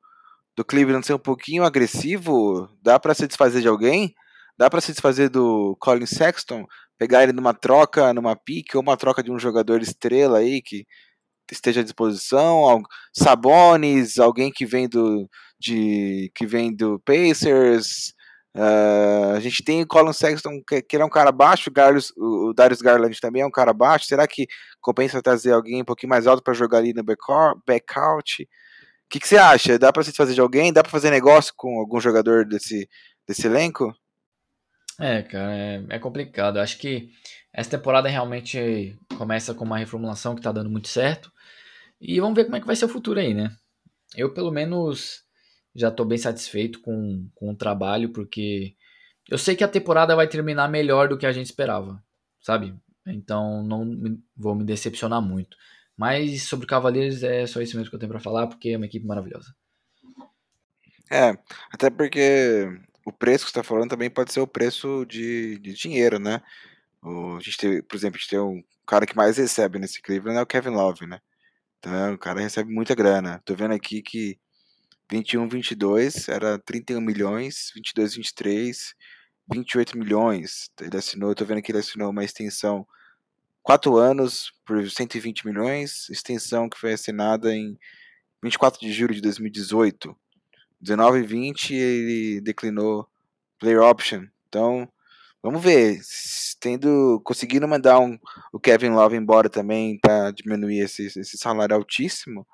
do 0.56 0.64
Cleveland 0.64 1.06
ser 1.06 1.14
um 1.14 1.20
pouquinho 1.20 1.64
agressivo? 1.64 2.70
Dá 2.82 3.00
para 3.00 3.14
se 3.14 3.28
desfazer 3.28 3.62
de 3.62 3.68
alguém? 3.68 4.14
Dá 4.58 4.70
para 4.70 4.82
se 4.82 4.92
desfazer 4.92 5.30
do 5.30 5.76
Colin 5.80 6.06
Sexton? 6.06 6.66
Pegar 6.98 7.24
ele 7.24 7.34
numa 7.34 7.54
troca, 7.54 8.14
numa 8.14 8.36
pique, 8.36 8.78
ou 8.78 8.84
uma 8.84 8.96
troca 8.96 9.24
de 9.24 9.32
um 9.32 9.40
jogador 9.40 9.82
estrela 9.82 10.40
aí 10.40 10.62
que 10.62 10.86
esteja 11.52 11.82
à 11.82 11.84
disposição? 11.84 12.84
Sabonis, 13.14 14.20
alguém 14.20 14.52
que 14.52 14.66
vem 14.66 14.88
do, 14.88 15.28
de, 15.60 16.32
que 16.36 16.46
vem 16.46 16.76
do 16.76 17.00
Pacers. 17.00 18.14
Uh, 18.56 19.36
a 19.36 19.40
gente 19.40 19.64
tem 19.64 19.86
Colin 19.86 20.12
Sexton, 20.12 20.62
que, 20.62 20.98
é 20.98 21.06
um 21.06 21.10
cara 21.10 21.32
baixo, 21.32 21.72
o 22.18 22.54
Darius 22.54 22.82
Garland 22.82 23.18
também 23.22 23.42
é 23.42 23.46
um 23.46 23.52
cara 23.52 23.74
baixo. 23.74 24.06
Será 24.06 24.28
que 24.28 24.48
compensa 24.82 25.22
trazer 25.22 25.54
alguém 25.54 25.82
um 25.82 25.86
pouquinho 25.86 26.10
mais 26.10 26.28
alto 26.28 26.44
para 26.44 26.54
jogar 26.54 26.80
ali 26.80 26.94
no 26.94 27.04
backout? 27.04 28.44
O 28.44 28.48
que, 29.10 29.20
que 29.20 29.28
você 29.28 29.38
acha? 29.38 29.80
Dá 29.80 29.92
para 29.92 30.04
se 30.04 30.12
fazer 30.12 30.34
de 30.34 30.42
alguém? 30.42 30.72
Dá 30.72 30.82
para 30.84 30.92
fazer 30.92 31.10
negócio 31.12 31.54
com 31.56 31.80
algum 31.80 32.00
jogador 32.00 32.46
desse, 32.46 32.90
desse 33.28 33.48
elenco? 33.48 33.94
É, 35.00 35.22
cara, 35.24 35.54
é, 35.54 35.84
é 35.90 36.00
complicado. 36.00 36.60
acho 36.60 36.78
que 36.78 37.10
essa 37.54 37.72
temporada 37.72 38.08
realmente 38.08 38.98
começa 39.18 39.54
com 39.54 39.66
uma 39.66 39.78
reformulação 39.78 40.36
que 40.36 40.42
tá 40.42 40.52
dando 40.52 40.70
muito 40.70 40.88
certo. 40.88 41.32
E 42.00 42.20
vamos 42.20 42.36
ver 42.36 42.46
como 42.46 42.56
é 42.56 42.60
que 42.60 42.68
vai 42.68 42.76
ser 42.76 42.86
o 42.86 42.90
futuro 42.90 43.20
aí, 43.20 43.34
né? 43.34 43.52
Eu, 44.16 44.34
pelo 44.34 44.52
menos, 44.52 45.24
já 45.76 45.90
estou 45.90 46.06
bem 46.06 46.18
satisfeito 46.18 46.82
com, 46.82 47.28
com 47.36 47.52
o 47.52 47.56
trabalho, 47.56 48.10
porque 48.10 48.76
eu 49.30 49.38
sei 49.38 49.56
que 49.56 49.64
a 49.64 49.68
temporada 49.68 50.16
vai 50.16 50.28
terminar 50.28 50.68
melhor 50.68 51.08
do 51.08 51.18
que 51.18 51.26
a 51.26 51.32
gente 51.32 51.46
esperava, 51.46 52.04
sabe? 52.42 52.76
Então 53.06 53.64
não 53.64 53.86
me, 53.86 54.20
vou 54.36 54.56
me 54.56 54.64
decepcionar 54.64 55.22
muito. 55.22 55.58
Mas 55.98 56.44
sobre 56.44 56.68
Cavaleiros 56.68 57.24
é 57.24 57.46
só 57.46 57.62
isso 57.62 57.76
mesmo 57.78 57.90
que 57.90 57.96
eu 57.96 58.00
tenho 58.00 58.12
para 58.12 58.20
falar, 58.20 58.48
porque 58.48 58.70
é 58.70 58.78
uma 58.78 58.86
equipe 58.86 59.06
maravilhosa. 59.06 59.56
É, 61.10 61.38
até 61.72 61.90
porque 61.90 62.68
o 63.06 63.12
preço 63.12 63.46
que 63.46 63.52
você 63.52 63.60
está 63.60 63.64
falando 63.64 63.90
também 63.90 64.10
pode 64.10 64.32
ser 64.32 64.40
o 64.40 64.48
preço 64.48 65.06
de, 65.06 65.60
de 65.60 65.74
dinheiro, 65.74 66.20
né? 66.20 66.42
O, 67.02 67.36
a 67.36 67.40
gente 67.40 67.58
tem, 67.58 67.84
por 67.84 67.96
exemplo, 67.96 68.16
a 68.18 68.20
gente 68.20 68.30
tem 68.30 68.40
um 68.40 68.64
cara 68.86 69.06
que 69.06 69.16
mais 69.16 69.38
recebe 69.38 69.80
nesse 69.80 70.02
Cleveland 70.02 70.40
é 70.40 70.42
o 70.42 70.46
Kevin 70.46 70.70
Love, 70.70 71.06
né? 71.06 71.20
Então 71.80 72.14
o 72.14 72.18
cara 72.18 72.40
recebe 72.40 72.74
muita 72.74 72.96
grana. 72.96 73.42
Tô 73.44 73.56
vendo 73.56 73.74
aqui 73.74 74.02
que 74.02 74.40
21, 75.12 75.50
22 75.50 76.30
era 76.30 76.58
31 76.58 77.02
milhões, 77.02 77.70
22, 77.76 78.16
23, 78.16 78.96
28 79.52 79.98
milhões. 79.98 80.72
Ele 80.80 80.98
assinou, 80.98 81.36
tô 81.36 81.44
vendo 81.44 81.62
que 81.62 81.70
ele 81.70 81.80
assinou 81.80 82.12
uma 82.12 82.24
extensão 82.24 82.88
4 83.62 83.98
anos 83.98 84.54
por 84.66 84.90
120 84.90 85.46
milhões, 85.46 86.10
extensão 86.10 86.70
que 86.70 86.80
foi 86.80 86.94
assinada 86.94 87.54
em 87.54 87.78
24 88.42 88.80
de 88.80 88.94
julho 88.94 89.14
de 89.14 89.22
2018. 89.22 90.16
19 90.80 91.20
e 91.20 91.24
20 91.24 91.74
ele 91.76 92.42
declinou 92.42 93.06
player 93.60 93.82
option. 93.82 94.26
Então, 94.48 94.90
vamos 95.44 95.62
ver. 95.62 96.00
Tendo 96.60 97.20
conseguindo 97.26 97.68
mandar 97.68 98.00
um, 98.00 98.18
o 98.54 98.60
Kevin 98.60 98.92
Love 98.92 99.18
embora 99.18 99.50
também 99.50 100.00
para 100.00 100.32
diminuir 100.32 100.80
esse, 100.80 101.08
esse 101.08 101.38
salário 101.38 101.76
altíssimo 101.76 102.48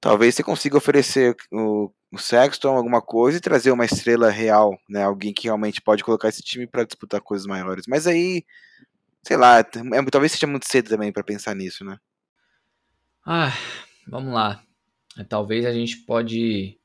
Talvez 0.00 0.34
você 0.34 0.42
consiga 0.42 0.76
oferecer 0.76 1.34
o, 1.52 1.90
o 2.12 2.18
Sexton 2.18 2.76
alguma 2.76 3.02
coisa 3.02 3.38
e 3.38 3.40
trazer 3.40 3.70
uma 3.70 3.84
estrela 3.84 4.30
real, 4.30 4.78
né? 4.88 5.02
Alguém 5.02 5.32
que 5.32 5.44
realmente 5.44 5.80
pode 5.80 6.04
colocar 6.04 6.28
esse 6.28 6.42
time 6.42 6.66
para 6.66 6.84
disputar 6.84 7.20
coisas 7.20 7.46
maiores. 7.46 7.86
Mas 7.88 8.06
aí, 8.06 8.44
sei 9.22 9.36
lá, 9.36 9.58
é, 9.58 9.64
talvez 10.10 10.32
seja 10.32 10.46
muito 10.46 10.66
cedo 10.66 10.88
também 10.88 11.12
para 11.12 11.24
pensar 11.24 11.54
nisso, 11.54 11.84
né? 11.84 11.98
Ah, 13.24 13.52
vamos 14.06 14.32
lá. 14.32 14.62
Talvez 15.28 15.64
a 15.64 15.72
gente 15.72 15.96
pode 15.98 16.78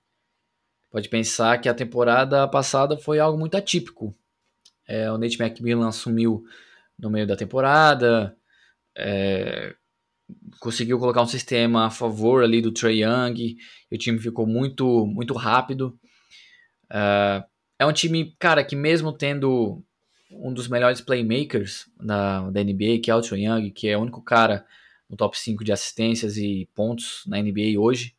pode 0.90 1.08
pensar 1.08 1.60
que 1.60 1.70
a 1.70 1.74
temporada 1.74 2.48
passada 2.48 2.98
foi 2.98 3.20
algo 3.20 3.38
muito 3.38 3.56
atípico. 3.56 4.16
É, 4.88 5.10
o 5.12 5.18
Nate 5.18 5.42
McMillan 5.42 5.88
assumiu 5.88 6.44
no 7.00 7.10
meio 7.10 7.26
da 7.26 7.36
temporada, 7.36 8.36
é, 8.96 9.74
conseguiu 10.60 11.00
colocar 11.00 11.22
um 11.22 11.28
sistema 11.28 11.86
a 11.86 11.90
favor 11.90 12.44
ali 12.44 12.62
do 12.62 12.72
Trey 12.72 13.04
Young, 13.04 13.58
o 13.92 13.98
time 13.98 14.20
ficou 14.20 14.46
muito, 14.46 15.06
muito 15.06 15.34
rápido. 15.34 15.98
Uh, 16.86 17.44
é 17.80 17.86
um 17.86 17.94
time, 17.94 18.36
cara, 18.38 18.64
que 18.64 18.76
mesmo 18.76 19.12
tendo 19.12 19.84
um 20.32 20.54
dos 20.54 20.68
melhores 20.68 21.02
playmakers 21.02 21.90
da, 22.00 22.50
da 22.50 22.64
NBA, 22.64 23.00
que 23.04 23.10
é 23.10 23.16
o 23.16 23.22
Trey 23.22 23.46
Young, 23.46 23.72
que 23.72 23.88
é 23.88 23.98
o 23.98 24.02
único 24.02 24.22
cara 24.22 24.66
no 25.10 25.18
top 25.18 25.38
5 25.38 25.64
de 25.64 25.72
assistências 25.72 26.38
e 26.38 26.70
pontos 26.74 27.24
na 27.28 27.42
NBA 27.42 27.80
hoje, 27.80 28.16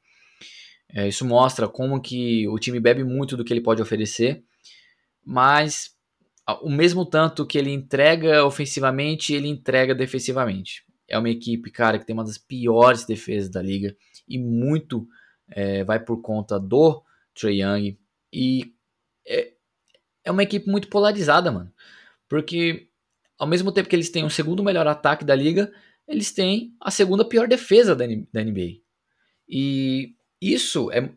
é, 0.95 1.09
isso 1.09 1.25
mostra 1.25 1.67
como 1.69 2.01
que 2.03 2.47
o 2.49 2.59
time 2.59 2.79
bebe 2.79 3.03
muito 3.03 3.37
do 3.37 3.45
que 3.45 3.53
ele 3.53 3.63
pode 3.63 3.81
oferecer, 3.81 4.43
mas 5.25 5.97
o 6.61 6.69
mesmo 6.69 7.07
tanto 7.07 7.47
que 7.47 7.57
ele 7.57 7.71
entrega 7.71 8.45
ofensivamente, 8.45 9.33
ele 9.33 9.49
entrega 9.49 9.95
defensivamente 9.95 10.85
é 11.09 11.19
uma 11.19 11.29
equipe, 11.29 11.71
cara, 11.71 11.99
que 11.99 12.07
tem 12.07 12.15
uma 12.15 12.25
das 12.25 12.39
piores 12.39 13.05
defesas 13.05 13.51
da 13.51 13.61
liga 13.61 13.97
e 14.29 14.39
muito 14.39 15.07
é, 15.51 15.85
vai 15.85 16.01
por 16.01 16.21
conta 16.23 16.59
do 16.59 17.03
Trey 17.35 17.63
Young. 17.63 17.99
E 18.33 18.75
é, 19.27 19.53
é 20.25 20.31
uma 20.31 20.43
equipe 20.43 20.69
muito 20.69 20.89
polarizada, 20.89 21.51
mano. 21.51 21.73
Porque 22.29 22.89
ao 23.39 23.47
mesmo 23.47 23.73
tempo 23.73 23.89
que 23.89 23.97
eles 23.97 24.11
têm 24.11 24.25
o 24.25 24.31
segundo 24.31 24.63
melhor 24.63 24.87
ataque 24.87 25.25
da 25.25 25.35
liga, 25.35 25.73
eles 26.07 26.33
têm 26.33 26.75
a 26.81 26.91
segunda 26.91 27.25
pior 27.25 27.49
defesa 27.49 27.95
da, 27.95 28.05
da 28.33 28.45
NBA. 28.45 28.81
E 29.49 30.15
isso 30.41 30.91
é, 30.91 31.11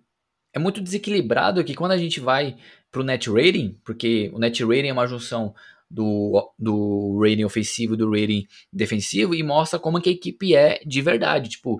é 0.54 0.60
muito 0.60 0.82
desequilibrado 0.82 1.63
que 1.63 1.76
quando 1.76 1.91
a 1.91 1.98
gente 1.98 2.19
vai 2.19 2.58
pro 2.91 3.04
net 3.04 3.30
rating, 3.30 3.80
porque 3.84 4.32
o 4.34 4.39
net 4.39 4.63
rating 4.63 4.88
é 4.88 4.93
uma 4.93 5.08
junção 5.08 5.54
do, 5.89 6.54
do 6.58 7.19
rating 7.21 7.43
ofensivo 7.43 7.93
e 7.93 7.98
do 7.98 8.10
rating 8.10 8.45
defensivo 8.71 9.36
e 9.36 9.43
mostra 9.43 9.80
como 9.80 10.02
que 10.02 10.10
a 10.10 10.13
equipe 10.13 10.56
é 10.56 10.80
de 10.86 11.02
verdade. 11.02 11.50
Tipo, 11.50 11.80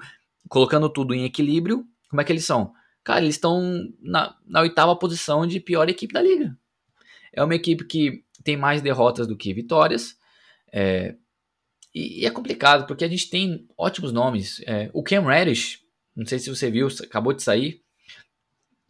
colocando 0.50 0.90
tudo 0.90 1.14
em 1.14 1.26
equilíbrio, 1.26 1.86
como 2.10 2.22
é 2.22 2.24
que 2.24 2.32
eles 2.32 2.46
são? 2.46 2.74
Cara, 3.04 3.22
eles 3.22 3.36
estão 3.36 3.62
na, 4.02 4.36
na 4.46 4.62
oitava 4.62 4.96
posição 4.96 5.46
de 5.46 5.60
pior 5.60 5.90
equipe 5.90 6.14
da 6.14 6.22
liga. 6.22 6.58
É 7.34 7.44
uma 7.44 7.56
equipe 7.56 7.86
que 7.86 8.24
tem 8.44 8.58
mais 8.58 8.82
derrotas 8.82 9.28
do 9.28 9.38
que 9.38 9.54
vitórias. 9.54 10.16
É, 10.72 11.16
e, 11.94 12.22
e, 12.22 12.26
é 12.26 12.32
complicado, 12.32 12.88
porque 12.88 13.06
a 13.06 13.08
gente 13.08 13.30
tem 13.30 13.68
ótimos 13.78 14.12
nomes. 14.12 14.62
É, 14.66 14.90
o 14.94 15.04
Cam 15.04 15.22
Reddish, 15.22 15.80
não 16.16 16.26
sei 16.26 16.40
se 16.40 16.50
você 16.50 16.72
viu, 16.72 16.88
acabou 17.04 17.34
de 17.34 17.44
sair 17.44 17.85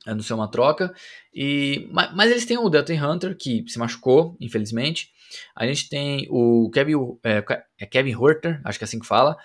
anunciou 0.06 0.40
uma 0.40 0.50
troca. 0.50 0.94
E, 1.34 1.88
mas, 1.92 2.14
mas, 2.16 2.32
eles 2.32 2.46
têm 2.46 2.58
o 2.58 2.70
Delton 2.70 2.94
Hunter, 2.94 3.38
que 3.38 3.64
se 3.68 3.80
machucou, 3.80 4.38
infelizmente. 4.40 5.10
A 5.56 5.66
gente 5.66 5.90
tem 5.90 6.28
o 6.30 6.70
Kevin, 6.72 6.94
é, 7.24 7.44
é 7.80 7.86
Kevin 7.86 8.16
Horter, 8.16 8.62
acho 8.64 8.78
que 8.78 8.84
é 8.84 8.88
assim 8.88 9.00
que 9.00 9.08
fala, 9.08 9.38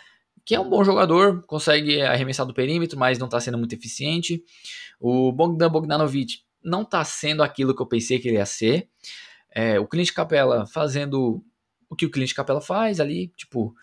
que 0.45 0.55
é 0.55 0.61
um 0.61 0.69
bom 0.69 0.85
jogador, 0.85 1.43
consegue 1.47 2.01
arremessar 2.03 2.47
do 2.47 2.55
perímetro, 2.55 2.99
mas 2.99 3.19
não 3.19 3.27
está 3.27 3.41
sendo 3.41 3.59
muito 3.59 3.75
eficiente. 3.75 4.43
O 5.01 5.33
Bogdan 5.33 5.71
Bogdanovic 5.71 6.41
não 6.63 6.83
está 6.83 7.05
sendo 7.05 7.43
aquilo 7.43 7.75
que 7.75 7.83
eu 7.83 7.87
pensei 7.87 8.19
que 8.19 8.29
ele 8.29 8.37
ia 8.37 8.47
ser. 8.47 8.89
É, 9.53 9.81
o 9.81 9.87
Clint 9.87 10.13
Capella 10.13 10.67
fazendo 10.67 11.43
o 11.89 11.97
que 11.97 12.07
o 12.07 12.11
Clint 12.11 12.33
Capella 12.35 12.61
faz 12.61 13.01
ali, 13.01 13.29
tipo, 13.37 13.75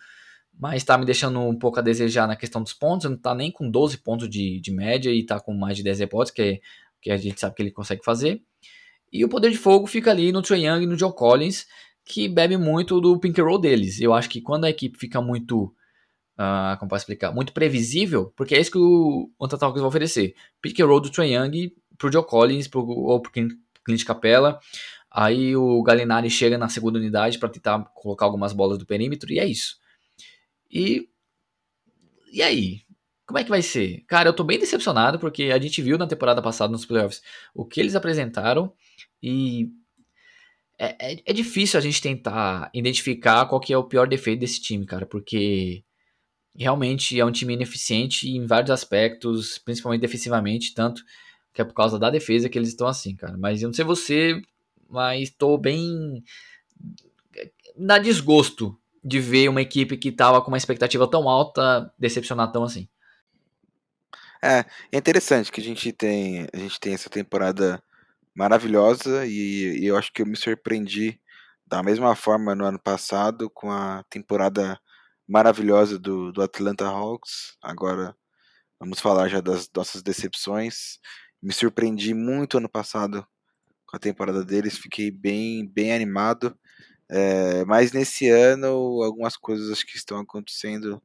mas 0.58 0.82
está 0.82 0.98
me 0.98 1.04
deixando 1.04 1.40
um 1.40 1.56
pouco 1.56 1.78
a 1.78 1.82
desejar 1.82 2.26
na 2.26 2.34
questão 2.34 2.62
dos 2.62 2.72
pontos. 2.72 3.08
Não 3.08 3.16
está 3.16 3.34
nem 3.34 3.50
com 3.50 3.70
12 3.70 3.98
pontos 3.98 4.28
de, 4.28 4.60
de 4.60 4.72
média 4.72 5.10
e 5.10 5.20
está 5.20 5.38
com 5.38 5.54
mais 5.54 5.76
de 5.76 5.84
10 5.84 6.00
rebotes, 6.00 6.32
que, 6.32 6.42
é, 6.42 6.60
que 7.00 7.10
a 7.10 7.16
gente 7.16 7.38
sabe 7.38 7.54
que 7.54 7.62
ele 7.62 7.70
consegue 7.70 8.04
fazer. 8.04 8.42
E 9.12 9.24
o 9.24 9.28
poder 9.28 9.50
de 9.50 9.56
fogo 9.56 9.86
fica 9.86 10.10
ali 10.10 10.32
no 10.32 10.42
Trae 10.42 10.66
Young 10.66 10.82
e 10.82 10.86
no 10.86 10.98
Joe 10.98 11.14
Collins, 11.14 11.66
que 12.04 12.28
bebe 12.28 12.56
muito 12.56 13.00
do 13.00 13.18
pink 13.18 13.40
roll 13.40 13.58
deles. 13.58 14.00
Eu 14.00 14.12
acho 14.12 14.28
que 14.28 14.40
quando 14.40 14.64
a 14.64 14.70
equipe 14.70 14.98
fica 14.98 15.22
muito, 15.22 15.64
uh, 16.36 16.76
como 16.78 16.88
posso 16.88 17.02
explicar, 17.02 17.32
muito 17.32 17.52
previsível, 17.52 18.32
porque 18.36 18.56
é 18.56 18.60
isso 18.60 18.72
que 18.72 18.78
o 18.78 19.30
Antatalkers 19.40 19.80
vai 19.80 19.88
oferecer. 19.88 20.34
Pick 20.60 20.80
roll 20.80 21.00
do 21.00 21.10
Trae 21.10 21.34
Young 21.34 21.72
pro 21.96 22.12
Joe 22.12 22.26
Collins 22.26 22.66
pro, 22.66 22.84
ou 22.84 23.20
pro 23.20 23.30
Clint 23.30 24.04
Capella. 24.04 24.58
Aí 25.10 25.56
o 25.56 25.82
Galinari 25.82 26.28
chega 26.28 26.58
na 26.58 26.68
segunda 26.68 26.98
unidade 26.98 27.38
para 27.38 27.48
tentar 27.48 27.78
colocar 27.94 28.26
algumas 28.26 28.52
bolas 28.52 28.76
do 28.76 28.84
perímetro 28.84 29.32
e 29.32 29.38
é 29.38 29.46
isso. 29.46 29.76
E. 30.70 31.08
E 32.32 32.42
aí? 32.42 32.82
Como 33.26 33.38
é 33.38 33.44
que 33.44 33.50
vai 33.50 33.62
ser? 33.62 34.04
Cara, 34.06 34.28
eu 34.30 34.32
tô 34.32 34.42
bem 34.42 34.58
decepcionado 34.58 35.18
porque 35.18 35.44
a 35.44 35.58
gente 35.58 35.82
viu 35.82 35.98
na 35.98 36.06
temporada 36.06 36.40
passada 36.40 36.72
nos 36.72 36.86
playoffs 36.86 37.22
o 37.54 37.64
que 37.64 37.80
eles 37.80 37.94
apresentaram 37.94 38.72
e. 39.22 39.70
É, 40.80 41.12
é, 41.12 41.22
é 41.26 41.32
difícil 41.32 41.76
a 41.76 41.82
gente 41.82 42.00
tentar 42.00 42.70
identificar 42.72 43.46
qual 43.46 43.60
que 43.60 43.72
é 43.72 43.78
o 43.78 43.84
pior 43.84 44.06
defeito 44.06 44.40
desse 44.40 44.60
time, 44.60 44.86
cara, 44.86 45.04
porque 45.04 45.82
realmente 46.56 47.18
é 47.18 47.24
um 47.24 47.32
time 47.32 47.54
ineficiente 47.54 48.28
em 48.28 48.46
vários 48.46 48.70
aspectos, 48.70 49.58
principalmente 49.58 50.00
defensivamente, 50.00 50.74
tanto 50.74 51.02
que 51.52 51.62
é 51.62 51.64
por 51.64 51.74
causa 51.74 51.98
da 51.98 52.10
defesa 52.10 52.48
que 52.48 52.58
eles 52.58 52.68
estão 52.68 52.86
assim, 52.86 53.16
cara. 53.16 53.36
Mas 53.36 53.62
eu 53.62 53.68
não 53.68 53.74
sei 53.74 53.84
você, 53.84 54.40
mas 54.88 55.28
estou 55.28 55.58
bem. 55.58 56.22
dá 57.76 57.98
desgosto 57.98 58.78
de 59.04 59.20
ver 59.20 59.48
uma 59.48 59.62
equipe 59.62 59.96
que 59.96 60.12
tava 60.12 60.40
com 60.42 60.48
uma 60.48 60.56
expectativa 60.56 61.08
tão 61.08 61.28
alta 61.28 61.92
decepcionar 61.98 62.50
tão 62.52 62.64
assim. 62.64 62.88
É, 64.42 64.64
é 64.92 64.98
interessante 64.98 65.50
que 65.50 65.60
a 65.60 65.64
gente 65.64 65.92
tem, 65.92 66.46
a 66.52 66.56
gente 66.56 66.78
tem 66.78 66.94
essa 66.94 67.10
temporada 67.10 67.82
maravilhosa 68.34 69.26
e, 69.26 69.80
e 69.80 69.86
eu 69.86 69.96
acho 69.96 70.12
que 70.12 70.22
eu 70.22 70.26
me 70.26 70.36
surpreendi 70.36 71.20
da 71.66 71.82
mesma 71.82 72.14
forma 72.14 72.54
no 72.54 72.64
ano 72.64 72.78
passado 72.78 73.50
com 73.50 73.70
a 73.70 74.04
temporada 74.08 74.80
maravilhosa 75.28 75.98
do, 75.98 76.32
do 76.32 76.40
Atlanta 76.40 76.86
Hawks. 76.86 77.56
Agora 77.62 78.16
vamos 78.80 79.00
falar 79.00 79.28
já 79.28 79.40
das 79.40 79.68
nossas 79.74 80.02
decepções. 80.02 80.98
Me 81.42 81.52
surpreendi 81.52 82.14
muito 82.14 82.58
ano 82.58 82.68
passado 82.68 83.26
com 83.86 83.96
a 83.96 84.00
temporada 84.00 84.44
deles, 84.44 84.78
fiquei 84.78 85.10
bem, 85.10 85.66
bem 85.66 85.92
animado. 85.92 86.56
É, 87.10 87.64
mas 87.64 87.92
nesse 87.92 88.28
ano, 88.28 89.02
algumas 89.02 89.36
coisas 89.36 89.70
acho 89.70 89.86
que 89.86 89.96
estão 89.96 90.18
acontecendo 90.18 91.02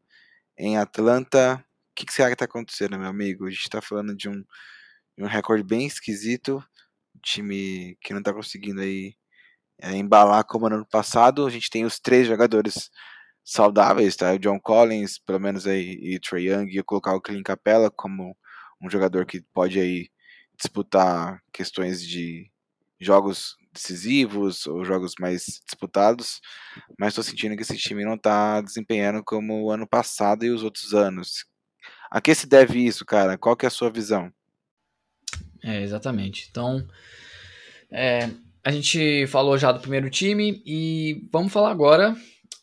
em 0.57 0.77
Atlanta. 0.77 1.63
O 1.91 1.95
que, 1.95 2.05
que 2.05 2.13
será 2.13 2.29
que 2.29 2.33
está 2.33 2.45
acontecendo, 2.45 2.97
meu 2.99 3.07
amigo? 3.09 3.45
A 3.47 3.49
gente 3.49 3.61
está 3.61 3.81
falando 3.81 4.15
de 4.15 4.29
um, 4.29 4.43
um 5.17 5.27
recorde 5.27 5.63
bem 5.63 5.87
esquisito. 5.87 6.63
Um 7.15 7.19
time 7.21 7.97
que 8.01 8.13
não 8.13 8.19
está 8.19 8.33
conseguindo 8.33 8.81
aí 8.81 9.15
é, 9.81 9.95
embalar 9.95 10.45
como 10.45 10.69
no 10.69 10.75
ano 10.77 10.87
passado. 10.87 11.45
A 11.45 11.49
gente 11.49 11.69
tem 11.69 11.85
os 11.85 11.99
três 11.99 12.27
jogadores 12.27 12.89
saudáveis, 13.43 14.15
tá? 14.15 14.33
O 14.33 14.39
John 14.39 14.59
Collins, 14.59 15.19
pelo 15.19 15.39
menos 15.39 15.67
aí, 15.67 15.99
e 16.01 16.19
Trey 16.19 16.49
Young, 16.49 16.67
e 16.69 16.83
colocar 16.83 17.15
o 17.15 17.21
Clint 17.21 17.43
Capella 17.43 17.91
como 17.91 18.35
um 18.81 18.89
jogador 18.89 19.25
que 19.25 19.41
pode 19.53 19.79
aí 19.79 20.09
disputar 20.57 21.41
questões 21.51 22.01
de 22.05 22.49
jogos 22.99 23.57
decisivos 23.73 24.65
ou 24.67 24.85
jogos 24.85 25.13
mais 25.19 25.61
disputados, 25.65 26.39
mas 26.97 27.09
estou 27.09 27.23
sentindo 27.23 27.55
que 27.55 27.63
esse 27.63 27.77
time 27.77 28.05
não 28.05 28.15
está 28.15 28.61
desempenhando 28.61 29.23
como 29.23 29.63
o 29.63 29.71
ano 29.71 29.87
passado 29.87 30.45
e 30.45 30.49
os 30.49 30.63
outros 30.63 30.93
anos. 30.93 31.45
A 32.09 32.21
que 32.21 32.35
se 32.35 32.47
deve 32.47 32.85
isso, 32.85 33.05
cara? 33.05 33.37
Qual 33.37 33.57
que 33.57 33.65
é 33.65 33.67
a 33.67 33.71
sua 33.71 33.89
visão? 33.89 34.31
É, 35.63 35.81
exatamente. 35.81 36.47
Então, 36.49 36.87
é, 37.89 38.29
a 38.63 38.71
gente 38.71 39.25
falou 39.27 39.57
já 39.57 39.71
do 39.71 39.79
primeiro 39.79 40.09
time 40.09 40.61
e 40.65 41.27
vamos 41.31 41.51
falar 41.51 41.71
agora 41.71 42.15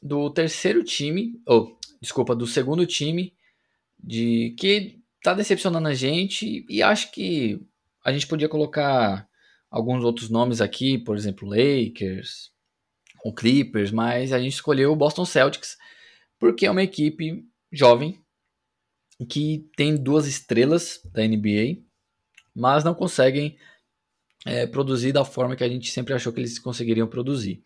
do 0.03 0.31
terceiro 0.31 0.85
time, 0.85 1.41
ou 1.47 1.79
desculpa, 2.01 2.35
do 2.35 2.47
segundo 2.47 2.87
time 2.87 3.35
de 4.03 4.55
que 4.59 5.01
tá 5.23 5.35
decepcionando 5.35 5.89
a 5.89 5.95
gente 5.95 6.65
e 6.69 6.83
acho 6.83 7.11
que 7.11 7.61
a 8.05 8.13
gente 8.13 8.27
podia 8.27 8.49
colocar 8.49 9.29
alguns 9.71 10.05
outros 10.05 10.29
nomes 10.29 10.61
aqui, 10.61 10.99
por 10.99 11.16
exemplo, 11.16 11.49
Lakers, 11.49 12.51
Clippers, 13.37 13.91
mas 13.91 14.33
a 14.33 14.39
gente 14.39 14.55
escolheu 14.55 14.93
o 14.93 14.97
Boston 14.97 15.25
Celtics 15.25 15.77
porque 16.39 16.66
é 16.66 16.71
uma 16.71 16.83
equipe 16.83 17.45
jovem 17.71 18.18
que 19.29 19.68
tem 19.77 19.95
duas 19.95 20.27
estrelas 20.27 21.01
da 21.12 21.23
NBA, 21.23 21.83
mas 22.55 22.83
não 22.83 22.95
conseguem 22.95 23.59
é, 24.47 24.66
produzir 24.66 25.12
da 25.12 25.25
forma 25.25 25.55
que 25.55 25.62
a 25.62 25.68
gente 25.68 25.91
sempre 25.91 26.14
achou 26.14 26.33
que 26.33 26.41
eles 26.41 26.59
conseguiriam 26.59 27.07
produzir. 27.07 27.62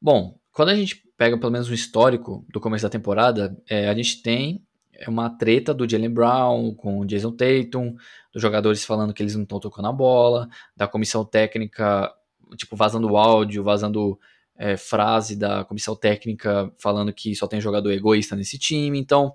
Bom, 0.00 0.38
quando 0.52 0.68
a 0.68 0.76
gente 0.76 1.02
pega 1.16 1.38
pelo 1.38 1.50
menos 1.50 1.70
um 1.70 1.74
histórico 1.74 2.44
do 2.50 2.60
começo 2.60 2.82
da 2.82 2.90
temporada, 2.90 3.56
é, 3.68 3.88
a 3.88 3.94
gente 3.94 4.20
tem 4.20 4.62
uma 5.06 5.30
treta 5.30 5.74
do 5.74 5.88
Jalen 5.88 6.10
Brown 6.10 6.74
com 6.74 7.00
o 7.00 7.06
Jason 7.06 7.32
Tatum, 7.32 7.94
dos 8.32 8.42
jogadores 8.42 8.84
falando 8.84 9.12
que 9.12 9.22
eles 9.22 9.34
não 9.34 9.42
estão 9.42 9.60
tocando 9.60 9.88
a 9.88 9.92
bola, 9.92 10.48
da 10.76 10.86
comissão 10.86 11.24
técnica, 11.24 12.12
tipo, 12.56 12.76
vazando 12.76 13.16
áudio, 13.16 13.62
vazando 13.62 14.18
é, 14.56 14.76
frase 14.76 15.36
da 15.36 15.64
comissão 15.64 15.96
técnica 15.96 16.72
falando 16.78 17.12
que 17.12 17.34
só 17.34 17.46
tem 17.46 17.60
jogador 17.60 17.90
egoísta 17.90 18.36
nesse 18.36 18.58
time. 18.58 18.98
Então, 18.98 19.34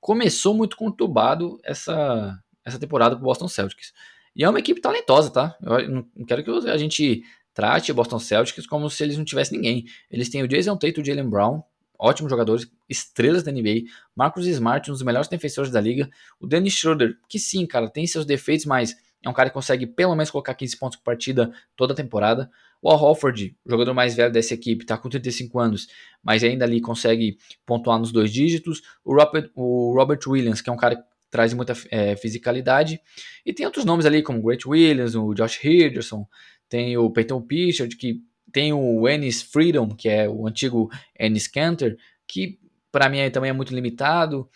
começou 0.00 0.54
muito 0.54 0.76
conturbado 0.76 1.58
essa, 1.64 2.38
essa 2.64 2.78
temporada 2.78 3.16
com 3.16 3.22
o 3.22 3.24
Boston 3.24 3.48
Celtics. 3.48 3.92
E 4.34 4.44
é 4.44 4.48
uma 4.48 4.58
equipe 4.58 4.80
talentosa, 4.80 5.30
tá? 5.30 5.56
Eu 5.62 6.06
não 6.14 6.24
quero 6.26 6.44
que 6.44 6.50
a 6.68 6.76
gente 6.76 7.22
trate 7.52 7.90
o 7.90 7.94
Boston 7.94 8.20
Celtics 8.20 8.66
como 8.66 8.88
se 8.88 9.02
eles 9.02 9.16
não 9.16 9.24
tivessem 9.24 9.58
ninguém. 9.58 9.84
Eles 10.10 10.28
têm 10.28 10.42
o 10.42 10.48
Jason 10.48 10.76
Tatum 10.76 11.00
e 11.00 11.02
o 11.02 11.04
Jalen 11.04 11.28
Brown, 11.28 11.62
ótimos 11.98 12.30
jogadores, 12.30 12.70
estrelas 12.88 13.42
da 13.42 13.50
NBA. 13.50 13.82
Marcus 14.14 14.46
Smart, 14.46 14.90
um 14.90 14.94
dos 14.94 15.02
melhores 15.02 15.28
defensores 15.28 15.70
da 15.70 15.80
liga. 15.80 16.08
O 16.40 16.46
Dennis 16.46 16.74
Schroeder, 16.74 17.16
que 17.28 17.38
sim, 17.38 17.66
cara, 17.66 17.88
tem 17.88 18.06
seus 18.06 18.24
defeitos, 18.24 18.66
mas 18.66 18.96
é 19.24 19.28
um 19.28 19.32
cara 19.32 19.50
que 19.50 19.54
consegue 19.54 19.86
pelo 19.86 20.14
menos 20.14 20.30
colocar 20.30 20.54
15 20.54 20.76
pontos 20.76 20.96
por 20.98 21.04
partida 21.04 21.52
toda 21.76 21.92
a 21.92 21.96
temporada. 21.96 22.50
O 22.80 22.88
Al 22.88 23.02
Horford, 23.02 23.56
jogador 23.66 23.92
mais 23.92 24.14
velho 24.14 24.32
dessa 24.32 24.54
equipe, 24.54 24.84
está 24.84 24.96
com 24.96 25.08
35 25.08 25.58
anos, 25.58 25.88
mas 26.22 26.44
ainda 26.44 26.64
ali 26.64 26.80
consegue 26.80 27.36
pontuar 27.66 27.98
nos 27.98 28.12
dois 28.12 28.32
dígitos. 28.32 28.82
O 29.04 29.14
Robert, 29.14 29.50
o 29.54 29.92
Robert 29.94 30.20
Williams, 30.26 30.60
que 30.60 30.70
é 30.70 30.72
um 30.72 30.76
cara 30.76 30.96
que 30.96 31.02
traz 31.30 31.52
muita 31.52 31.74
é, 31.90 32.14
fisicalidade. 32.16 33.00
E 33.44 33.52
tem 33.52 33.66
outros 33.66 33.84
nomes 33.84 34.06
ali, 34.06 34.22
como 34.22 34.38
o 34.38 34.42
Great 34.42 34.66
Williams, 34.66 35.16
o 35.16 35.34
Josh 35.34 35.62
Henderson, 35.64 36.26
tem 36.68 36.96
o 36.96 37.10
Peyton 37.10 37.42
Pritchard, 37.42 37.96
que 37.96 38.22
tem 38.52 38.72
o 38.72 39.08
Ennis 39.08 39.42
Freedom, 39.42 39.88
que 39.88 40.08
é 40.08 40.28
o 40.28 40.46
antigo 40.46 40.90
Ennis 41.18 41.46
Cantor, 41.46 41.96
que 42.26 42.58
para 42.90 43.08
mim 43.08 43.30
também 43.30 43.50
é 43.50 43.52
muito 43.52 43.74
limitado. 43.74 44.48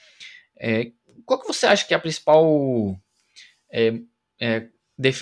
É, 0.58 0.92
qual 1.24 1.40
que 1.40 1.46
você 1.46 1.66
acha 1.66 1.86
que 1.86 1.94
é 1.94 1.96
a 1.96 2.00
principal 2.00 2.98
é, 3.70 4.00
é, 4.40 4.68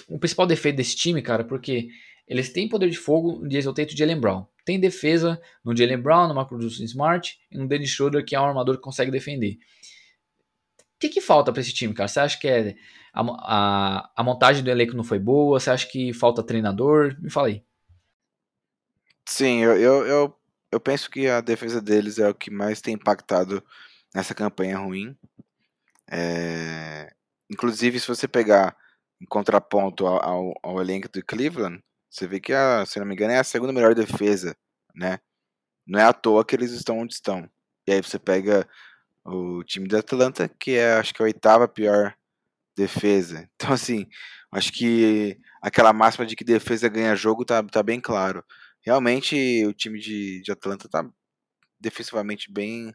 o 0.09 0.19
principal 0.19 0.47
defeito 0.47 0.77
desse 0.77 0.97
time, 0.97 1.23
cara? 1.23 1.45
Porque 1.45 1.89
eles 2.27 2.53
têm 2.53 2.69
poder 2.69 2.91
de 2.91 2.99
fogo 2.99 3.41
no 3.41 3.49
Diesel 3.49 3.75
Tate 3.75 3.95
e 3.95 3.99
Jalen 3.99 4.21
Brown. 4.21 4.47
Tem 4.65 4.79
defesa 4.79 5.41
no 5.65 5.77
Jalen 5.77 6.01
Brown, 6.01 6.29
no 6.29 6.35
Marcus 6.35 6.79
Smart 6.81 7.39
e 7.51 7.59
no 7.59 7.67
Dennis 7.67 7.91
Schroeder, 7.91 8.25
que 8.25 8.37
é 8.37 8.41
um 8.41 8.45
armador 8.45 8.77
que 8.77 8.83
consegue 8.83 9.11
defender. 9.11 9.59
O 10.79 11.01
que, 11.01 11.09
que 11.09 11.21
falta 11.21 11.51
para 11.51 11.61
esse 11.61 11.73
time, 11.73 11.95
cara? 11.95 12.09
Você 12.09 12.21
acha 12.21 12.39
que 12.39 12.47
é 12.47 12.77
a, 13.13 13.23
a, 13.23 14.13
a 14.17 14.23
montagem 14.23 14.63
do 14.63 14.71
elenco 14.71 14.97
não 14.97 15.03
foi 15.03 15.19
boa? 15.19 15.59
Você 15.59 15.71
acha 15.71 15.87
que 15.87 16.13
falta 16.13 16.43
treinador? 16.43 17.17
Me 17.21 17.31
fala 17.31 17.49
aí. 17.49 17.65
Sim, 19.29 19.61
eu, 19.63 19.77
eu, 19.77 20.07
eu, 20.07 20.41
eu, 20.73 20.81
penso 20.81 21.11
que 21.11 21.29
a 21.29 21.41
defesa 21.41 21.81
deles 21.81 22.19
é 22.19 22.29
o 22.29 22.35
que 22.35 22.51
mais 22.51 22.81
tem 22.81 22.95
impactado 22.95 23.65
nessa 24.15 24.35
campanha 24.35 24.79
ruim. 24.79 25.17
É... 26.11 27.13
Inclusive, 27.51 28.01
se 28.01 28.09
você 28.09 28.27
pegar 28.29 28.77
em 29.21 29.27
contraponto 29.27 30.07
ao, 30.07 30.25
ao, 30.25 30.55
ao, 30.63 30.81
elenco 30.81 31.09
do 31.09 31.25
Cleveland, 31.25 31.83
você 32.11 32.27
vê 32.27 32.41
que, 32.41 32.53
a, 32.53 32.85
se 32.87 32.99
não 32.99 33.07
me 33.07 33.15
engano, 33.15 33.33
é 33.33 33.39
a 33.39 33.45
segunda 33.45 33.73
melhor 33.73 33.95
defesa, 33.95 34.57
né? 34.95 35.21
Não 35.87 36.01
é 36.01 36.05
à 36.05 36.13
toa 36.13 36.45
que 36.45 36.55
eles 36.57 36.73
estão 36.73 36.99
onde 37.01 37.15
estão. 37.15 37.49
E 37.87 37.93
aí 37.93 38.03
você 38.03 38.19
pega 38.19 38.69
o 39.25 39.63
time 39.65 39.89
do 39.89 39.97
Atlanta, 39.97 40.49
que 40.49 40.73
é, 40.73 40.95
acho 40.95 41.15
que 41.15 41.23
a 41.23 41.25
oitava 41.27 41.69
pior 41.69 42.15
defesa. 42.77 43.49
Então, 43.57 43.73
assim, 43.73 44.07
acho 44.53 44.73
que 44.73 45.39
aquela 45.63 45.93
máxima 45.93 46.27
de 46.27 46.37
que 46.37 46.45
defesa 46.45 46.89
ganha 46.89 47.15
jogo 47.17 47.45
tá, 47.45 47.63
tá 47.63 47.83
bem 47.83 48.01
claro 48.01 48.45
realmente 48.83 49.65
o 49.67 49.73
time 49.73 49.99
de, 49.99 50.43
de 50.43 50.53
Atlanta 50.53 50.89
tá 50.89 51.09
defensivamente 51.81 52.51
bem 52.53 52.95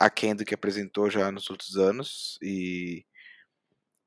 aquém 0.00 0.34
do 0.34 0.44
que 0.44 0.54
apresentou 0.54 1.10
já 1.10 1.30
nos 1.30 1.50
outros 1.50 1.76
anos. 1.76 2.38
E 2.42 3.04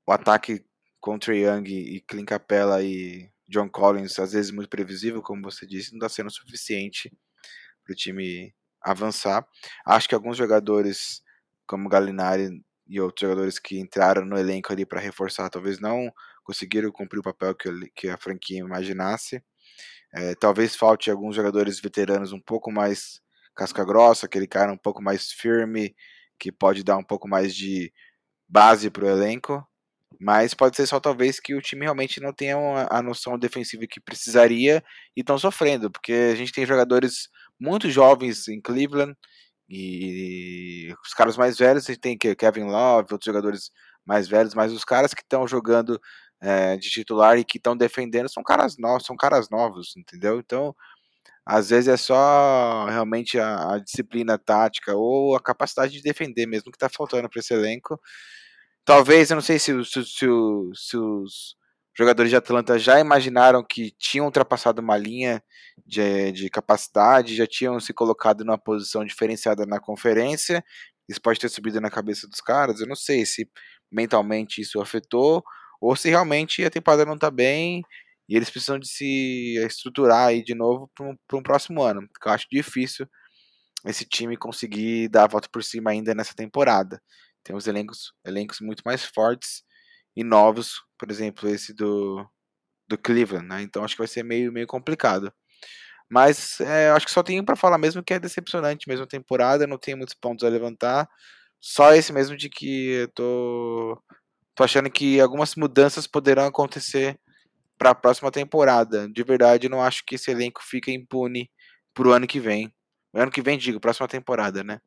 o 0.07 0.11
ataque 0.11 0.63
contra 0.99 1.35
Young 1.35 1.67
e 1.67 2.01
Clint 2.01 2.27
Capella 2.27 2.83
e 2.83 3.29
John 3.47 3.69
Collins, 3.69 4.19
às 4.19 4.33
vezes 4.33 4.51
muito 4.51 4.69
previsível, 4.69 5.21
como 5.21 5.41
você 5.41 5.65
disse, 5.65 5.91
não 5.91 5.97
está 5.97 6.09
sendo 6.09 6.31
suficiente 6.31 7.11
para 7.83 7.93
o 7.93 7.95
time 7.95 8.53
avançar. 8.81 9.45
Acho 9.85 10.07
que 10.07 10.15
alguns 10.15 10.37
jogadores, 10.37 11.21
como 11.67 11.89
Gallinari 11.89 12.49
e 12.87 12.99
outros 13.01 13.21
jogadores 13.27 13.59
que 13.59 13.79
entraram 13.79 14.25
no 14.25 14.37
elenco 14.37 14.71
ali 14.71 14.85
para 14.85 14.99
reforçar, 14.99 15.49
talvez 15.49 15.79
não 15.79 16.11
conseguiram 16.43 16.91
cumprir 16.91 17.19
o 17.19 17.23
papel 17.23 17.55
que, 17.55 17.69
que 17.95 18.09
a 18.09 18.17
franquia 18.17 18.59
imaginasse. 18.59 19.43
É, 20.13 20.35
talvez 20.35 20.75
falte 20.75 21.11
alguns 21.11 21.35
jogadores 21.35 21.79
veteranos 21.79 22.31
um 22.31 22.39
pouco 22.39 22.71
mais 22.71 23.21
casca 23.55 23.83
grossa, 23.83 24.25
aquele 24.25 24.47
cara 24.47 24.71
um 24.71 24.77
pouco 24.77 25.01
mais 25.01 25.31
firme, 25.31 25.95
que 26.39 26.51
pode 26.51 26.83
dar 26.83 26.97
um 26.97 27.03
pouco 27.03 27.27
mais 27.27 27.53
de 27.55 27.91
base 28.47 28.89
para 28.89 29.05
o 29.05 29.09
elenco. 29.09 29.63
Mas 30.19 30.53
pode 30.53 30.75
ser 30.75 30.87
só 30.87 30.99
talvez 30.99 31.39
que 31.39 31.53
o 31.53 31.61
time 31.61 31.83
realmente 31.83 32.19
não 32.19 32.33
tenha 32.33 32.57
a 32.89 33.01
noção 33.01 33.37
defensiva 33.37 33.85
que 33.89 34.01
precisaria 34.01 34.83
e 35.15 35.21
estão 35.21 35.37
sofrendo, 35.37 35.91
porque 35.91 36.11
a 36.11 36.35
gente 36.35 36.51
tem 36.51 36.65
jogadores 36.65 37.29
muito 37.59 37.89
jovens 37.89 38.47
em 38.47 38.61
Cleveland 38.61 39.15
e 39.69 40.93
os 41.05 41.13
caras 41.13 41.37
mais 41.37 41.57
velhos, 41.57 41.85
a 41.85 41.93
gente 41.93 42.01
tem 42.01 42.17
Kevin 42.17 42.63
Love, 42.63 43.13
outros 43.13 43.25
jogadores 43.25 43.71
mais 44.05 44.27
velhos, 44.27 44.55
mas 44.55 44.73
os 44.73 44.83
caras 44.83 45.13
que 45.13 45.21
estão 45.21 45.47
jogando 45.47 46.01
é, 46.41 46.77
de 46.77 46.89
titular 46.89 47.37
e 47.37 47.43
que 47.43 47.57
estão 47.57 47.75
defendendo 47.75 48.29
são 48.29 48.43
caras 48.43 48.77
novos, 48.77 49.05
são 49.05 49.15
caras 49.15 49.49
novos, 49.49 49.93
entendeu? 49.97 50.39
Então, 50.39 50.75
às 51.45 51.69
vezes 51.69 51.87
é 51.87 51.97
só 51.97 52.85
realmente 52.85 53.39
a, 53.39 53.73
a 53.75 53.79
disciplina 53.79 54.37
tática 54.37 54.95
ou 54.95 55.35
a 55.35 55.41
capacidade 55.41 55.93
de 55.93 56.01
defender 56.03 56.45
mesmo 56.45 56.71
que 56.71 56.77
está 56.77 56.89
faltando 56.89 57.29
para 57.29 57.39
esse 57.39 57.53
elenco. 57.53 57.99
talvez, 58.85 59.29
eu 59.31 59.35
não 59.35 59.41
sei 59.41 59.59
se, 59.59 59.73
se, 59.85 60.03
se, 60.05 60.27
se 60.75 60.97
os 60.97 61.55
jogadores 61.97 62.29
de 62.29 62.35
Atlanta 62.37 62.79
já 62.79 62.99
imaginaram 62.99 63.63
que 63.63 63.91
tinham 63.99 64.25
ultrapassado 64.25 64.81
uma 64.81 64.97
linha 64.97 65.43
de, 65.85 66.31
de 66.31 66.49
capacidade, 66.49 67.35
já 67.35 67.47
tinham 67.47 67.79
se 67.79 67.93
colocado 67.93 68.45
numa 68.45 68.57
posição 68.57 69.03
diferenciada 69.03 69.65
na 69.65 69.79
conferência. 69.79 70.63
Isso 71.09 71.21
pode 71.21 71.39
ter 71.39 71.49
subido 71.49 71.81
na 71.81 71.89
cabeça 71.89 72.27
dos 72.27 72.41
caras. 72.41 72.79
Eu 72.79 72.87
não 72.87 72.95
sei 72.95 73.25
se 73.25 73.49
mentalmente 73.91 74.61
isso 74.61 74.79
afetou 74.79 75.43
ou 75.81 75.95
se 75.95 76.09
realmente 76.09 76.63
a 76.63 76.69
temporada 76.69 77.05
não 77.05 77.15
está 77.15 77.31
bem 77.31 77.83
e 78.27 78.35
eles 78.35 78.49
precisam 78.49 78.79
de 78.79 78.87
se 78.87 79.57
estruturar 79.65 80.27
aí 80.27 80.43
de 80.43 80.53
novo 80.53 80.89
para 80.95 81.07
um, 81.07 81.15
um, 81.33 81.43
próximo 81.43 81.81
ano. 81.81 82.01
Eu 82.25 82.31
acho 82.31 82.47
difícil 82.51 83.07
esse 83.85 84.05
time 84.05 84.37
conseguir 84.37 85.09
dar 85.09 85.23
a 85.23 85.27
volta 85.27 85.49
por 85.51 85.63
cima 85.63 85.91
ainda 85.91 86.13
nessa 86.13 86.35
temporada. 86.35 87.01
Tem 87.43 87.55
os 87.55 87.67
elencos, 87.67 88.13
elencos 88.25 88.59
muito 88.61 88.81
mais 88.85 89.05
fortes 89.05 89.63
e 90.15 90.23
novos, 90.23 90.81
por 90.97 91.09
exemplo, 91.09 91.49
esse 91.49 91.73
do, 91.73 92.25
do 92.87 92.97
Cleveland, 92.97 93.47
né? 93.47 93.61
Então 93.61 93.83
acho 93.83 93.95
que 93.95 94.01
vai 94.01 94.07
ser 94.07 94.23
meio, 94.23 94.51
meio 94.51 94.67
complicado. 94.67 95.33
Mas 96.09 96.59
é, 96.61 96.89
acho 96.91 97.05
que 97.05 97.11
só 97.11 97.23
tenho 97.23 97.45
para 97.45 97.55
falar 97.55 97.77
mesmo 97.77 98.03
que 98.03 98.13
é 98.13 98.19
decepcionante 98.19 98.87
mesmo 98.87 99.05
a 99.05 99.07
temporada, 99.07 99.67
não 99.67 99.77
tem 99.77 99.95
muitos 99.95 100.15
pontos 100.15 100.43
a 100.45 100.49
levantar. 100.49 101.07
Só 101.61 101.93
esse 101.93 102.13
mesmo 102.13 102.37
de 102.37 102.49
que 102.49 102.91
eu 102.91 103.07
tô, 103.09 104.03
tô 104.59 104.65
achando 104.65 104.91
que 104.91 105.21
algumas 105.21 105.55
mudanças 105.55 106.05
poderão 106.05 106.43
acontecer 106.43 107.17
para 107.77 107.91
a 107.91 107.95
próxima 107.95 108.29
temporada. 108.29 109.07
De 109.07 109.23
verdade, 109.23 109.69
não 109.69 109.81
acho 109.81 110.03
que 110.05 110.15
esse 110.15 110.29
elenco 110.29 110.61
fique 110.61 110.91
impune 110.91 111.49
pro 111.93 112.11
ano 112.11 112.27
que 112.27 112.41
vem. 112.41 112.69
Ano 113.13 113.31
que 113.31 113.41
vem, 113.41 113.57
digo, 113.57 113.79
próxima 113.79 114.05
temporada, 114.05 114.61
né? 114.61 114.81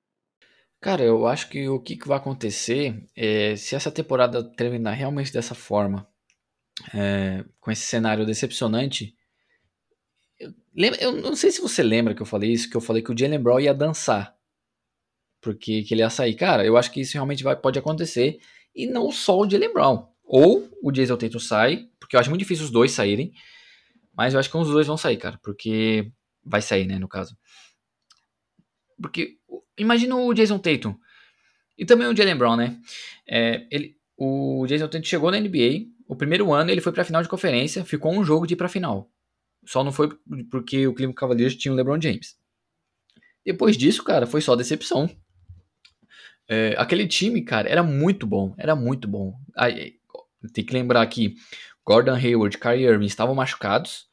Cara, 0.78 1.02
eu 1.02 1.26
acho 1.26 1.48
que 1.48 1.70
o 1.70 1.80
que, 1.80 1.96
que 1.96 2.06
vai 2.06 2.18
acontecer 2.18 3.02
é 3.16 3.56
se 3.56 3.74
essa 3.74 3.90
temporada 3.90 4.44
terminar 4.44 4.92
realmente 4.92 5.32
dessa 5.32 5.54
forma, 5.54 6.06
é, 6.92 7.42
com 7.58 7.70
esse 7.70 7.86
cenário 7.86 8.26
decepcionante. 8.26 9.16
Eu, 10.38 10.94
eu, 10.96 11.12
não 11.12 11.34
sei 11.34 11.50
se 11.50 11.62
você 11.62 11.82
lembra 11.82 12.14
que 12.14 12.20
eu 12.20 12.26
falei 12.26 12.52
isso, 12.52 12.68
que 12.68 12.76
eu 12.76 12.80
falei 12.80 13.00
que 13.00 13.10
o 13.10 13.16
Jalen 13.16 13.40
Brown 13.40 13.60
ia 13.60 13.72
dançar. 13.72 14.36
Porque 15.40 15.82
que 15.82 15.94
ele 15.94 16.02
ia 16.02 16.10
sair. 16.10 16.34
Cara, 16.34 16.62
eu 16.62 16.76
acho 16.76 16.92
que 16.92 17.00
isso 17.00 17.14
realmente 17.14 17.42
vai, 17.42 17.56
pode 17.56 17.78
acontecer. 17.78 18.38
E 18.74 18.86
não 18.86 19.10
só 19.10 19.38
o 19.38 19.48
Jalen 19.48 19.72
Brown. 19.72 20.08
Ou 20.24 20.68
o 20.82 20.90
Jason 20.90 21.16
Tatum 21.16 21.38
sai, 21.38 21.88
porque 21.98 22.16
eu 22.16 22.20
acho 22.20 22.30
muito 22.30 22.40
difícil 22.40 22.64
os 22.64 22.70
dois 22.70 22.92
saírem. 22.92 23.32
Mas 24.16 24.34
eu 24.34 24.40
acho 24.40 24.50
que 24.50 24.56
os 24.56 24.68
dois 24.68 24.86
vão 24.86 24.96
sair, 24.96 25.16
cara. 25.16 25.38
Porque 25.42 26.10
vai 26.44 26.62
sair, 26.62 26.86
né, 26.86 26.98
no 26.98 27.08
caso. 27.08 27.36
Porque 29.00 29.38
imagina 29.76 30.16
o 30.16 30.32
Jason 30.34 30.58
Tatum 30.58 30.94
e 31.76 31.84
também 31.84 32.06
o 32.06 32.16
Jalen 32.16 32.36
Brown, 32.36 32.56
né? 32.56 32.80
É, 33.26 33.66
ele, 33.70 33.96
o 34.16 34.66
Jason 34.66 34.88
Tatum 34.88 35.04
chegou 35.04 35.30
na 35.30 35.40
NBA, 35.40 35.86
o 36.06 36.14
primeiro 36.14 36.52
ano 36.52 36.70
ele 36.70 36.80
foi 36.80 36.92
para 36.92 37.04
final 37.04 37.22
de 37.22 37.28
conferência, 37.28 37.84
ficou 37.84 38.12
um 38.12 38.24
jogo 38.24 38.46
de 38.46 38.54
ir 38.54 38.56
para 38.56 38.68
final. 38.68 39.10
Só 39.64 39.82
não 39.82 39.92
foi 39.92 40.08
porque 40.50 40.86
o 40.86 40.92
Cleveland 40.92 41.16
Cavaliers 41.16 41.56
tinha 41.56 41.72
o 41.72 41.76
LeBron 41.76 42.00
James. 42.00 42.36
Depois 43.44 43.76
disso, 43.76 44.04
cara, 44.04 44.26
foi 44.26 44.40
só 44.40 44.54
decepção. 44.54 45.08
É, 46.54 46.74
aquele 46.76 47.06
time, 47.06 47.40
cara, 47.40 47.66
era 47.66 47.82
muito 47.82 48.26
bom, 48.26 48.54
era 48.58 48.76
muito 48.76 49.08
bom. 49.08 49.34
Aí, 49.56 49.94
tem 50.52 50.62
que 50.62 50.74
lembrar 50.74 51.06
que 51.06 51.34
Gordon 51.82 52.14
Hayward, 52.14 52.58
Kyrie 52.58 52.84
Irving 52.84 53.06
estavam 53.06 53.34
machucados 53.34 54.06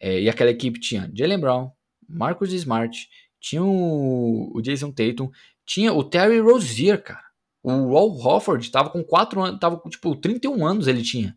é, 0.00 0.18
e 0.18 0.26
aquela 0.26 0.50
equipe 0.50 0.80
tinha 0.80 1.10
Jalen 1.14 1.38
Brown, 1.38 1.70
Marcus 2.08 2.50
Smart, 2.54 3.06
tinha 3.38 3.62
o, 3.62 4.56
o 4.56 4.62
Jason 4.62 4.90
Tatum, 4.90 5.30
tinha 5.66 5.92
o 5.92 6.02
Terry 6.02 6.40
Rozier, 6.40 7.02
cara. 7.02 7.24
O 7.62 7.70
Al 7.70 8.08
Hofford 8.08 8.70
tava 8.70 8.88
com 8.88 9.04
4 9.04 9.42
anos, 9.42 9.60
tava 9.60 9.78
com 9.78 9.90
tipo 9.90 10.16
31 10.16 10.66
anos 10.66 10.86
ele 10.86 11.02
tinha. 11.02 11.36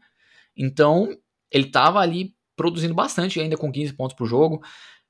Então, 0.55 1.09
ele 1.51 1.65
tava 1.65 1.99
ali 1.99 2.33
produzindo 2.55 2.93
bastante, 2.93 3.41
ainda 3.41 3.57
com 3.57 3.69
15 3.69 3.91
pontos 3.91 4.15
por 4.15 4.25
jogo. 4.25 4.63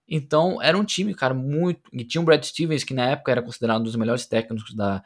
Então, 0.10 0.60
era 0.60 0.76
um 0.76 0.84
time, 0.84 1.14
cara, 1.14 1.36
muito. 1.36 1.82
E 1.93 2.04
tinha 2.04 2.20
o 2.20 2.26
Brad 2.26 2.43
Stevens, 2.43 2.84
que 2.84 2.96
na 2.96 3.12
época 3.12 3.32
era 3.32 3.43
considerado 3.43 3.82
um 3.82 3.84
dos 3.84 3.96
melhores 3.96 4.26
técnicos 4.26 4.74
da, 4.74 5.04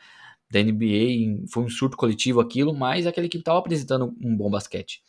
da 0.52 0.62
NBA. 0.62 1.46
Foi 1.52 1.64
um 1.64 1.70
surto 1.70 1.98
coletivo 1.98 2.40
aquilo, 2.40 2.74
mas 2.74 3.06
aquela 3.06 3.28
equipe 3.28 3.42
estava 3.42 3.60
apresentando 3.60 4.16
um 4.22 4.36
bom 4.36 4.50
basquete. 4.50 5.02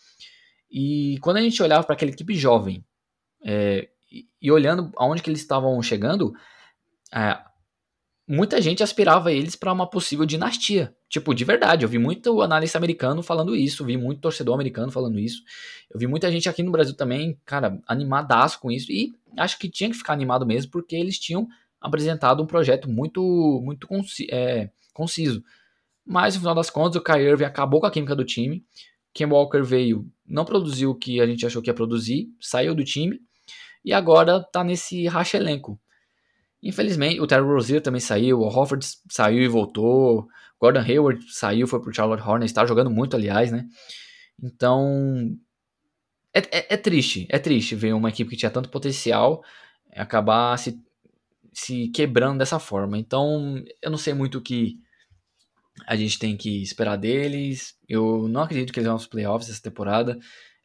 E 0.70 1.18
quando 1.20 1.38
a 1.38 1.42
gente 1.42 1.62
olhava 1.62 1.84
para 1.84 1.94
aquela 1.94 2.10
equipe 2.10 2.34
jovem, 2.34 2.84
é, 3.44 3.88
e, 4.40 4.50
olhando 4.50 4.90
aonde 4.96 5.22
que 5.22 5.30
eles 5.30 5.40
estavam 5.40 5.80
chegando, 5.82 6.32
é, 7.12 7.38
muita 8.26 8.60
gente 8.60 8.82
aspirava 8.82 9.32
eles 9.32 9.56
para 9.56 9.72
uma 9.72 9.88
possível 9.88 10.24
dinastia. 10.24 10.94
Tipo, 11.08 11.34
de 11.34 11.44
verdade, 11.44 11.84
eu 11.84 11.88
vi 11.88 11.98
muito 11.98 12.40
analista 12.42 12.78
americano 12.78 13.22
falando 13.22 13.56
isso, 13.56 13.84
vi 13.84 13.96
muito 13.96 14.20
torcedor 14.20 14.54
americano 14.54 14.92
falando 14.92 15.18
isso. 15.18 15.42
Eu 15.90 15.98
vi 15.98 16.06
muita 16.06 16.30
gente 16.30 16.48
aqui 16.48 16.62
no 16.62 16.70
Brasil 16.70 16.94
também, 16.94 17.38
cara, 17.44 17.80
animadaço 17.86 18.60
com 18.60 18.70
isso. 18.70 18.92
E 18.92 19.12
acho 19.36 19.58
que 19.58 19.68
tinha 19.68 19.90
que 19.90 19.96
ficar 19.96 20.12
animado 20.12 20.46
mesmo, 20.46 20.70
porque 20.70 20.94
eles 20.94 21.18
tinham 21.18 21.48
apresentado 21.80 22.42
um 22.42 22.46
projeto 22.46 22.88
muito, 22.88 23.60
muito 23.64 23.88
é, 24.30 24.70
conciso. 24.92 25.42
Mas 26.04 26.34
no 26.34 26.40
final 26.40 26.54
das 26.54 26.70
contas, 26.70 26.96
o 26.96 27.04
Kyrie 27.04 27.28
Irving 27.28 27.44
acabou 27.44 27.80
com 27.80 27.86
a 27.86 27.90
química 27.90 28.16
do 28.16 28.24
time. 28.24 28.64
Ken 29.12 29.26
Walker 29.26 29.62
veio, 29.62 30.06
não 30.26 30.44
produziu 30.44 30.90
o 30.90 30.94
que 30.94 31.20
a 31.20 31.26
gente 31.26 31.44
achou 31.44 31.60
que 31.60 31.68
ia 31.68 31.74
produzir, 31.74 32.28
saiu 32.40 32.74
do 32.74 32.84
time 32.84 33.20
e 33.84 33.92
agora 33.92 34.42
tá 34.42 34.62
nesse 34.62 35.06
racha 35.06 35.36
elenco. 35.36 35.80
Infelizmente, 36.62 37.20
o 37.20 37.26
Terry 37.26 37.42
Rozier 37.42 37.80
também 37.80 38.00
saiu, 38.00 38.40
o 38.40 38.46
Hofford 38.46 38.86
saiu 39.10 39.42
e 39.42 39.48
voltou, 39.48 40.28
Gordon 40.60 40.80
Hayward 40.80 41.24
saiu, 41.32 41.66
foi 41.66 41.80
pro 41.80 41.92
Charlotte 41.92 42.22
Hornets, 42.22 42.50
está 42.50 42.66
jogando 42.66 42.90
muito, 42.90 43.16
aliás, 43.16 43.50
né? 43.50 43.66
Então, 44.42 45.36
é, 46.34 46.40
é, 46.40 46.74
é, 46.74 46.76
triste, 46.76 47.26
é 47.30 47.38
triste 47.38 47.74
ver 47.74 47.94
uma 47.94 48.10
equipe 48.10 48.30
que 48.30 48.36
tinha 48.36 48.50
tanto 48.50 48.68
potencial 48.68 49.42
acabar 49.96 50.56
se, 50.58 50.78
se 51.52 51.88
quebrando 51.88 52.38
dessa 52.38 52.58
forma. 52.58 52.98
Então, 52.98 53.62
eu 53.82 53.90
não 53.90 53.98
sei 53.98 54.14
muito 54.14 54.38
o 54.38 54.42
que 54.42 54.78
a 55.86 55.96
gente 55.96 56.18
tem 56.18 56.36
que 56.36 56.62
esperar 56.62 56.96
deles. 56.96 57.76
Eu 57.88 58.28
não 58.28 58.42
acredito 58.42 58.72
que 58.72 58.78
eles 58.78 58.86
vão 58.86 58.94
aos 58.94 59.06
playoffs 59.06 59.50
essa 59.50 59.62
temporada. 59.62 60.12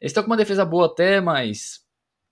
Eles 0.00 0.10
estão 0.10 0.22
com 0.22 0.30
uma 0.30 0.36
defesa 0.36 0.64
boa 0.64 0.86
até, 0.86 1.20
mas 1.20 1.80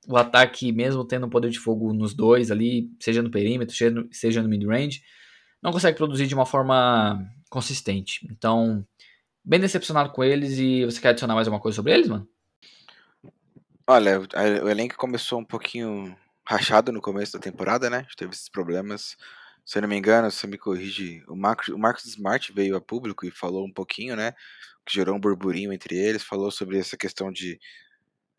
o 0.06 0.16
ataque, 0.16 0.72
mesmo 0.72 1.04
tendo 1.04 1.26
um 1.26 1.30
poder 1.30 1.50
de 1.50 1.58
fogo 1.58 1.92
nos 1.92 2.14
dois 2.14 2.50
ali, 2.50 2.90
seja 3.00 3.22
no 3.22 3.30
perímetro, 3.30 3.74
seja 3.74 3.90
no, 3.90 4.08
seja 4.12 4.42
no 4.42 4.48
mid-range, 4.48 5.02
não 5.62 5.72
consegue 5.72 5.96
produzir 5.96 6.26
de 6.26 6.34
uma 6.34 6.46
forma 6.46 7.18
consistente. 7.48 8.26
Então, 8.30 8.86
bem 9.42 9.60
decepcionado 9.60 10.10
com 10.10 10.22
eles 10.22 10.58
e 10.58 10.84
você 10.84 11.00
quer 11.00 11.08
adicionar 11.08 11.34
mais 11.34 11.46
alguma 11.46 11.62
coisa 11.62 11.76
sobre 11.76 11.92
eles, 11.92 12.08
mano? 12.08 12.28
Olha, 13.86 14.20
o 14.62 14.68
elenco 14.68 14.96
começou 14.96 15.38
um 15.38 15.44
pouquinho 15.44 16.16
rachado 16.46 16.92
no 16.92 17.00
começo 17.00 17.32
da 17.32 17.38
temporada, 17.38 17.88
né? 17.88 18.06
Teve 18.16 18.32
esses 18.32 18.48
problemas. 18.48 19.16
Se 19.64 19.78
eu 19.78 19.82
não 19.82 19.88
me 19.88 19.96
engano, 19.96 20.30
você 20.30 20.46
me 20.46 20.58
corrige, 20.58 21.24
o 21.26 21.34
Marcos, 21.34 21.68
o 21.68 21.78
Marcos 21.78 22.04
Smart 22.04 22.52
veio 22.52 22.76
a 22.76 22.80
público 22.80 23.24
e 23.26 23.30
falou 23.30 23.64
um 23.64 23.72
pouquinho, 23.72 24.14
né? 24.14 24.32
Que 24.84 24.94
gerou 24.94 25.16
um 25.16 25.20
burburinho 25.20 25.72
entre 25.72 25.96
eles, 25.96 26.22
falou 26.22 26.50
sobre 26.50 26.78
essa 26.78 26.96
questão 26.96 27.32
de 27.32 27.58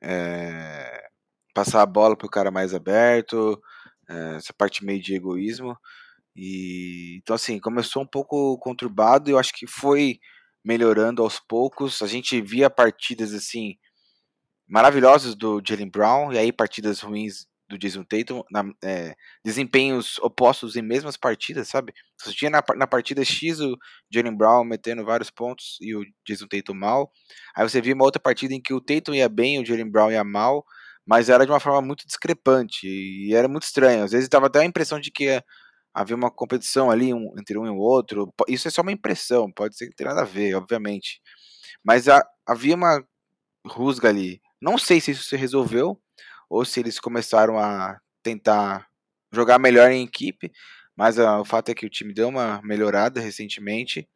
é, 0.02 1.10
passar 1.54 1.82
a 1.82 1.86
bola 1.86 2.16
para 2.16 2.28
o 2.28 2.30
cara 2.30 2.52
mais 2.52 2.74
aberto, 2.76 3.60
é, 4.08 4.36
essa 4.36 4.54
parte 4.54 4.86
meio 4.86 5.02
de 5.02 5.16
egoísmo. 5.16 5.76
E 6.36 7.20
então 7.24 7.36
assim, 7.36 7.60
começou 7.60 8.04
um 8.04 8.08
pouco 8.08 8.58
conturbado, 8.60 9.32
eu 9.32 9.40
acho 9.40 9.54
que 9.54 9.66
foi 9.66 10.20
melhorando 10.64 11.24
aos 11.24 11.40
poucos. 11.40 12.02
A 12.04 12.08
gente 12.08 12.40
via 12.42 12.70
partidas 12.70 13.34
assim 13.34 13.78
maravilhosas 14.68 15.36
do 15.36 15.62
Jalen 15.66 15.90
Brown 15.90 16.34
e 16.34 16.38
aí 16.38 16.52
partidas 16.52 17.02
ruins 17.02 17.48
do 17.68 17.78
Jason 17.78 18.04
Tatum, 18.04 18.44
na, 18.52 18.64
é, 18.84 19.16
desempenhos 19.44 20.20
opostos 20.20 20.76
em 20.76 20.82
mesmas 20.82 21.18
partidas, 21.18 21.68
sabe? 21.68 21.94
Você 22.20 22.32
tinha 22.34 22.52
na, 22.52 22.64
na 22.76 22.88
partida 22.88 23.24
X 23.24 23.60
o 23.60 23.78
Jalen 24.12 24.36
Brown 24.36 24.64
metendo 24.64 25.04
vários 25.04 25.32
pontos 25.32 25.78
e 25.82 25.96
o 25.96 26.04
Jason 26.28 26.48
Tatum 26.48 26.74
mal. 26.74 27.12
Aí 27.56 27.68
você 27.68 27.82
via 27.82 27.96
uma 27.96 28.06
outra 28.06 28.22
partida 28.22 28.54
em 28.54 28.62
que 28.62 28.74
o 28.74 28.82
Tatum 28.82 29.14
ia 29.14 29.28
bem, 29.28 29.60
o 29.60 29.66
Jalen 29.66 29.90
Brown 29.90 30.12
ia 30.12 30.24
mal 30.24 30.66
mas 31.06 31.30
era 31.30 31.46
de 31.46 31.52
uma 31.52 31.60
forma 31.60 31.82
muito 31.82 32.06
discrepante 32.08 32.88
e 32.88 33.34
era 33.36 33.48
muito 33.48 33.64
estranho. 33.64 34.04
Às 34.04 34.12
vezes 34.12 34.28
dava 34.28 34.48
até 34.48 34.60
a 34.60 34.66
impressão 34.66 35.00
de 35.00 35.12
que 35.12 35.42
havia 35.94 36.16
uma 36.16 36.32
competição 36.32 36.90
ali 36.92 37.14
um, 37.14 37.34
entre 37.40 37.58
um 37.58 37.66
e 37.66 37.70
o 37.70 37.78
outro. 37.78 38.34
Isso 38.48 38.68
é 38.68 38.72
só 38.72 38.82
uma 38.82 38.92
impressão, 38.92 39.52
pode 39.52 39.78
ser 39.78 39.88
que 39.88 39.96
tenha 39.96 40.10
nada 40.10 40.22
a 40.24 40.26
ver, 40.26 40.56
obviamente. 40.56 41.22
Mas 41.84 42.10
a, 42.10 42.26
havia 42.46 42.76
uma 42.76 43.04
rusga 43.68 44.10
ali. 44.10 44.42
Não 44.62 44.78
sei 44.78 45.00
se 45.00 45.12
isso 45.12 45.24
se 45.24 45.38
resolveu 45.38 46.00
ou 46.50 46.66
se 46.66 46.80
eles 46.80 47.00
começaram 47.00 47.58
a 47.60 48.00
tentar 48.24 48.88
jogar 49.32 49.60
melhor 49.60 49.92
em 49.92 50.04
equipe, 50.04 50.52
mas 50.96 51.20
a, 51.20 51.40
o 51.40 51.46
fato 51.46 51.70
é 51.70 51.76
que 51.76 51.86
o 51.86 51.90
time 51.90 52.14
deu 52.14 52.30
uma 52.30 52.62
melhorada 52.64 53.20
recentemente. 53.20 54.08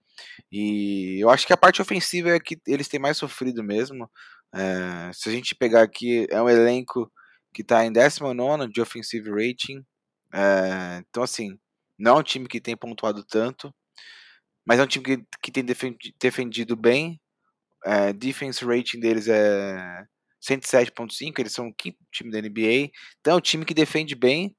E 0.52 1.18
eu 1.22 1.30
acho 1.30 1.46
que 1.46 1.54
a 1.54 1.58
parte 1.58 1.82
ofensiva 1.82 2.30
é 2.32 2.40
que 2.40 2.58
eles 2.68 2.88
têm 2.88 3.00
mais 3.00 3.18
sofrido 3.18 3.64
mesmo. 3.64 4.10
É, 4.54 5.12
se 5.14 5.30
a 5.30 5.32
gente 5.32 5.56
pegar 5.56 5.84
aqui, 5.84 6.28
é 6.30 6.42
um 6.42 6.50
elenco 6.50 7.12
que 7.54 7.62
está 7.62 7.86
em 7.86 7.92
19 7.92 8.70
de 8.72 8.82
offensive 8.82 9.30
rating. 9.30 9.84
É, 10.34 11.04
então, 11.10 11.24
assim, 11.24 11.58
não 11.98 12.18
é 12.18 12.20
um 12.20 12.24
time 12.24 12.48
que 12.48 12.62
tem 12.62 12.78
pontuado 12.78 13.24
tanto. 13.24 13.74
mas 14.66 14.80
é 14.80 14.84
um 14.84 14.88
time 14.88 15.06
que, 15.06 15.26
que 15.42 15.52
tem 15.52 15.66
defendido 16.20 16.76
bem. 16.76 17.20
É, 17.86 18.14
defense 18.14 18.64
rating 18.66 19.00
deles 19.00 19.28
é 19.28 20.06
107.5, 20.42 21.40
eles 21.40 21.54
são 21.54 21.68
o 21.68 21.74
quinto 21.74 21.98
time 22.12 22.32
da 22.32 22.42
NBA. 22.42 22.92
Então 23.20 23.34
é 23.34 23.36
um 23.36 23.42
time 23.42 23.66
que 23.66 23.74
defende 23.74 24.16
bem, 24.16 24.56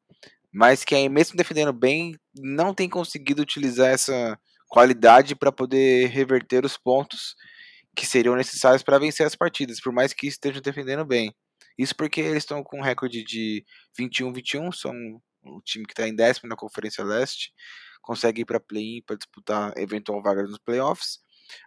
mas 0.52 0.84
que 0.84 1.08
mesmo 1.08 1.36
defendendo 1.36 1.72
bem, 1.72 2.14
não 2.34 2.74
tem 2.74 2.88
conseguido 2.88 3.42
utilizar 3.42 3.88
essa 3.88 4.38
qualidade 4.68 5.34
para 5.34 5.50
poder 5.50 6.08
reverter 6.08 6.64
os 6.64 6.76
pontos 6.76 7.34
que 7.96 8.06
seriam 8.06 8.36
necessários 8.36 8.82
para 8.82 8.98
vencer 8.98 9.26
as 9.26 9.34
partidas, 9.34 9.80
por 9.80 9.92
mais 9.92 10.12
que 10.12 10.26
estejam 10.26 10.62
defendendo 10.62 11.04
bem. 11.04 11.34
Isso 11.76 11.94
porque 11.96 12.20
eles 12.20 12.38
estão 12.38 12.62
com 12.62 12.78
um 12.78 12.82
recorde 12.82 13.24
de 13.24 13.64
21-21, 13.98 14.72
são 14.72 14.92
o 15.42 15.60
time 15.62 15.86
que 15.86 15.92
está 15.92 16.06
em 16.06 16.14
décimo 16.14 16.48
na 16.48 16.56
Conferência 16.56 17.02
Leste, 17.02 17.52
consegue 18.02 18.42
ir 18.42 18.44
para 18.44 18.60
play-in 18.60 19.02
para 19.02 19.16
disputar 19.16 19.72
eventual 19.76 20.22
vaga 20.22 20.42
nos 20.42 20.58
playoffs. 20.58 21.18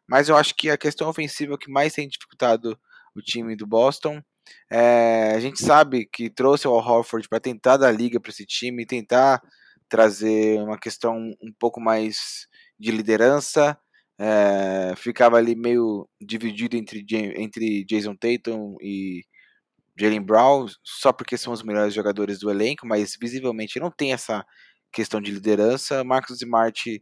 Mas 0.07 0.29
eu 0.29 0.37
acho 0.37 0.55
que 0.55 0.69
a 0.69 0.77
questão 0.77 1.09
ofensiva 1.09 1.57
que 1.57 1.69
mais 1.69 1.93
tem 1.93 2.07
dificultado 2.07 2.79
o 3.15 3.21
time 3.21 3.55
do 3.55 3.67
Boston. 3.67 4.21
É, 4.69 5.33
a 5.35 5.39
gente 5.39 5.63
sabe 5.63 6.05
que 6.05 6.29
trouxe 6.29 6.67
o 6.67 6.71
Al 6.71 6.85
Horford 6.85 7.27
para 7.29 7.39
tentar 7.39 7.77
dar 7.77 7.91
liga 7.91 8.19
para 8.19 8.31
esse 8.31 8.45
time, 8.45 8.85
tentar 8.85 9.41
trazer 9.87 10.59
uma 10.61 10.77
questão 10.77 11.17
um 11.41 11.53
pouco 11.59 11.79
mais 11.79 12.47
de 12.79 12.91
liderança. 12.91 13.77
É, 14.19 14.93
ficava 14.95 15.37
ali 15.37 15.55
meio 15.55 16.07
dividido 16.21 16.75
entre, 16.77 17.05
entre 17.37 17.83
Jason 17.85 18.15
Tatum 18.15 18.75
e 18.81 19.23
Jalen 19.99 20.21
Brown, 20.21 20.65
só 20.83 21.13
porque 21.13 21.37
são 21.37 21.53
os 21.53 21.63
melhores 21.63 21.93
jogadores 21.93 22.39
do 22.39 22.49
elenco, 22.49 22.87
mas 22.87 23.15
visivelmente 23.19 23.79
não 23.79 23.91
tem 23.91 24.13
essa 24.13 24.45
questão 24.91 25.21
de 25.21 25.31
liderança. 25.31 26.03
Marcos 26.03 26.41
Smart, 26.41 27.01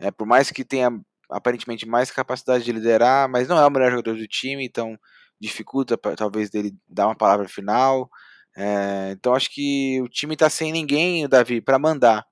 é, 0.00 0.10
por 0.10 0.26
mais 0.26 0.50
que 0.50 0.64
tenha 0.64 0.90
aparentemente 1.30 1.86
mais 1.86 2.10
capacidade 2.10 2.64
de 2.64 2.72
liderar, 2.72 3.28
mas 3.28 3.48
não 3.48 3.58
é 3.58 3.66
o 3.66 3.70
melhor 3.70 3.90
jogador 3.90 4.16
do 4.16 4.26
time, 4.26 4.64
então 4.64 4.98
dificulta 5.40 5.96
talvez 6.16 6.50
dele 6.50 6.74
dar 6.88 7.06
uma 7.06 7.16
palavra 7.16 7.48
final. 7.48 8.10
É, 8.56 9.12
então 9.12 9.34
acho 9.34 9.50
que 9.50 10.00
o 10.02 10.08
time 10.08 10.34
está 10.34 10.50
sem 10.50 10.72
ninguém, 10.72 11.24
o 11.24 11.28
Davi, 11.28 11.60
para 11.60 11.78
mandar. 11.78 12.26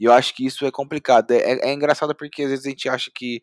E 0.00 0.04
eu 0.04 0.12
acho 0.12 0.34
que 0.34 0.46
isso 0.46 0.64
é 0.64 0.70
complicado. 0.70 1.32
É, 1.32 1.38
é, 1.38 1.70
é, 1.70 1.72
engraçado 1.72 2.14
porque 2.14 2.42
às 2.42 2.50
vezes 2.50 2.66
a 2.66 2.70
gente 2.70 2.88
acha 2.88 3.10
que 3.14 3.42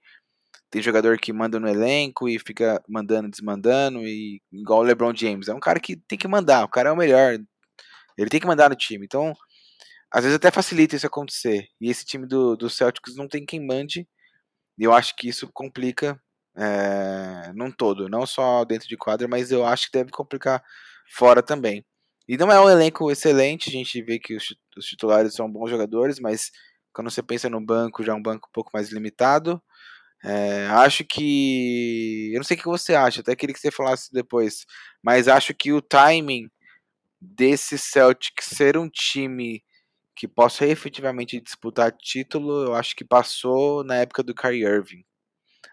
tem 0.70 0.82
jogador 0.82 1.18
que 1.20 1.34
manda 1.34 1.60
no 1.60 1.68
elenco 1.68 2.30
e 2.30 2.40
fica 2.40 2.82
mandando, 2.88 3.30
desmandando, 3.30 4.00
e 4.08 4.42
igual 4.52 4.80
o 4.80 4.84
LeBron 4.84 5.14
James. 5.16 5.48
É 5.48 5.54
um 5.54 5.60
cara 5.60 5.80
que 5.80 5.98
tem 5.98 6.18
que 6.18 6.28
mandar, 6.28 6.66
o 6.66 6.70
cara 6.70 6.90
é 6.90 6.92
o 6.92 6.98
melhor. 6.98 7.38
Ele 8.18 8.30
tem 8.30 8.40
que 8.40 8.48
mandar 8.48 8.70
no 8.70 8.76
time. 8.76 9.06
Então, 9.06 9.34
às 10.12 10.24
vezes 10.24 10.38
até 10.38 10.52
facilita 10.52 10.96
isso 10.96 11.08
acontecer. 11.08 11.68
E 11.82 11.90
esse 11.90 12.06
time 12.06 12.26
do, 12.28 12.56
do 12.56 12.70
Celtics 12.70 13.16
não 13.16 13.28
tem 13.28 13.46
quem 13.46 13.66
mande. 13.66 14.08
E 14.78 14.84
eu 14.84 14.94
acho 14.94 15.16
que 15.16 15.30
isso 15.30 15.50
complica 15.54 16.22
é, 16.58 17.52
num 17.54 17.72
todo, 17.72 18.10
não 18.10 18.26
só 18.26 18.64
dentro 18.66 18.88
de 18.88 18.98
quadra, 18.98 19.28
mas 19.28 19.52
eu 19.52 19.66
acho 19.66 19.88
que 19.88 19.98
deve 19.98 20.12
complicar 20.12 20.64
fora 21.12 21.44
também. 21.44 21.86
E 22.28 22.38
não 22.38 22.52
é 22.52 22.60
um 22.60 22.70
elenco 22.70 23.12
excelente, 23.12 23.70
a 23.70 23.74
gente 23.74 24.02
vê 24.02 24.18
que 24.20 24.36
os, 24.36 24.56
titulares 24.86 25.34
são 25.34 25.52
bons 25.52 25.70
jogadores, 25.70 26.20
mas 26.20 26.52
quando 26.94 27.10
você 27.12 27.22
pensa 27.22 27.50
no 27.50 27.62
banco, 27.62 28.04
já 28.04 28.14
é 28.14 28.16
um 28.16 28.22
banco 28.22 28.48
um 28.50 28.54
pouco 28.54 28.72
mais 28.74 28.92
limitado. 28.92 29.62
É, 30.24 30.68
acho 30.68 31.06
que. 31.06 32.32
Eu 32.34 32.38
não 32.40 32.44
sei 32.44 32.58
o 32.58 32.60
que 32.60 32.66
você 32.66 32.96
acha, 32.96 33.22
até 33.22 33.36
queria 33.36 33.54
que 33.54 33.60
você 33.60 33.72
falasse 33.72 34.12
depois. 34.12 34.66
Mas 35.04 35.28
acho 35.28 35.54
que 35.54 35.72
o 35.74 35.82
timing 35.82 36.50
desse 37.22 37.78
Celtic 37.78 38.42
ser 38.42 38.78
um 38.78 38.90
time 38.90 39.64
que 40.16 40.28
possa 40.28 40.66
efetivamente 40.66 41.40
disputar 41.42 41.92
título, 41.92 42.66
eu 42.66 42.76
acho 42.76 42.96
que 42.96 43.06
passou 43.06 43.84
na 43.84 43.98
época 43.98 44.24
do 44.24 44.34
Kyrie 44.34 44.64
Irving. 44.66 45.04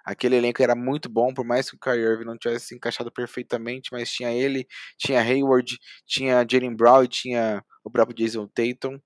Aquele 0.05 0.36
elenco 0.36 0.62
era 0.62 0.74
muito 0.74 1.09
bom, 1.09 1.32
por 1.32 1.45
mais 1.45 1.70
que 1.70 1.76
o 1.76 1.78
Kyrie 1.78 2.05
Irving 2.05 2.24
não 2.24 2.38
tivesse 2.38 2.66
se 2.68 2.74
encaixado 2.74 3.11
perfeitamente, 3.11 3.90
mas 3.93 4.11
tinha 4.11 4.30
ele, 4.32 4.66
tinha 4.99 5.20
Hayward, 5.20 5.78
tinha 6.07 6.47
Jalen 6.49 6.74
Brown 6.74 7.05
e 7.05 7.09
tinha 7.09 7.64
o 7.84 7.90
próprio 7.90 8.16
Jason 8.16 8.47
Tatum. 8.49 8.97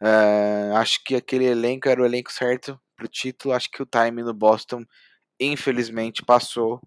Uh, 0.00 0.76
acho 0.76 1.02
que 1.04 1.14
aquele 1.16 1.46
elenco 1.46 1.88
era 1.88 2.02
o 2.02 2.04
elenco 2.04 2.32
certo 2.32 2.78
para 2.96 3.06
o 3.06 3.08
título. 3.08 3.54
Acho 3.54 3.70
que 3.70 3.82
o 3.82 3.86
time 3.86 4.22
no 4.22 4.34
Boston, 4.34 4.84
infelizmente, 5.40 6.24
passou 6.24 6.80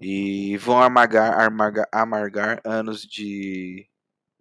e 0.00 0.56
vão 0.58 0.82
amargar, 0.82 1.40
amargar, 1.40 1.88
amargar 1.92 2.60
anos 2.64 3.02
de 3.02 3.88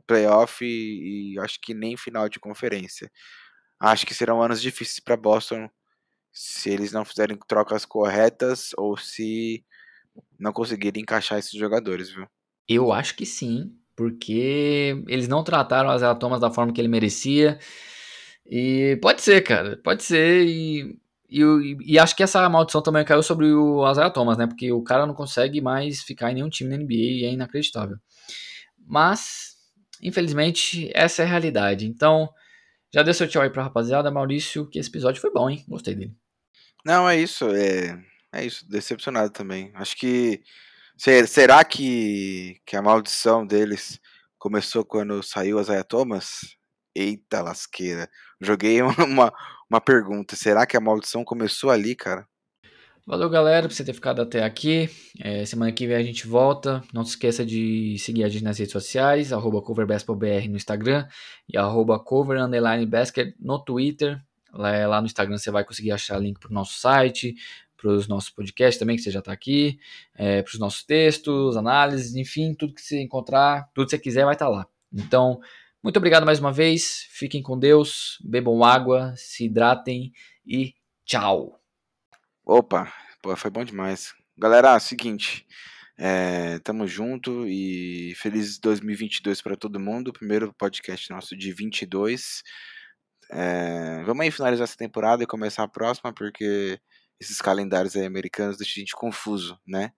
playoff 0.07 0.63
e, 0.63 1.33
e 1.33 1.39
acho 1.39 1.59
que 1.61 1.73
nem 1.73 1.97
final 1.97 2.29
de 2.29 2.39
conferência. 2.39 3.11
Acho 3.79 4.05
que 4.05 4.13
serão 4.13 4.41
anos 4.41 4.61
difíceis 4.61 4.99
para 4.99 5.17
Boston 5.17 5.69
se 6.36 6.69
eles 6.69 6.91
não 6.91 7.05
fizerem 7.05 7.39
trocas 7.47 7.86
corretas 7.86 8.71
ou 8.77 8.97
se 8.97 9.63
não 10.38 10.51
conseguirem 10.51 11.01
encaixar 11.01 11.39
esses 11.39 11.57
jogadores, 11.57 12.09
viu? 12.09 12.27
Eu 12.67 12.91
acho 12.91 13.15
que 13.15 13.25
sim, 13.25 13.73
porque 13.95 15.01
eles 15.07 15.29
não 15.29 15.45
trataram 15.45 15.89
as 15.89 16.01
Thomas 16.19 16.41
da 16.41 16.51
forma 16.51 16.73
que 16.73 16.81
ele 16.81 16.89
merecia. 16.89 17.57
E 18.45 18.99
pode 19.01 19.21
ser, 19.21 19.41
cara, 19.41 19.77
pode 19.77 20.03
ser. 20.03 20.45
E, 20.45 20.99
e, 21.29 21.77
e, 21.86 21.97
acho 21.97 22.15
que 22.15 22.21
essa 22.21 22.47
maldição 22.49 22.81
também 22.81 23.05
caiu 23.05 23.23
sobre 23.23 23.51
o 23.53 23.89
Isaiah 23.89 24.09
Thomas, 24.09 24.38
né? 24.38 24.45
Porque 24.45 24.71
o 24.71 24.83
cara 24.83 25.05
não 25.05 25.13
consegue 25.13 25.61
mais 25.61 26.03
ficar 26.03 26.31
em 26.31 26.36
nenhum 26.36 26.49
time 26.49 26.69
na 26.69 26.77
NBA 26.77 26.93
e 26.93 27.25
é 27.25 27.31
inacreditável. 27.31 27.97
Mas, 28.86 29.55
infelizmente, 30.03 30.91
essa 30.93 31.23
é 31.23 31.25
a 31.25 31.29
realidade. 31.29 31.88
Então, 31.88 32.29
já 32.93 33.01
deu 33.03 33.13
seu 33.13 33.27
tchau 33.27 33.41
aí 33.41 33.49
pra 33.49 33.63
rapaziada, 33.63 34.11
Maurício, 34.11 34.67
que 34.67 34.79
esse 34.79 34.89
episódio 34.89 35.21
foi 35.21 35.31
bom, 35.31 35.49
hein? 35.49 35.63
Gostei 35.67 35.95
dele. 35.95 36.15
Não, 36.86 37.09
é 37.09 37.17
isso. 37.17 37.45
É, 37.49 37.99
é 38.31 38.45
isso. 38.45 38.69
Decepcionado 38.69 39.31
também. 39.31 39.71
Acho 39.73 39.97
que. 39.97 40.43
Será 40.97 41.63
que, 41.65 42.61
que 42.65 42.75
a 42.77 42.81
maldição 42.81 43.45
deles 43.45 43.99
começou 44.38 44.86
quando 44.86 45.21
saiu 45.23 45.59
Isaiah 45.59 45.83
Thomas? 45.83 46.55
Eita 46.95 47.41
lasqueira. 47.41 48.07
Joguei 48.39 48.81
uma, 49.03 49.33
uma 49.69 49.81
pergunta. 49.81 50.36
Será 50.36 50.65
que 50.65 50.77
a 50.77 50.81
maldição 50.81 51.25
começou 51.25 51.71
ali, 51.71 51.95
cara? 51.95 52.27
Valeu, 53.07 53.29
galera, 53.29 53.67
por 53.67 53.75
você 53.75 53.83
ter 53.83 53.93
ficado 53.93 54.21
até 54.21 54.43
aqui. 54.43 54.89
É, 55.19 55.45
semana 55.45 55.71
que 55.71 55.86
vem 55.86 55.97
a 55.97 56.03
gente 56.03 56.27
volta. 56.27 56.83
Não 56.93 57.03
se 57.03 57.11
esqueça 57.11 57.45
de 57.45 57.97
seguir 57.99 58.23
a 58.23 58.29
gente 58.29 58.43
nas 58.43 58.57
redes 58.57 58.71
sociais, 58.71 59.33
arroba 59.33 59.61
no 59.61 60.55
Instagram 60.55 61.07
e 61.49 61.57
arroba 61.57 62.03
no 63.39 63.59
Twitter. 63.63 64.21
Lá, 64.55 64.87
lá 64.87 65.01
no 65.01 65.05
Instagram 65.05 65.37
você 65.37 65.51
vai 65.51 65.63
conseguir 65.63 65.91
achar 65.91 66.17
link 66.17 66.39
para 66.39 66.49
o 66.49 66.53
nosso 66.53 66.79
site, 66.79 67.35
para 67.75 67.91
os 67.91 68.07
nossos 68.07 68.29
podcasts 68.29 68.79
também, 68.79 68.95
que 68.95 69.01
você 69.01 69.11
já 69.11 69.19
está 69.19 69.31
aqui, 69.31 69.79
é, 70.15 70.41
para 70.41 70.51
os 70.51 70.59
nossos 70.59 70.83
textos, 70.83 71.57
análises, 71.57 72.15
enfim, 72.15 72.53
tudo 72.53 72.73
que 72.73 72.81
você 72.81 73.01
encontrar, 73.01 73.69
tudo 73.73 73.85
que 73.85 73.91
você 73.91 73.99
quiser 73.99 74.25
vai 74.25 74.33
estar 74.33 74.45
tá 74.45 74.51
lá. 74.51 74.67
Então, 74.91 75.39
muito 75.83 75.97
obrigado 75.97 76.25
mais 76.25 76.39
uma 76.39 76.51
vez, 76.51 77.05
fiquem 77.11 77.43
com 77.43 77.59
Deus, 77.59 78.17
bebam 78.23 78.63
água, 78.63 79.13
se 79.17 79.45
hidratem 79.45 80.13
e 80.45 80.73
tchau! 81.05 81.59
Opa, 82.45 82.91
pô, 83.21 83.35
foi 83.35 83.51
bom 83.51 83.63
demais. 83.63 84.13
Galera, 84.37 84.79
seguinte, 84.79 85.45
é, 85.97 86.59
tamo 86.59 86.85
junto 86.87 87.47
e 87.47 88.13
feliz 88.15 88.59
2022 88.59 89.41
para 89.41 89.55
todo 89.55 89.79
mundo. 89.79 90.11
Primeiro 90.11 90.53
podcast 90.53 91.09
nosso 91.09 91.35
de 91.37 91.53
22. 91.53 92.43
É, 93.32 94.03
vamos 94.05 94.23
aí 94.23 94.32
finalizar 94.32 94.65
essa 94.65 94.78
temporada 94.78 95.23
e 95.23 95.28
começar 95.28 95.63
a 95.63 95.67
próxima, 95.67 96.13
porque 96.13 96.80
esses 97.19 97.41
calendários 97.41 97.95
aí 97.95 98.05
americanos 98.05 98.57
deixam 98.57 98.73
a 98.78 98.82
gente 98.82 98.95
confuso, 98.95 99.59
né? 99.67 99.91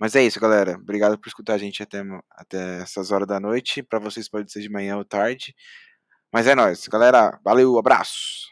Mas 0.00 0.16
é 0.16 0.22
isso, 0.24 0.40
galera. 0.40 0.74
Obrigado 0.76 1.18
por 1.18 1.28
escutar 1.28 1.54
a 1.54 1.58
gente 1.58 1.82
até, 1.82 2.02
até 2.32 2.82
essas 2.82 3.12
horas 3.12 3.28
da 3.28 3.40
noite. 3.40 3.82
Para 3.82 4.00
vocês 4.00 4.28
pode 4.28 4.52
ser 4.52 4.60
de 4.62 4.70
manhã 4.70 4.96
ou 4.96 5.04
tarde. 5.04 5.54
Mas 6.32 6.46
é 6.48 6.54
nóis. 6.54 6.88
Galera, 6.88 7.38
valeu, 7.44 7.78
abraço! 7.78 8.51